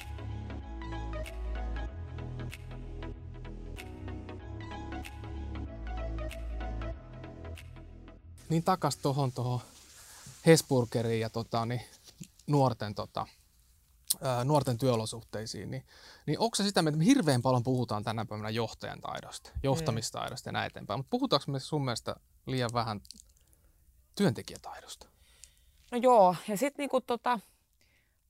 Niin 8.48 8.62
takas 8.62 8.96
tuohon 8.96 9.32
tuohon 9.32 9.60
Hesburgeriin 10.46 11.20
ja 11.20 11.30
tota, 11.30 11.66
niin, 11.66 11.80
nuorten 12.46 12.94
tota, 12.94 13.26
nuorten 14.44 14.78
työolosuhteisiin, 14.78 15.70
niin, 15.70 15.86
niin 16.26 16.38
onko 16.38 16.54
se 16.54 16.64
sitä, 16.64 16.80
että 16.80 16.98
me 16.98 17.04
hirveän 17.04 17.42
paljon 17.42 17.62
puhutaan 17.62 18.04
tänä 18.04 18.24
päivänä 18.24 18.50
johtajan 18.50 19.00
taidosta, 19.00 19.50
johtamistaidosta 19.62 20.50
mm. 20.50 20.54
ja 20.54 20.58
näin 20.58 20.66
eteenpäin, 20.66 21.00
mutta 21.00 21.10
puhutaanko 21.10 21.52
me 21.52 21.60
sun 21.60 21.84
mielestä 21.84 22.16
liian 22.46 22.70
vähän 22.72 23.00
työntekijätaidosta? 24.14 25.06
No 25.92 25.98
joo, 25.98 26.36
ja 26.48 26.56
sitten 26.56 26.82
niinku 26.82 27.00
tota, 27.00 27.40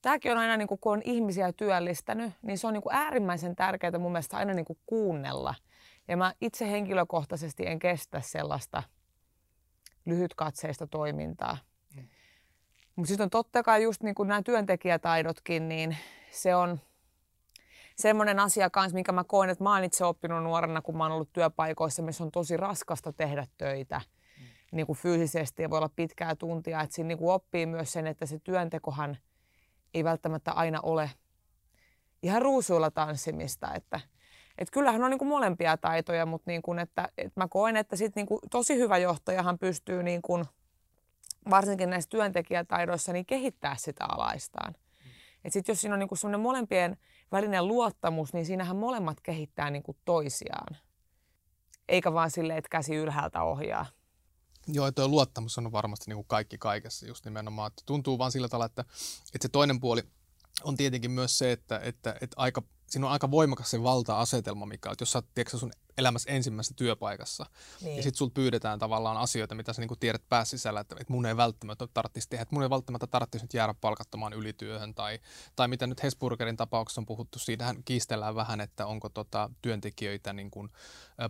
tämäkin 0.03 0.33
on 0.33 0.39
aina, 0.39 0.57
niinku, 0.57 0.77
kun 0.77 0.93
on 0.93 1.03
ihmisiä 1.05 1.53
työllistänyt, 1.53 2.33
niin 2.43 2.59
se 2.59 2.67
on 2.67 2.73
niinku 2.73 2.91
äärimmäisen 2.93 3.57
tärkeää 3.57 3.99
mun 3.99 4.13
mielestä 4.13 4.37
aina 4.37 4.55
niinku 4.55 4.79
kuunnella. 4.87 5.55
Ja 6.09 6.17
mä 6.17 6.35
itse 6.41 6.71
henkilökohtaisesti 6.71 7.67
en 7.67 7.79
kestä 7.79 8.21
sellaista 8.21 8.83
lyhytkatseista 10.05 10.87
toimintaa. 10.87 11.59
Mutta 12.97 13.09
sitten 13.09 13.25
on 13.25 13.31
totta 13.31 13.63
kai 13.63 13.83
just 13.83 14.03
niin 14.03 14.15
kuin 14.15 14.29
nämä 14.29 14.43
työntekijätaidotkin, 14.43 15.69
niin 15.69 15.97
se 16.31 16.55
on 16.55 16.81
semmoinen 17.97 18.41
asia 18.41 18.71
kanssa, 18.71 18.95
minkä 18.95 19.13
mä 19.13 19.25
koen, 19.25 19.51
että 19.51 19.65
mä 19.65 19.75
oon 19.75 19.85
itse 19.85 20.05
oppinut 20.05 20.43
nuorena, 20.43 20.83
kun 20.83 20.97
mä 20.97 21.05
oon 21.05 21.13
ollut 21.13 21.33
työpaikoissa, 21.33 22.03
missä 22.03 22.25
on 22.25 22.31
tosi 22.31 22.57
raskasta 22.57 23.13
tehdä 23.13 23.47
töitä 23.59 24.01
mm. 24.39 24.45
niin 24.73 24.87
kuin 24.87 24.99
fyysisesti 24.99 25.63
ja 25.63 25.71
voi 25.71 25.79
olla 25.79 25.91
pitkää 25.97 26.37
tuntia. 26.37 26.81
Että 26.81 26.95
siinä 26.95 27.09
niin 27.09 27.19
kuin 27.19 27.35
oppii 27.35 27.67
myös 27.67 27.93
sen, 27.93 28.07
että 28.07 28.27
se 28.27 28.39
työntekohan 28.39 29.17
ei 29.95 30.05
välttämättä 30.05 30.53
aina 30.53 30.81
ole 30.81 31.11
ihan 32.23 32.43
ruusuilla 32.43 32.91
tanssimista. 32.91 33.75
Että, 33.75 34.01
että 34.59 34.73
kyllähän 34.73 35.05
on 35.05 35.11
niin 35.11 35.19
kuin 35.19 35.29
molempia 35.29 35.77
taitoja, 35.77 36.27
mutta 36.27 36.51
niin 36.51 36.63
kuin, 36.63 36.79
että, 36.79 37.09
että 37.19 37.41
mä 37.41 37.49
koen, 37.49 37.77
että 37.77 37.97
sit 37.97 38.17
niin 38.17 38.27
kuin 38.27 38.41
tosi 38.51 38.77
hyvä 38.77 38.99
johtajahan 38.99 39.59
pystyy 39.59 40.03
niin 40.03 40.23
kuin, 40.23 40.45
varsinkin 41.51 41.91
näissä 41.91 42.11
työntekijätaidoissa 42.11 43.13
niin 43.13 43.27
kehittää 43.27 43.77
sitä 43.77 44.05
alaistaan. 44.05 44.75
Et 45.45 45.53
sit 45.53 45.69
jos 45.69 45.81
siinä 45.81 45.95
on 45.95 45.99
niinku 45.99 46.17
semmoinen 46.17 46.41
molempien 46.41 46.97
välinen 47.33 47.69
luottamus, 47.69 48.33
niin 48.33 48.47
siinähän 48.47 48.77
molemmat 48.77 49.21
kehittää 49.21 49.71
niinku 49.71 49.97
toisiaan. 50.05 50.77
Eikä 51.89 52.13
vaan 52.13 52.31
silleen, 52.31 52.59
että 52.59 52.69
käsi 52.69 52.95
ylhäältä 52.95 53.43
ohjaa. 53.43 53.87
Joo, 54.69 54.93
tuo 54.93 55.09
luottamus 55.09 55.59
on 55.59 55.73
varmasti 55.73 56.05
niin 56.11 56.17
kuin 56.17 56.27
kaikki 56.29 56.59
kaikessa 56.59 57.07
just 57.07 57.25
nimenomaan. 57.25 57.67
Että 57.67 57.83
tuntuu 57.87 58.19
vaan 58.19 58.33
sillä 58.33 58.49
tavalla, 58.49 58.67
että, 58.67 58.85
että 59.35 59.43
se 59.43 59.49
toinen 59.49 59.81
puoli 59.81 60.03
on 60.65 60.77
tietenkin 60.77 61.11
myös 61.11 61.39
se, 61.39 61.53
että, 61.53 61.81
että, 61.83 62.17
että 62.21 62.35
aika, 62.37 62.63
siinä 62.87 63.07
on 63.07 63.13
aika 63.13 63.31
voimakas 63.31 63.71
se 63.71 63.83
valta-asetelma, 63.83 64.67
mikä 64.67 64.91
on, 64.91 64.97
jos 65.01 65.13
sä 65.13 65.19
oot 65.19 65.61
sun 65.61 65.73
elämässä 65.99 66.31
ensimmäisessä 66.31 66.75
työpaikassa. 66.75 67.47
Niin. 67.81 67.97
Ja 67.97 68.03
sitten 68.03 68.19
sulta 68.19 68.35
pyydetään 68.35 68.79
tavallaan 68.79 69.17
asioita, 69.17 69.55
mitä 69.55 69.73
sä 69.73 69.83
niinku 69.83 69.97
tiedät 69.97 70.23
pääsisällä, 70.29 70.81
että, 70.81 70.97
että 71.01 71.13
mun 71.13 71.27
ei 71.27 71.37
välttämättä 71.37 71.87
tarvitsisi 71.95 72.29
tehdä, 72.29 72.43
että 72.43 72.55
mun 72.55 72.63
ei 72.63 72.71
välttämättä 72.71 73.07
tarvitsisi 73.07 73.45
nyt 73.45 73.55
jäädä 73.55 73.75
palkattomaan 73.81 74.33
ylityöhön. 74.33 74.95
Tai, 74.95 75.19
tai 75.57 75.69
mitä 75.69 75.87
nyt 75.87 76.03
Hesburgerin 76.03 76.57
tapauksessa 76.57 77.01
on 77.01 77.07
puhuttu, 77.07 77.39
siitähän 77.39 77.85
kiistellään 77.85 78.35
vähän, 78.35 78.61
että 78.61 78.87
onko 78.87 79.09
tota 79.09 79.51
työntekijöitä 79.63 80.33
niin 80.33 80.51
kuin 80.51 80.71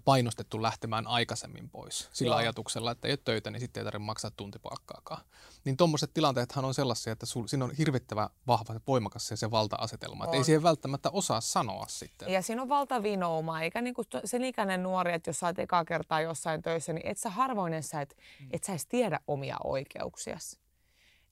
painostettu 0.05 0.62
lähtemään 0.62 1.07
aikaisemmin 1.07 1.70
pois 1.70 2.09
sillä 2.12 2.35
Joo. 2.35 2.38
ajatuksella, 2.38 2.90
että 2.90 3.09
ei 3.09 3.12
ole 3.12 3.18
töitä, 3.24 3.50
niin 3.50 3.61
sitten 3.61 3.81
ei 3.81 3.85
tarvitse 3.85 4.07
maksaa 4.07 4.31
tuntipalkkaakaan. 4.31 5.22
Niin 5.64 5.76
tuommoiset 5.76 6.14
tilanteethan 6.14 6.64
on 6.64 6.74
sellaisia, 6.74 7.12
että 7.12 7.26
sul, 7.26 7.46
siinä 7.46 7.64
on 7.64 7.70
hirvittävä 7.70 8.31
vahva 8.46 8.74
ja 8.74 8.81
voimakas 8.87 9.26
se, 9.26 9.37
se 9.37 9.50
valta-asetelma. 9.50 10.24
Että 10.24 10.37
ei 10.37 10.44
siihen 10.44 10.62
välttämättä 10.62 11.11
osaa 11.11 11.40
sanoa 11.40 11.87
sitten. 11.88 12.29
Ja 12.29 12.42
siinä 12.42 12.62
on 12.62 12.68
valtavinouma, 12.68 13.62
eikä 13.62 13.81
niinku 13.81 14.02
sen 14.24 14.44
ikäinen 14.57 14.83
nuori, 14.83 15.12
että 15.12 15.31
jos 15.31 15.40
sä 15.40 15.47
oot 15.47 15.59
ekaa 15.59 15.85
kertaa 15.85 16.21
jossain 16.21 16.62
töissä, 16.62 16.92
niin 16.92 17.07
et 17.07 17.19
sä 17.19 17.31
harvoin 17.31 17.83
sä, 17.83 18.01
et, 18.01 18.16
mm. 18.40 18.49
et 18.51 18.64
sä 18.64 18.73
edes 18.73 18.87
tiedä 18.87 19.21
omia 19.27 19.57
oikeuksiasi. 19.64 20.59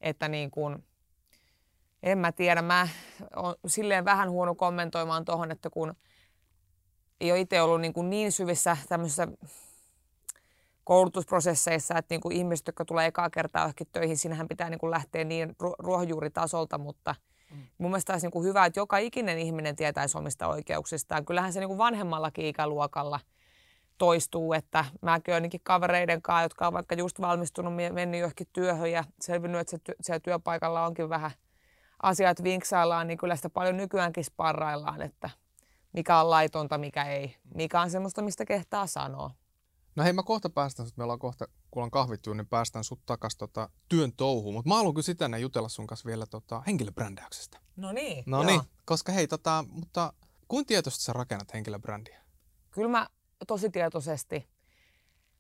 Että 0.00 0.28
niin 0.28 0.50
kuin, 0.50 0.84
en 2.02 2.18
mä 2.18 2.32
tiedä, 2.32 2.62
mä 2.62 2.88
oon 3.36 3.54
silleen 3.66 4.04
vähän 4.04 4.30
huono 4.30 4.54
kommentoimaan 4.54 5.24
tuohon, 5.24 5.50
että 5.50 5.70
kun 5.70 5.94
ei 7.20 7.32
ole 7.32 7.40
itse 7.40 7.62
ollut 7.62 7.80
niin, 7.80 7.92
kuin 7.92 8.10
niin 8.10 8.32
syvissä 8.32 8.76
tämmöisissä 8.88 9.28
koulutusprosesseissa, 10.84 11.98
että 11.98 12.14
niin 12.14 12.20
kuin 12.20 12.36
ihmiset, 12.36 12.66
jotka 12.66 12.84
tulee 12.84 13.06
ekaa 13.06 13.30
kertaa 13.30 13.62
johonkin 13.62 13.86
töihin, 13.92 14.18
siinähän 14.18 14.48
pitää 14.48 14.70
niin 14.70 14.80
kuin 14.80 14.90
lähteä 14.90 15.24
niin 15.24 15.56
ruohonjuuritasolta, 15.78 16.78
mutta. 16.78 17.14
Mun 17.78 17.90
mielestä 17.90 18.12
olisi 18.12 18.26
niin 18.26 18.32
kuin 18.32 18.46
hyvä, 18.46 18.66
että 18.66 18.80
joka 18.80 18.98
ikinen 18.98 19.38
ihminen 19.38 19.76
tietäisi 19.76 20.18
omista 20.18 20.48
oikeuksistaan. 20.48 21.24
Kyllähän 21.24 21.52
se 21.52 21.60
niin 21.60 21.68
kuin 21.68 21.78
vanhemmallakin 21.78 22.46
ikäluokalla 22.46 23.20
toistuu, 23.98 24.52
että 24.52 24.84
mäkin 25.02 25.34
ainakin 25.34 25.60
kavereiden 25.62 26.22
kanssa, 26.22 26.42
jotka 26.42 26.66
on 26.66 26.72
vaikka 26.72 26.94
just 26.94 27.20
valmistunut, 27.20 27.74
mennyt 27.92 28.20
johonkin 28.20 28.46
työhön 28.52 28.90
ja 28.90 29.04
selvinnyt, 29.20 29.60
että 29.60 29.70
se 29.70 29.94
siellä 30.02 30.20
työpaikalla 30.20 30.86
onkin 30.86 31.08
vähän 31.08 31.30
asiat 32.02 32.42
vinksaillaan, 32.42 33.06
niin 33.06 33.18
kyllä 33.18 33.36
sitä 33.36 33.50
paljon 33.50 33.76
nykyäänkin 33.76 34.24
sparraillaan, 34.24 35.02
että– 35.02 35.30
mikä 35.94 36.20
on 36.20 36.30
laitonta, 36.30 36.78
mikä 36.78 37.04
ei, 37.04 37.36
mikä 37.54 37.80
on 37.80 37.90
semmoista, 37.90 38.22
mistä 38.22 38.44
kehtaa 38.44 38.86
sanoa. 38.86 39.30
No 39.96 40.04
hei, 40.04 40.12
mä 40.12 40.22
kohta 40.22 40.50
päästän 40.50 40.86
sut, 40.86 40.96
meillä 40.96 41.12
on 41.12 41.18
kohta, 41.18 41.48
kun 41.70 41.82
on 41.82 41.90
kahvityö, 41.90 42.34
niin 42.34 42.46
päästään 42.46 42.84
sut 42.84 43.00
takas 43.06 43.36
tota, 43.36 43.68
työn 43.88 44.12
touhuun. 44.12 44.54
Mutta 44.54 44.68
mä 44.68 44.74
haluan 44.74 44.94
kyllä 44.94 45.04
sitä 45.04 45.38
jutella 45.38 45.68
sun 45.68 45.86
kanssa 45.86 46.06
vielä 46.06 46.26
tota, 46.26 46.62
henkilöbrändäyksestä. 46.66 47.58
No 47.76 47.92
niin, 47.92 48.24
No 48.26 48.42
niin, 48.42 48.60
koska 48.84 49.12
hei, 49.12 49.28
tota, 49.28 49.64
mutta 49.68 50.12
kuin 50.48 50.66
tietoisesti 50.66 51.04
sä 51.04 51.12
rakennat 51.12 51.54
henkilöbrändiä? 51.54 52.20
Kyllä 52.70 52.88
mä 52.88 53.08
tosi 53.46 53.70
tietoisesti. 53.70 54.48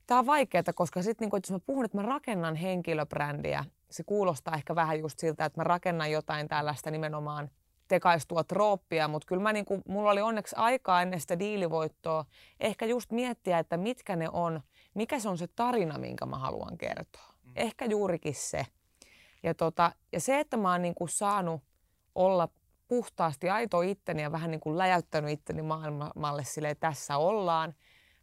Tämä 0.06 0.20
on 0.20 0.26
vaikeaa, 0.26 0.64
koska 0.74 1.02
sitten 1.02 1.28
niin 1.28 1.40
jos 1.42 1.50
mä 1.50 1.58
puhun, 1.66 1.84
että 1.84 1.98
mä 1.98 2.02
rakennan 2.02 2.56
henkilöbrändiä, 2.56 3.64
se 3.90 4.02
kuulostaa 4.04 4.54
ehkä 4.54 4.74
vähän 4.74 4.98
just 4.98 5.18
siltä, 5.18 5.44
että 5.44 5.60
mä 5.60 5.64
rakennan 5.64 6.10
jotain 6.10 6.48
tällaista 6.48 6.90
nimenomaan– 6.90 7.50
tekaistua 7.88 8.44
trooppia, 8.44 9.08
mutta 9.08 9.26
kyllä 9.26 9.42
mä 9.42 9.52
niin 9.52 9.64
kuin, 9.64 9.82
mulla 9.88 10.10
oli 10.10 10.20
onneksi 10.20 10.56
aikaa 10.58 11.02
ennen 11.02 11.20
sitä 11.20 11.38
diilivoittoa 11.38 12.24
ehkä 12.60 12.86
just 12.86 13.10
miettiä, 13.10 13.58
että 13.58 13.76
mitkä 13.76 14.16
ne 14.16 14.28
on, 14.32 14.60
mikä 14.94 15.18
se 15.18 15.28
on 15.28 15.38
se 15.38 15.46
tarina, 15.46 15.98
minkä 15.98 16.26
mä 16.26 16.38
haluan 16.38 16.78
kertoa. 16.78 17.34
Mm. 17.44 17.52
Ehkä 17.56 17.84
juurikin 17.84 18.34
se. 18.34 18.66
Ja, 19.42 19.54
tota, 19.54 19.92
ja 20.12 20.20
se, 20.20 20.40
että 20.40 20.56
mä 20.56 20.72
oon 20.72 20.82
niin 20.82 20.94
kuin 20.94 21.08
saanut 21.08 21.62
olla 22.14 22.48
puhtaasti 22.88 23.50
aito 23.50 23.82
itteni 23.82 24.22
ja 24.22 24.32
vähän 24.32 24.50
niin 24.50 24.60
kuin 24.60 24.78
läjäyttänyt 24.78 25.30
itteni 25.30 25.62
maailmalle 25.62 26.44
sille 26.44 26.74
tässä 26.74 27.16
ollaan. 27.16 27.74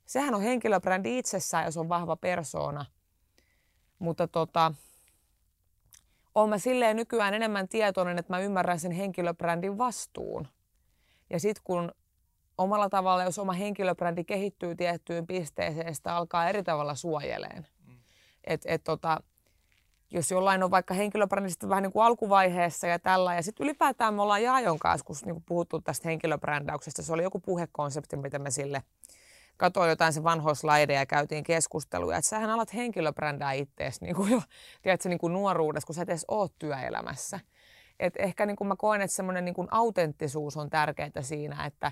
Sehän 0.05 0.35
on 0.35 0.41
henkilöbrändi 0.41 1.17
itsessään 1.17 1.65
ja 1.65 1.71
se 1.71 1.79
on 1.79 1.89
vahva 1.89 2.15
persoona. 2.15 2.85
Mutta 3.99 4.27
tota, 4.27 4.73
olen 6.35 6.49
mä 6.49 6.57
silleen 6.57 6.95
nykyään 6.95 7.33
enemmän 7.33 7.67
tietoinen, 7.67 8.19
että 8.19 8.33
mä 8.33 8.39
ymmärrän 8.39 8.79
sen 8.79 8.91
henkilöbrändin 8.91 9.77
vastuun. 9.77 10.47
Ja 11.29 11.39
sitten 11.39 11.63
kun 11.63 11.91
omalla 12.57 12.89
tavalla, 12.89 13.23
jos 13.23 13.39
oma 13.39 13.53
henkilöbrändi 13.53 14.23
kehittyy 14.23 14.75
tiettyyn 14.75 15.27
pisteeseen, 15.27 15.95
sitä 15.95 16.15
alkaa 16.15 16.49
eri 16.49 16.63
tavalla 16.63 16.95
suojeleen. 16.95 17.67
Mm. 17.87 17.93
Et, 18.43 18.61
et 18.65 18.83
tota, 18.83 19.17
jos 20.11 20.31
jollain 20.31 20.63
on 20.63 20.71
vaikka 20.71 20.93
henkilöbrändistä 20.93 21.69
vähän 21.69 21.83
niin 21.83 21.91
kuin 21.91 22.03
alkuvaiheessa 22.03 22.87
ja 22.87 22.99
tällä, 22.99 23.35
ja 23.35 23.43
sitten 23.43 23.63
ylipäätään 23.63 24.13
me 24.13 24.21
ollaan 24.21 24.43
Jaajon 24.43 24.79
kanssa, 24.79 25.05
kun 25.05 25.15
niin 25.25 25.43
puhuttu 25.45 25.81
tästä 25.81 26.09
henkilöbrändäyksestä, 26.09 27.01
se 27.01 27.13
oli 27.13 27.23
joku 27.23 27.39
puhekonsepti, 27.39 28.15
mitä 28.15 28.39
me 28.39 28.51
sille 28.51 28.83
katsoin 29.61 29.89
jotain 29.89 30.13
se 30.13 30.23
vanhoislaideja 30.23 30.99
ja 30.99 31.05
käytiin 31.05 31.43
keskusteluja, 31.43 32.17
että 32.17 32.29
sähän 32.29 32.49
alat 32.49 32.73
henkilöbrändää 32.73 33.51
ittees 33.51 34.01
niin 34.01 34.15
kuin 34.15 34.31
jo, 34.31 34.41
tiedätkö, 34.81 35.09
niin 35.09 35.19
kuin 35.19 35.33
nuoruudessa, 35.33 35.87
kun 35.87 35.95
sä 35.95 36.01
et 36.01 36.09
edes 36.09 36.25
oot 36.27 36.53
työelämässä. 36.59 37.39
Et 37.99 38.13
ehkä 38.19 38.45
niin 38.45 38.55
kuin 38.55 38.67
mä 38.67 38.75
koen, 38.75 39.01
että 39.01 39.15
semmoinen 39.15 39.45
niin 39.45 39.55
autenttisuus 39.71 40.57
on 40.57 40.69
tärkeää 40.69 41.21
siinä, 41.21 41.65
että 41.65 41.91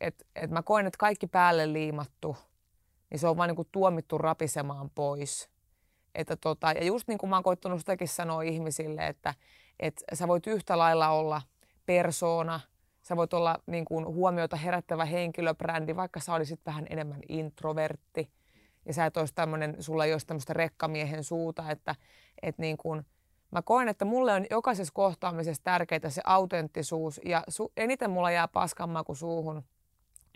et, 0.00 0.26
et 0.36 0.50
mä 0.50 0.62
koen, 0.62 0.86
että 0.86 0.98
kaikki 0.98 1.26
päälle 1.26 1.72
liimattu, 1.72 2.36
niin 3.10 3.18
se 3.18 3.28
on 3.28 3.36
vaan 3.36 3.48
niin 3.48 3.56
kuin 3.56 3.68
tuomittu 3.72 4.18
rapisemaan 4.18 4.90
pois. 4.90 5.48
Että 6.14 6.36
tota, 6.36 6.72
ja 6.72 6.84
just 6.84 7.08
niin 7.08 7.18
kuin 7.18 7.30
mä 7.30 7.36
oon 7.36 7.42
koittanut 7.42 7.78
sitäkin 7.78 8.08
sanoa 8.08 8.42
ihmisille, 8.42 9.06
että, 9.06 9.34
että 9.80 10.16
sä 10.16 10.28
voit 10.28 10.46
yhtä 10.46 10.78
lailla 10.78 11.08
olla 11.08 11.42
persoona– 11.86 12.60
Sä 13.04 13.16
voit 13.16 13.34
olla 13.34 13.58
niin 13.66 13.84
kuin, 13.84 14.06
huomiota 14.06 14.56
herättävä 14.56 15.04
henkilöbrändi, 15.04 15.96
vaikka 15.96 16.20
sä 16.20 16.34
olisit 16.34 16.60
vähän 16.66 16.86
enemmän 16.90 17.20
introvertti. 17.28 18.30
Ja 18.86 18.94
sä 18.94 19.06
et 19.06 19.16
olisi 19.16 19.34
tämmönen, 19.34 19.76
sulla 19.82 20.04
ei 20.04 20.12
olisi 20.12 20.26
tämmöistä 20.26 20.52
rekkamiehen 20.52 21.24
suuta, 21.24 21.70
että, 21.70 21.94
että 22.42 22.62
niin 22.62 22.76
kuin, 22.76 23.06
mä 23.50 23.62
koen, 23.62 23.88
että 23.88 24.04
mulle 24.04 24.32
on 24.32 24.46
jokaisessa 24.50 24.94
kohtaamisessa 24.94 25.62
tärkeää 25.64 26.08
se 26.10 26.22
autenttisuus. 26.24 27.20
Ja 27.24 27.44
su, 27.48 27.72
eniten 27.76 28.10
mulla 28.10 28.30
jää 28.30 28.48
paskanmaku 28.48 29.14
suuhun 29.14 29.64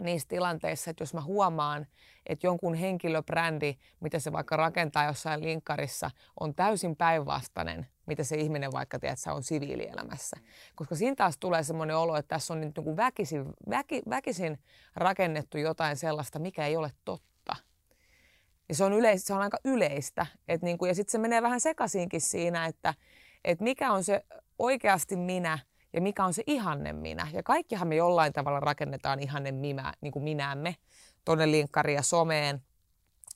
niissä 0.01 0.29
tilanteissa, 0.29 0.91
että 0.91 1.03
jos 1.03 1.15
mä 1.15 1.21
huomaan, 1.21 1.87
että 2.27 2.47
jonkun 2.47 2.75
henkilöbrändi, 2.75 3.75
mitä 4.01 4.19
se 4.19 4.33
vaikka 4.33 4.57
rakentaa 4.57 5.05
jossain 5.05 5.43
linkkarissa, 5.43 6.11
on 6.41 6.55
täysin 6.55 6.97
päinvastainen, 6.97 7.87
mitä 8.09 8.25
se 8.25 8.37
ihminen 8.37 8.73
vaikka 8.73 8.99
tiedät, 8.99 9.19
on 9.27 9.43
siviilielämässä. 9.43 10.37
Koska 10.75 10.95
siinä 10.95 11.17
taas 11.17 11.39
tulee 11.39 11.63
semmoinen 11.63 11.97
olo, 11.97 12.17
että 12.17 12.35
tässä 12.35 12.55
on 12.55 12.61
nyt 12.61 12.79
niin 12.79 12.97
väkisin, 12.97 13.45
väki, 13.71 14.03
väkisin 14.11 14.59
rakennettu 14.97 15.59
jotain 15.59 15.97
sellaista, 15.97 16.39
mikä 16.39 16.67
ei 16.67 16.77
ole 16.77 16.91
totta. 17.05 17.57
Ja 18.69 18.75
se 18.75 18.85
on, 18.85 18.93
yleis, 18.93 19.27
se 19.27 19.35
on 19.35 19.41
aika 19.41 19.59
yleistä. 19.65 20.27
Et 20.49 20.63
niin 20.63 20.79
kuin, 20.79 20.89
ja 20.89 20.95
sitten 20.95 21.13
se 21.13 21.19
menee 21.19 21.43
vähän 21.43 21.61
sekaisinkin 21.61 22.21
siinä, 22.21 22.67
että, 22.67 22.95
että 23.45 23.65
mikä 23.65 23.93
on 23.93 24.05
se 24.05 24.25
oikeasti 24.59 25.17
minä 25.17 25.59
ja 25.93 26.01
mikä 26.01 26.25
on 26.25 26.35
se 26.35 26.43
ihanne 26.47 26.93
minä. 26.93 27.29
Ja 27.33 27.43
kaikkihan 27.43 27.89
me 27.89 27.95
jollain 27.95 28.33
tavalla 28.33 28.61
rakennetaan 28.61 29.21
ihanne 29.21 29.53
minä, 29.53 29.93
niin 30.01 30.13
kuin 30.13 30.23
minämme 30.23 30.77
tuonne 31.25 31.51
linkkariin 31.51 31.97
ja 31.97 32.03
someen. 32.03 32.63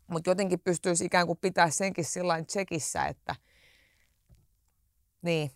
Mutta 0.06 0.30
jotenkin 0.30 0.60
pystyisi 0.60 1.04
ikään 1.04 1.26
kuin 1.26 1.38
pitää 1.40 1.70
senkin 1.70 2.04
sillä 2.04 2.44
tsekissä, 2.44 3.06
että 3.06 3.34
niin, 5.22 5.50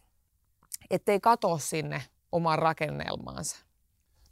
ettei 0.90 1.20
katoa 1.20 1.58
sinne 1.58 2.02
omaan 2.32 2.58
rakennelmaansa. 2.58 3.66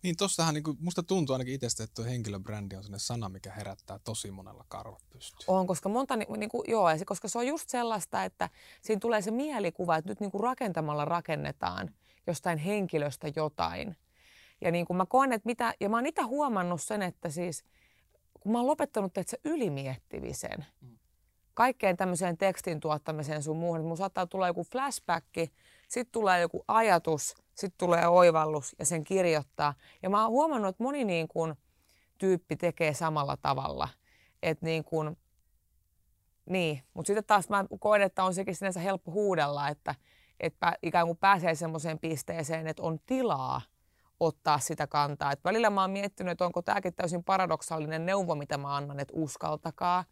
Niin 0.03 0.17
tossahan 0.17 0.55
niin 0.55 0.65
kuin, 0.65 0.77
musta 0.81 1.03
tuntuu 1.03 1.35
ainakin 1.35 1.55
itsestä, 1.55 1.85
että 1.85 1.95
tuo 1.95 2.05
henkilöbrändi 2.05 2.77
on 2.77 2.83
sellainen 2.83 3.01
sana, 3.01 3.29
mikä 3.29 3.53
herättää 3.53 3.99
tosi 3.99 4.31
monella 4.31 4.65
karvat 4.69 5.03
pystyyn. 5.11 5.45
On, 5.47 5.67
koska 5.67 5.89
monta, 5.89 6.17
niin, 6.17 6.41
niin 6.41 6.51
kuin, 6.51 6.63
joo, 6.69 6.99
se, 6.99 7.05
koska 7.05 7.29
se 7.29 7.39
on 7.39 7.47
just 7.47 7.69
sellaista, 7.69 8.25
että 8.25 8.51
siinä 8.83 9.01
tulee 9.01 9.23
se 9.23 9.31
mielikuva, 9.31 9.97
että 9.97 10.11
nyt 10.11 10.21
niin 10.21 10.31
kuin 10.31 10.43
rakentamalla 10.45 11.05
rakennetaan 11.05 11.95
jostain 12.27 12.59
henkilöstä 12.59 13.29
jotain. 13.37 13.97
Ja 14.61 14.71
niin 14.71 14.87
kuin 14.87 14.97
mä 14.97 15.07
koen, 15.07 15.33
että 15.33 15.47
mitä, 15.47 15.75
ja 15.81 15.89
mä 15.89 15.97
oon 15.97 16.07
itse 16.07 16.23
huomannut 16.23 16.83
sen, 16.83 17.03
että 17.03 17.31
siis 17.31 17.65
kun 18.41 18.53
mä 18.53 18.59
oon 18.59 18.67
lopettanut 18.67 19.19
että 19.19 19.31
se 19.31 19.41
ylimiettivisen, 19.45 20.67
mm. 20.81 20.94
Kaikkeen 21.55 21.97
tämmöiseen 21.97 22.39
tekstin 22.39 22.81
tuottamiseen 22.81 23.43
sun 23.43 23.57
muuhun, 23.57 23.79
että 23.79 23.89
mun 23.89 23.97
saattaa 23.97 24.27
tulla 24.27 24.47
joku 24.47 24.65
flashback, 24.65 25.27
sitten 25.89 26.13
tulee 26.13 26.41
joku 26.41 26.65
ajatus, 26.69 27.35
sitten 27.55 27.79
tulee 27.79 28.09
oivallus 28.09 28.77
ja 28.79 28.85
sen 28.85 29.05
kirjoittaa. 29.05 29.75
Ja 30.03 30.11
mä 30.11 30.23
oon 30.23 30.31
huomannut, 30.31 30.69
että 30.69 30.83
moni 30.83 31.05
niin 31.05 31.29
kuin, 31.29 31.55
tyyppi 32.19 32.57
tekee 32.57 32.95
samalla 32.95 33.37
tavalla. 33.37 33.89
Että 34.43 34.67
niin 34.67 34.85
kuin, 34.85 35.17
niin, 36.51 36.83
mutta 36.95 37.07
sitten 37.07 37.25
taas 37.25 37.49
mä 37.49 37.65
koen, 37.81 38.03
että 38.03 38.25
on 38.25 38.35
sekin 38.35 38.57
sinänsä 38.57 38.81
helppo 38.81 39.13
huudella, 39.13 39.69
että, 39.69 39.95
että 40.41 40.73
ikään 40.83 41.07
kuin 41.07 41.19
pääsee 41.19 41.55
semmoiseen 41.55 41.99
pisteeseen, 41.99 42.67
että 42.67 42.83
on 42.83 42.99
tilaa 43.07 43.61
ottaa 44.21 44.59
sitä 44.59 44.87
kantaa. 44.87 45.33
Et 45.33 45.45
välillä 45.45 45.71
mä 45.71 45.81
oon 45.81 45.91
miettinyt, 45.91 46.33
että 46.33 46.45
onko 46.45 46.63
tämäkin 46.63 46.95
täysin 46.95 47.25
paradoksaalinen 47.25 48.07
neuvo, 48.07 48.35
mitä 48.35 48.59
mä 48.59 48.77
annan, 48.77 49.01
että 49.01 49.15
uskaltakaa 49.17 50.05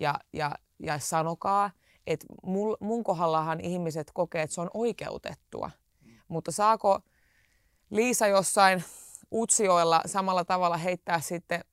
ja, 0.00 0.14
ja, 0.32 0.50
ja 0.78 0.98
sanokaa. 0.98 1.70
Että 2.06 2.26
mun 2.80 3.04
kohdallahan 3.04 3.60
ihmiset 3.60 4.10
kokee, 4.14 4.42
että 4.42 4.54
se 4.54 4.60
on 4.60 4.70
oikeutettua. 4.74 5.70
Mutta 6.28 6.52
saako 6.52 7.00
Liisa 7.90 8.26
jossain 8.26 8.84
Utsioilla 9.32 10.00
samalla 10.06 10.44
tavalla 10.44 10.76
heittää 10.76 11.20
sitten 11.20 11.64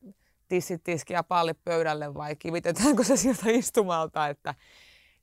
tissit, 0.48 0.82
tiski 0.84 1.12
ja 1.12 1.22
palli 1.22 1.54
pöydälle 1.54 2.14
vai 2.14 2.36
kivitetäänkö 2.36 3.04
se 3.04 3.16
sieltä 3.16 3.50
istumalta, 3.50 4.28
että, 4.28 4.54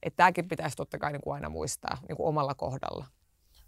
että 0.04 0.18
tämäkin 0.18 0.48
pitäisi 0.48 0.78
totta 0.78 0.98
kai 0.98 1.12
niin 1.12 1.22
kuin 1.22 1.34
aina 1.34 1.50
muistaa 1.50 1.98
niin 2.08 2.18
kuin 2.18 2.28
omalla 2.28 2.56
kohdalla. 2.56 3.06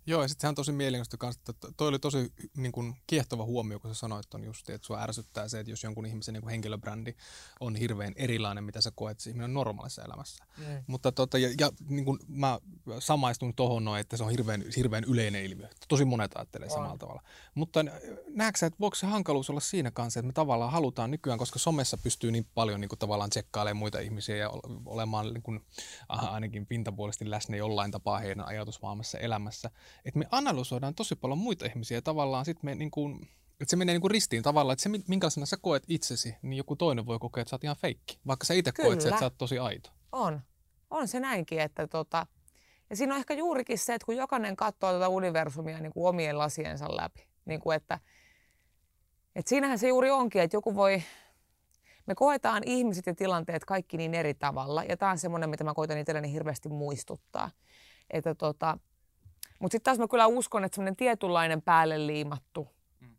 Joo, 0.05 0.21
ja 0.21 0.27
sitten 0.27 0.47
on 0.47 0.55
tosi 0.55 0.71
mielenkiintoista 0.71 1.17
kanssa, 1.17 1.41
että 1.49 1.67
toi 1.77 1.87
oli 1.87 1.99
tosi 1.99 2.33
niin 2.57 2.71
kuin, 2.71 2.95
kiehtova 3.07 3.45
huomio, 3.45 3.79
kun 3.79 3.95
sä 3.95 3.99
sanoit 3.99 4.33
on 4.33 4.43
just, 4.43 4.69
että 4.69 4.87
sua 4.87 5.01
ärsyttää 5.01 5.47
se, 5.47 5.59
että 5.59 5.71
jos 5.71 5.83
jonkun 5.83 6.05
ihmisen 6.05 6.33
niin 6.33 6.41
kuin 6.41 6.51
henkilöbrändi 6.51 7.13
on 7.59 7.75
hirveän 7.75 8.13
erilainen, 8.15 8.63
mitä 8.63 8.81
sä 8.81 8.91
koet 8.95 9.19
siinä 9.19 9.47
normaalissa 9.47 10.03
elämässä. 10.03 10.45
Mm. 10.57 10.83
Mutta 10.87 11.11
tota, 11.11 11.37
ja, 11.37 11.49
ja 11.59 11.71
niin 11.89 12.05
kuin 12.05 12.19
mä 12.27 12.59
samaistun 12.99 13.55
tuohon 13.55 13.85
noin, 13.85 14.01
että 14.01 14.17
se 14.17 14.23
on 14.23 14.31
hirveän, 14.31 14.63
hirveän 14.75 15.03
yleinen 15.03 15.45
ilmiö. 15.45 15.67
Tosi 15.87 16.05
monet 16.05 16.31
ajattelee 16.35 16.67
on. 16.67 16.73
samalla 16.73 16.97
tavalla. 16.97 17.21
Mutta 17.55 17.79
näetkö 18.27 18.59
sä, 18.59 18.65
että 18.65 18.79
voiko 18.79 18.95
se 18.95 19.07
hankaluus 19.07 19.49
olla 19.49 19.59
siinä 19.59 19.91
kanssa, 19.91 20.19
että 20.19 20.27
me 20.27 20.33
tavallaan 20.33 20.71
halutaan 20.71 21.11
nykyään, 21.11 21.39
koska 21.39 21.59
somessa 21.59 21.97
pystyy 21.97 22.31
niin 22.31 22.47
paljon 22.53 22.81
niin 22.81 22.89
kuin, 22.89 22.99
tavallaan 22.99 23.29
tsekkailemaan 23.29 23.77
muita 23.77 23.99
ihmisiä 23.99 24.35
ja 24.35 24.51
olemaan 24.85 25.33
niin 25.33 25.65
aha, 26.09 26.27
ainakin 26.27 26.65
pintapuolisesti 26.65 27.29
läsnä 27.29 27.57
jollain 27.57 27.91
tapaa 27.91 28.19
heidän 28.19 28.45
ajatusmaailmassa 28.45 29.17
elämässä, 29.17 29.71
että 30.05 30.19
me 30.19 30.25
analysoidaan 30.31 30.95
tosi 30.95 31.15
paljon 31.15 31.37
muita 31.37 31.65
ihmisiä 31.65 31.97
ja 31.97 32.01
tavallaan 32.01 32.45
sitten 32.45 32.65
me 32.65 32.75
niin 32.75 32.91
kuin, 32.91 33.27
että 33.61 33.69
se 33.69 33.75
menee 33.75 33.93
niin 33.93 34.01
kuin 34.01 34.11
ristiin 34.11 34.43
tavallaan, 34.43 34.73
että 34.73 34.83
se 34.83 34.89
minkälaisena 35.07 35.45
sä 35.45 35.57
koet 35.61 35.83
itsesi, 35.87 36.35
niin 36.41 36.57
joku 36.57 36.75
toinen 36.75 37.05
voi 37.05 37.19
kokea, 37.19 37.41
että 37.41 37.49
sä 37.49 37.55
oot 37.55 37.63
ihan 37.63 37.75
feikki, 37.75 38.19
vaikka 38.27 38.45
sä 38.45 38.53
itse 38.53 38.71
koet, 38.71 39.05
että 39.05 39.19
sä 39.19 39.25
oot 39.25 39.37
tosi 39.37 39.59
aito. 39.59 39.89
On. 40.11 40.41
On 40.89 41.07
se 41.07 41.19
näinkin, 41.19 41.59
että 41.59 41.87
tota, 41.87 42.27
ja 42.89 42.95
siinä 42.95 43.13
on 43.13 43.19
ehkä 43.19 43.33
juurikin 43.33 43.77
se, 43.77 43.93
että 43.93 44.05
kun 44.05 44.17
jokainen 44.17 44.55
katsoo 44.55 44.93
tätä 44.93 45.09
universumia 45.09 45.79
niin 45.79 45.93
kuin 45.93 46.07
omien 46.07 46.37
lasiensa 46.37 46.97
läpi, 46.97 47.27
niin 47.45 47.61
kuin 47.61 47.75
että, 47.75 47.99
että 49.35 49.49
siinähän 49.49 49.79
se 49.79 49.87
juuri 49.87 50.11
onkin, 50.11 50.41
että 50.41 50.57
joku 50.57 50.75
voi, 50.75 51.03
me 52.05 52.15
koetaan 52.15 52.63
ihmiset 52.65 53.05
ja 53.05 53.15
tilanteet 53.15 53.65
kaikki 53.65 53.97
niin 53.97 54.13
eri 54.13 54.33
tavalla, 54.33 54.83
ja 54.83 54.97
tämä 54.97 55.11
on 55.11 55.17
semmoinen, 55.17 55.49
mitä 55.49 55.63
mä 55.63 55.73
koitan 55.73 55.97
itselleni 55.97 56.31
hirveästi 56.31 56.69
muistuttaa, 56.69 57.51
että 58.09 58.35
tota, 58.35 58.77
mutta 59.61 59.75
sitten 59.75 59.83
taas 59.83 59.99
mä 59.99 60.07
kyllä 60.07 60.27
uskon, 60.27 60.63
että 60.63 60.75
semmoinen 60.75 60.95
tietynlainen 60.95 61.61
päälle 61.61 62.07
liimattu 62.07 62.67
mm. 62.99 63.15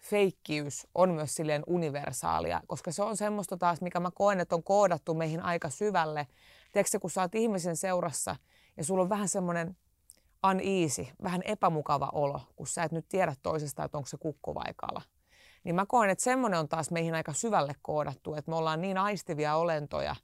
feikkiys 0.00 0.86
on 0.94 1.10
myös 1.10 1.34
silleen 1.34 1.62
universaalia, 1.66 2.60
koska 2.66 2.92
se 2.92 3.02
on 3.02 3.16
semmoista 3.16 3.56
taas, 3.56 3.80
mikä 3.80 4.00
mä 4.00 4.10
koen, 4.14 4.40
että 4.40 4.54
on 4.54 4.62
koodattu 4.62 5.14
meihin 5.14 5.40
aika 5.40 5.70
syvälle. 5.70 6.26
Tiedätkö 6.72 7.00
kun 7.00 7.10
sä 7.10 7.20
oot 7.20 7.34
ihmisen 7.34 7.76
seurassa 7.76 8.36
ja 8.76 8.84
sulla 8.84 9.02
on 9.02 9.08
vähän 9.08 9.28
semmoinen 9.28 9.76
uneasy, 10.50 11.06
vähän 11.22 11.42
epämukava 11.44 12.10
olo, 12.12 12.40
kun 12.56 12.66
sä 12.66 12.82
et 12.82 12.92
nyt 12.92 13.08
tiedä 13.08 13.34
toisesta, 13.42 13.84
että 13.84 13.98
onko 13.98 14.08
se 14.08 14.16
kukko 14.16 14.54
vai 14.54 14.74
kala. 14.76 15.02
Niin 15.64 15.74
mä 15.74 15.86
koen, 15.86 16.10
että 16.10 16.24
semmoinen 16.24 16.60
on 16.60 16.68
taas 16.68 16.90
meihin 16.90 17.14
aika 17.14 17.32
syvälle 17.32 17.74
koodattu, 17.82 18.34
että 18.34 18.50
me 18.50 18.56
ollaan 18.56 18.80
niin 18.80 18.98
aistivia 18.98 19.56
olentoja, 19.56 20.16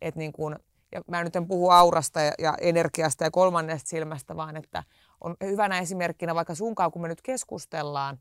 että 0.00 0.18
niin 0.18 0.32
kun 0.32 0.58
ja 0.94 1.02
mä 1.10 1.24
nyt 1.24 1.36
en 1.36 1.46
puhu 1.46 1.70
aurasta 1.70 2.20
ja, 2.20 2.32
ja 2.38 2.54
energiasta 2.60 3.24
ja 3.24 3.30
kolmannesta 3.30 3.88
silmästä, 3.88 4.36
vaan 4.36 4.56
että 4.56 4.84
on 5.20 5.36
hyvänä 5.44 5.78
esimerkkinä 5.78 6.34
vaikka 6.34 6.54
sunkaan, 6.54 6.92
kun 6.92 7.02
me 7.02 7.08
nyt 7.08 7.22
keskustellaan, 7.22 8.18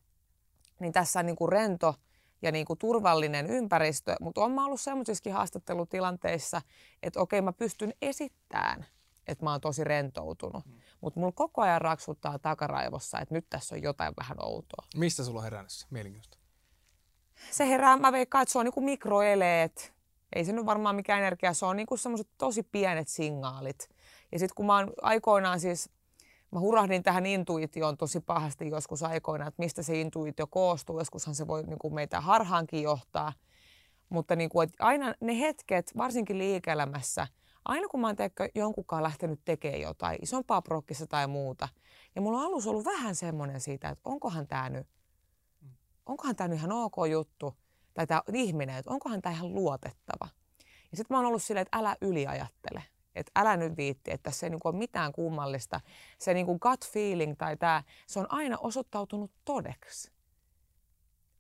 niin 0.80 0.94
tässä 0.94 1.20
on 1.20 1.26
niin 1.26 1.36
kuin 1.36 1.52
rento 1.52 1.96
ja 2.42 2.52
niin 2.52 2.66
kuin 2.66 2.80
turvallinen 2.80 3.48
ympäristö, 3.48 4.16
mutta 4.22 4.42
on 4.42 4.52
mä 4.52 4.66
ollut 4.66 4.82
semmoisissakin 4.82 5.34
haastattelutilanteissa, 5.34 6.62
että 7.04 7.20
okei 7.20 7.42
mä 7.42 7.54
pystyn 7.54 7.94
esittämään, 8.02 8.86
että 9.28 9.46
mä 9.46 9.52
oon 9.52 9.62
tosi 9.62 9.84
rentoutunut, 9.84 10.66
mm. 10.66 10.74
mutta 11.02 11.20
mulla 11.20 11.32
koko 11.36 11.62
ajan 11.62 11.82
raksuttaa 11.82 12.40
takaraivossa, 12.40 13.20
että 13.20 13.36
nyt 13.36 13.46
tässä 13.50 13.76
on 13.76 13.82
jotain 13.82 14.14
vähän 14.18 14.38
outoa. 14.40 14.88
Mistä 14.96 15.24
sulla 15.24 15.40
on 15.40 15.44
herännyt 15.44 15.72
se 15.72 15.88
mielenkiintoista? 15.90 16.38
Se 17.52 17.68
herää, 17.68 17.98
mä 17.98 18.12
veikkaan, 18.12 18.42
että 18.42 18.52
se 18.52 18.60
on 18.60 18.66
niin 18.66 18.74
kuin 18.74 18.84
mikroeleet, 18.84 19.93
ei 20.36 20.46
se 20.46 20.52
nyt 20.52 20.66
varmaan 20.66 20.96
mikään 20.96 21.20
energia, 21.20 21.54
se 21.54 21.66
on 21.66 21.76
niinku 21.76 21.98
semmoiset 21.98 22.28
tosi 22.38 22.64
pienet 22.64 23.08
signaalit. 23.08 23.90
Ja 24.32 24.40
sitten 24.40 24.56
kun 24.56 24.66
mä 24.66 24.76
oon 24.76 24.94
aikoinaan 25.02 25.60
siis, 25.60 25.90
mä 26.52 26.60
hurahdin 26.60 27.04
tähän 27.04 27.26
intuitioon 27.26 27.98
tosi 27.98 28.20
pahasti 28.20 28.70
joskus 28.70 29.04
aikoinaan, 29.04 29.48
että 29.48 29.64
mistä 29.64 29.84
se 29.84 30.02
intuitio 30.02 30.48
koostuu. 30.48 31.00
Joskushan 31.00 31.36
se 31.36 31.48
voi 31.48 31.64
niinku 31.64 31.90
meitä 31.90 32.22
harhaankin 32.22 32.84
johtaa. 32.84 33.34
Mutta 34.10 34.36
niinku, 34.36 34.62
että 34.62 34.86
aina 34.86 35.14
ne 35.22 35.40
hetket, 35.40 35.92
varsinkin 35.98 36.38
liike-elämässä, 36.38 37.28
aina 37.66 37.88
kun 37.88 38.00
mä 38.00 38.08
oon 38.08 38.16
teekö, 38.16 38.50
jonkunkaan 38.56 39.04
lähtenyt 39.04 39.40
tekemään 39.46 39.82
jotain, 39.82 40.20
isompaa 40.22 40.62
prokkissa 40.62 41.08
tai 41.08 41.28
muuta, 41.28 41.70
ja 42.16 42.22
mulla 42.22 42.38
on 42.38 42.46
alussa 42.46 42.70
ollut 42.70 42.86
vähän 42.86 43.16
semmoinen 43.16 43.62
siitä, 43.62 43.90
että 43.90 44.10
onkohan 44.10 44.48
tämä 44.48 44.70
nyt, 44.70 44.88
onkohan 46.06 46.36
tämä 46.36 46.48
nyt 46.48 46.58
ihan 46.58 46.72
ok 46.72 46.96
juttu, 47.12 47.54
tai 47.94 48.08
tämä 48.08 48.22
ihminen, 48.34 48.78
että 48.78 48.92
onkohan 48.92 49.22
tämä 49.22 49.36
ihan 49.36 49.54
luotettava. 49.54 50.28
Ja 50.92 50.98
sitten 50.98 51.16
mä 51.16 51.18
oon 51.18 51.26
ollut 51.26 51.44
silleen, 51.44 51.62
että 51.62 51.78
älä 51.78 51.96
yliajattele. 52.02 52.84
Että 53.16 53.32
älä 53.36 53.58
nyt 53.58 53.78
viitti, 53.78 54.12
että 54.12 54.24
tässä 54.24 54.46
ei 54.46 54.50
niinku 54.50 54.68
ole 54.68 54.78
mitään 54.78 55.12
kummallista. 55.12 55.82
Se 56.20 56.34
niinku 56.34 56.60
gut 56.60 56.86
feeling 56.88 57.36
tai 57.38 57.58
tämä, 57.58 57.84
se 58.08 58.20
on 58.20 58.26
aina 58.30 58.58
osoittautunut 58.58 59.32
todeksi. 59.46 60.12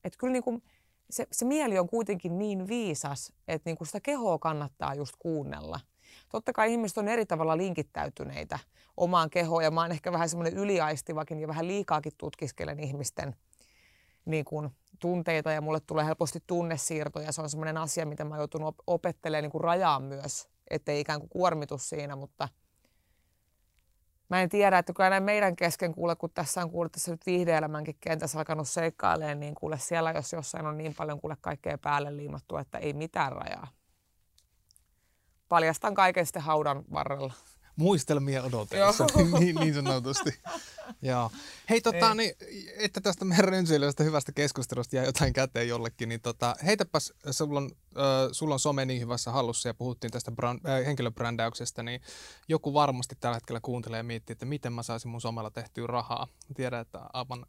Että 0.03 0.17
kyllä 0.19 0.33
niinku, 0.33 0.61
se, 1.09 1.27
se 1.31 1.45
mieli 1.45 1.79
on 1.79 1.89
kuitenkin 1.89 2.37
niin 2.37 2.67
viisas, 2.67 3.33
että 3.47 3.69
niinku 3.69 3.85
sitä 3.85 3.99
kehoa 3.99 4.39
kannattaa 4.39 4.95
just 4.95 5.13
kuunnella. 5.19 5.79
Totta 6.29 6.53
kai 6.53 6.71
ihmiset 6.71 6.97
on 6.97 7.07
eri 7.07 7.25
tavalla 7.25 7.57
linkittäytyneitä 7.57 8.59
omaan 8.97 9.29
kehoon 9.29 9.63
ja 9.63 9.71
mä 9.71 9.81
oon 9.81 9.91
ehkä 9.91 10.11
vähän 10.11 10.29
semmoinen 10.29 10.57
yliaistivakin 10.57 11.39
ja 11.39 11.47
vähän 11.47 11.67
liikaakin 11.67 12.13
tutkiskelen 12.17 12.79
ihmisten 12.79 13.35
niin 14.25 14.45
kuin, 14.45 14.69
tunteita 15.03 15.51
ja 15.51 15.61
mulle 15.61 15.79
tulee 15.79 16.05
helposti 16.05 16.43
tunnesiirtoja. 16.47 17.31
Se 17.31 17.41
on 17.41 17.49
semmoinen 17.49 17.77
asia, 17.77 18.05
mitä 18.05 18.23
mä 18.25 18.37
joutun 18.37 18.73
opettelemaan 18.87 19.43
niin 19.43 19.51
kuin 19.51 19.63
rajaan 19.63 20.03
myös, 20.03 20.49
ettei 20.69 20.99
ikään 20.99 21.19
kuin 21.19 21.29
kuormitus 21.29 21.89
siinä, 21.89 22.15
mutta 22.15 22.49
mä 24.29 24.41
en 24.41 24.49
tiedä, 24.49 24.77
että 24.77 24.93
kyllä 24.93 25.09
näin 25.09 25.23
meidän 25.23 25.55
kesken 25.55 25.93
kuule, 25.93 26.15
kun 26.15 26.29
tässä 26.33 26.61
on 26.61 26.71
kuule 26.71 26.89
tässä 26.89 27.11
nyt 27.11 27.25
viihdeelämänkin 27.25 27.97
kentässä 27.99 28.39
alkanut 28.39 28.69
seikkailemaan, 28.69 29.39
niin 29.39 29.55
kuule 29.55 29.77
siellä, 29.77 30.11
jos 30.11 30.33
jossain 30.33 30.65
on 30.65 30.77
niin 30.77 30.95
paljon 30.97 31.21
kuule 31.21 31.37
kaikkea 31.41 31.77
päälle 31.77 32.17
liimattu, 32.17 32.57
että 32.57 32.77
ei 32.77 32.93
mitään 32.93 33.31
rajaa. 33.31 33.67
Paljastan 35.49 35.93
kaiken 35.93 36.25
sitten 36.25 36.41
haudan 36.41 36.83
varrella. 36.93 37.33
Muistelmia 37.75 38.43
odotellessa, 38.43 39.05
niin, 39.39 39.55
niin 39.55 39.73
sanotusti. 39.73 40.39
Joo. 41.01 41.31
Hei, 41.69 41.81
tota, 41.81 42.13
niin, 42.13 42.35
että 42.77 43.01
tästä 43.01 43.25
meidän 43.25 43.45
rönsyilystä 43.45 44.03
hyvästä 44.03 44.31
keskustelusta 44.31 44.95
jää 44.95 45.05
jotain 45.05 45.33
käteen 45.33 45.67
jollekin, 45.67 46.09
niin 46.09 46.21
tota, 46.21 46.55
heitäpäs, 46.65 47.13
sulla 47.31 47.59
on, 47.59 47.71
äh, 47.97 48.29
sulla 48.31 48.55
on 48.55 48.59
some 48.59 48.85
niin 48.85 49.01
hyvässä 49.01 49.31
hallussa 49.31 49.69
ja 49.69 49.73
puhuttiin 49.73 50.11
tästä 50.11 50.31
brand, 50.31 50.59
äh, 50.65 50.85
henkilöbrändäyksestä, 50.85 51.83
niin 51.83 52.01
joku 52.47 52.73
varmasti 52.73 53.15
tällä 53.19 53.35
hetkellä 53.35 53.59
kuuntelee 53.61 53.97
ja 53.97 54.03
miettii, 54.03 54.33
että 54.33 54.45
miten 54.45 54.73
mä 54.73 54.83
saisin 54.83 55.11
mun 55.11 55.21
somella 55.21 55.51
tehtyä 55.51 55.87
rahaa. 55.87 56.27
Tiedän, 56.55 56.81
että 56.81 56.99
aivan 57.13 57.45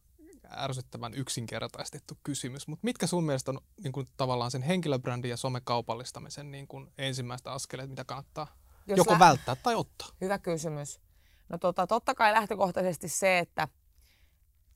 ärsyttävän 0.56 1.14
yksinkertaistettu 1.14 2.18
kysymys, 2.22 2.68
mutta 2.68 2.84
mitkä 2.84 3.06
sun 3.06 3.24
mielestä 3.24 3.50
on 3.50 3.60
niin 3.82 3.92
kuin, 3.92 4.08
tavallaan 4.16 4.50
sen 4.50 4.62
henkilöbrändin 4.62 5.30
ja 5.30 5.36
somekaupallistamisen 5.36 6.50
niin 6.50 6.66
kuin, 6.66 6.92
ensimmäistä 6.98 7.52
askeleet, 7.52 7.90
mitä 7.90 8.04
kannattaa 8.04 8.63
Jos 8.86 8.96
joko 8.96 9.12
lä- 9.12 9.18
välttää 9.18 9.56
tai 9.56 9.74
ottaa? 9.74 10.08
Hyvä 10.20 10.38
kysymys. 10.38 11.00
No 11.48 11.58
tota, 11.58 11.86
totta 11.86 12.14
kai 12.14 12.32
lähtökohtaisesti 12.32 13.08
se, 13.08 13.38
että 13.38 13.68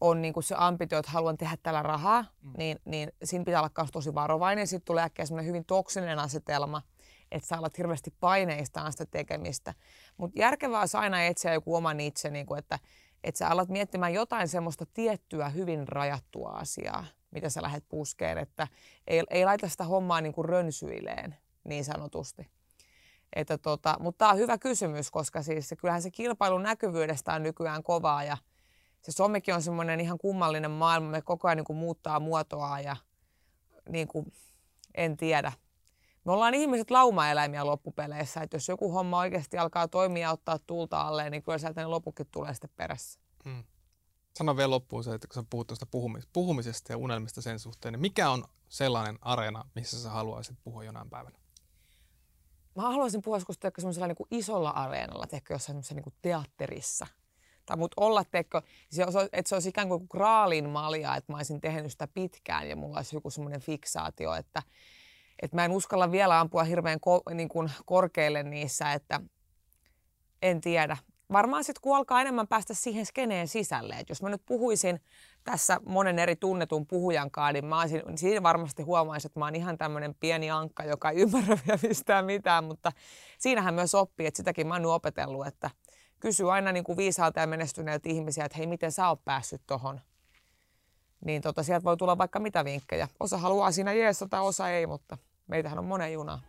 on 0.01 0.23
niin 0.23 0.35
kuin 0.35 0.45
se 0.45 0.55
ambitio, 0.59 0.99
että 0.99 1.11
haluan 1.11 1.37
tehdä 1.37 1.57
tällä 1.63 1.83
rahaa, 1.83 2.25
mm. 2.43 2.53
niin, 2.57 2.79
niin 2.85 3.13
siinä 3.25 3.45
pitää 3.45 3.61
olla 3.61 3.71
myös 3.79 3.91
tosi 3.93 4.15
varovainen. 4.15 4.67
Sitten 4.67 4.87
tulee 4.87 5.05
äkkiä 5.05 5.27
semmoinen 5.27 5.49
hyvin 5.49 5.65
toksinen 5.65 6.19
asetelma, 6.19 6.83
että 7.31 7.49
sä 7.49 7.57
alat 7.57 7.79
hirveästi 7.79 8.15
paineistaan 8.21 8.93
sitä 8.93 9.07
tekemistä. 9.07 9.75
Mutta 10.17 10.41
järkevää 10.41 10.81
olisi 10.81 10.97
aina 10.97 11.23
etsiä 11.23 11.55
joku 11.55 11.75
oma 11.75 11.93
itse, 11.93 12.31
niin 12.31 12.47
kuin, 12.47 12.59
että, 12.59 12.79
että 13.25 13.39
sä 13.39 13.49
alat 13.49 13.69
miettimään 13.69 14.15
jotain 14.15 14.49
semmoista 14.49 14.87
tiettyä 14.95 15.49
hyvin 15.49 15.89
rajattua 15.89 16.51
asiaa, 16.51 17.05
mitä 17.31 17.51
sä 17.51 17.63
lähdet 17.63 17.85
puskeen, 17.89 18.39
että 18.39 18.69
ei, 19.07 19.23
ei 19.31 19.45
laita 19.45 19.69
sitä 19.69 19.85
hommaa 19.85 20.21
niin 20.21 20.33
kuin 20.33 20.49
rönsyileen 20.49 21.37
niin 21.65 21.85
sanotusti. 21.85 22.51
Että 23.33 23.59
tota, 23.59 23.97
mutta 24.01 24.19
tämä 24.19 24.31
on 24.31 24.39
hyvä 24.39 24.59
kysymys, 24.59 25.11
koska 25.11 25.43
siis 25.43 25.69
se, 25.69 25.77
kyllähän 25.77 26.03
se 26.03 26.11
kilpailun 26.11 26.63
näkyvyydestä 26.63 27.33
on 27.33 27.43
nykyään 27.43 27.83
kovaa 27.83 28.25
ja 28.25 28.37
se 29.03 29.13
somekin 29.13 29.55
on 29.55 29.63
semmoinen 29.63 30.01
ihan 30.01 30.19
kummallinen 30.19 30.71
maailma. 30.71 31.11
Me 31.11 31.23
koko 31.23 31.49
ajan 31.49 31.57
niin 31.57 31.65
kuin 31.65 31.77
muuttaa 31.77 32.21
muotoa 32.21 32.81
ja 32.81 32.97
niin 33.89 34.09
kuin, 34.09 34.33
en 34.95 35.17
tiedä. 35.17 35.53
Me 36.25 36.33
ollaan 36.33 36.55
ihmiset 36.55 36.91
laumaeläimiä 36.91 37.67
loppupeleissä, 37.67 38.41
että 38.41 38.57
jos 38.57 38.69
joku 38.69 38.93
homma 38.93 39.19
oikeasti 39.19 39.59
alkaa 39.59 39.89
toimia 39.89 40.23
ja 40.23 40.33
ottaa 40.33 40.59
tulta 40.59 41.01
alle, 41.01 41.31
niin 41.31 41.43
kyllä 41.43 41.59
sieltä 41.59 41.81
ne 41.81 41.87
lopukin 41.87 42.27
tulee 42.31 42.55
sitten 42.55 42.71
perässä. 42.77 43.21
Hmm. 43.45 43.65
Sano 44.37 44.57
vielä 44.57 44.71
loppuun 44.71 45.05
se, 45.05 45.15
että 45.15 45.29
kun 45.29 45.35
sä 45.35 45.49
puhut 45.51 45.67
tuosta 45.67 45.87
puhumis- 45.87 46.29
puhumisesta 46.33 46.93
ja 46.93 46.97
unelmista 46.97 47.43
sen 47.43 47.59
suhteen, 47.59 47.93
niin 47.93 48.01
mikä 48.01 48.31
on 48.31 48.45
sellainen 48.69 49.19
areena, 49.21 49.65
missä 49.75 50.03
sä 50.03 50.11
haluaisit 50.11 50.57
puhua 50.65 50.85
jonain 50.85 51.11
päivänä? 51.11 51.39
Mä 52.79 52.83
haluaisin 52.83 53.23
puhua 53.23 53.37
joskus 53.37 53.59
semmoisella 53.79 54.07
niin 54.07 54.17
kuin 54.17 54.29
isolla 54.31 54.71
areenalla, 54.71 55.27
teikö 55.27 55.55
jossain 55.55 55.83
niin 55.91 56.03
kuin 56.03 56.15
teatterissa. 56.23 57.07
Tai 57.67 57.77
mut 57.77 57.95
olla, 57.97 58.25
teikö, 58.25 58.63
että 59.33 59.49
se 59.49 59.55
olisi 59.55 59.69
ikään 59.69 59.89
kuin 59.89 60.07
graalin 60.11 60.69
malja, 60.69 61.17
että 61.17 61.33
mä 61.33 61.37
olisin 61.37 61.61
tehnyt 61.61 61.93
sitä 61.93 62.09
pitkään 62.09 62.69
ja 62.69 62.77
mulla 62.77 62.97
olisi 62.97 63.17
joku 63.17 63.31
semmoinen 63.31 63.61
fiksaatio, 63.61 64.35
että, 64.35 64.63
että 65.43 65.57
mä 65.57 65.65
en 65.65 65.71
uskalla 65.73 66.11
vielä 66.11 66.41
ampua 66.41 66.65
hirveän 66.65 67.01
ko, 67.01 67.23
niin 67.35 67.49
kuin 67.49 67.71
korkealle 67.85 68.43
niissä, 68.43 68.93
että 68.93 69.21
en 70.43 70.61
tiedä. 70.61 70.97
Varmaan 71.33 71.65
sitten 71.65 71.81
kun 71.83 71.97
alkaa 71.97 72.21
enemmän 72.21 72.49
päästä 72.49 72.75
siihen 72.75 73.07
skeneen 73.07 73.49
sisälle, 73.49 73.95
että 73.95 74.11
jos 74.11 74.23
mä 74.23 74.29
nyt 74.29 74.43
puhuisin 74.47 75.01
tässä 75.45 75.81
monen 75.87 76.19
eri 76.19 76.37
tunnetun 76.37 76.87
puhujan 76.87 77.31
kanssa, 77.31 77.53
niin 77.53 77.65
mä 77.65 77.81
olisin, 77.81 78.03
niin 78.07 78.19
siinä 78.19 78.43
varmasti 78.43 78.83
huomaisin, 78.83 79.29
että 79.29 79.41
mä 79.41 79.45
oon 79.45 79.55
ihan 79.55 79.79
tämmöinen 79.79 80.15
pieni 80.15 80.51
ankka, 80.51 80.85
joka 80.85 81.11
ei 81.11 81.21
ymmärrä 81.21 81.59
vielä 81.67 81.79
mistään 81.89 82.25
mitään, 82.25 82.65
mutta 82.65 82.93
siinähän 83.39 83.75
myös 83.75 83.95
oppii, 83.95 84.27
että 84.27 84.37
sitäkin 84.37 84.67
mä 84.67 84.75
oon 84.75 84.87
opetellut, 84.87 85.47
että 85.47 85.71
kysyy 86.21 86.53
aina 86.53 86.73
niin 86.73 86.85
kuin 86.85 86.97
viisaalta 86.97 87.41
ja 87.41 87.47
menestyneiltä 87.47 88.09
ihmisiä, 88.09 88.45
että 88.45 88.59
hei, 88.59 88.67
miten 88.67 88.93
sä 88.93 89.09
oot 89.09 89.25
päässyt 89.25 89.63
tohon. 89.67 90.01
Niin 91.25 91.43
tota, 91.43 91.63
sieltä 91.63 91.85
voi 91.85 91.97
tulla 91.97 92.19
vaikka 92.19 92.39
mitä 92.39 92.65
vinkkejä. 92.65 93.09
Osa 93.21 93.39
haluaa 93.39 93.73
siinä 93.73 93.93
jeesata, 93.93 94.41
osa 94.41 94.71
ei, 94.71 94.87
mutta 94.87 95.19
meitähän 95.47 95.79
on 95.79 95.85
monen 95.85 96.13
junaa. 96.13 96.41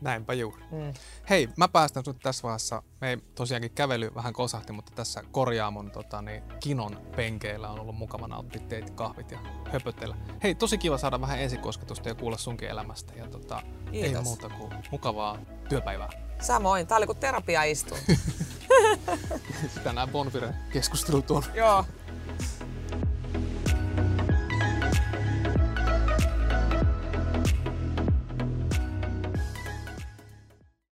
Näinpä 0.00 0.32
juuri. 0.34 0.62
Mm. 0.70 0.94
Hei, 1.30 1.48
mä 1.56 1.68
päästän 1.68 2.04
sut 2.04 2.20
tässä 2.22 2.42
vaiheessa. 2.42 2.82
Me 3.00 3.10
ei 3.10 3.16
tosiaankin 3.34 3.70
kävely 3.70 4.10
vähän 4.14 4.32
kosahti, 4.32 4.72
mutta 4.72 4.92
tässä 4.94 5.22
korjaamon 5.30 5.90
tota, 5.90 6.22
niin, 6.22 6.42
kinon 6.60 7.00
penkeillä 7.16 7.70
on 7.70 7.80
ollut 7.80 7.96
mukava 7.96 8.28
nauttia 8.28 8.62
teit 8.68 8.90
kahvit 8.90 9.30
ja 9.30 9.38
höpötellä. 9.72 10.16
Hei, 10.42 10.54
tosi 10.54 10.78
kiva 10.78 10.98
saada 10.98 11.20
vähän 11.20 11.40
ensikosketusta 11.40 12.08
ja 12.08 12.14
kuulla 12.14 12.38
sunkin 12.38 12.68
elämästä. 12.68 13.12
Ja 13.14 13.26
tota, 13.26 13.62
ei 13.92 14.14
muuta 14.22 14.48
kuin 14.48 14.72
mukavaa 14.90 15.38
työpäivää. 15.68 16.08
Samoin, 16.40 16.86
tää 16.86 16.96
oli 16.96 17.06
kuin 17.06 17.18
terapia 17.18 17.62
istuu. 17.62 17.98
Tänään 19.84 20.08
Bonfire 20.08 20.54
keskustelut 20.72 21.30
on. 21.30 21.42
Joo. 21.54 21.84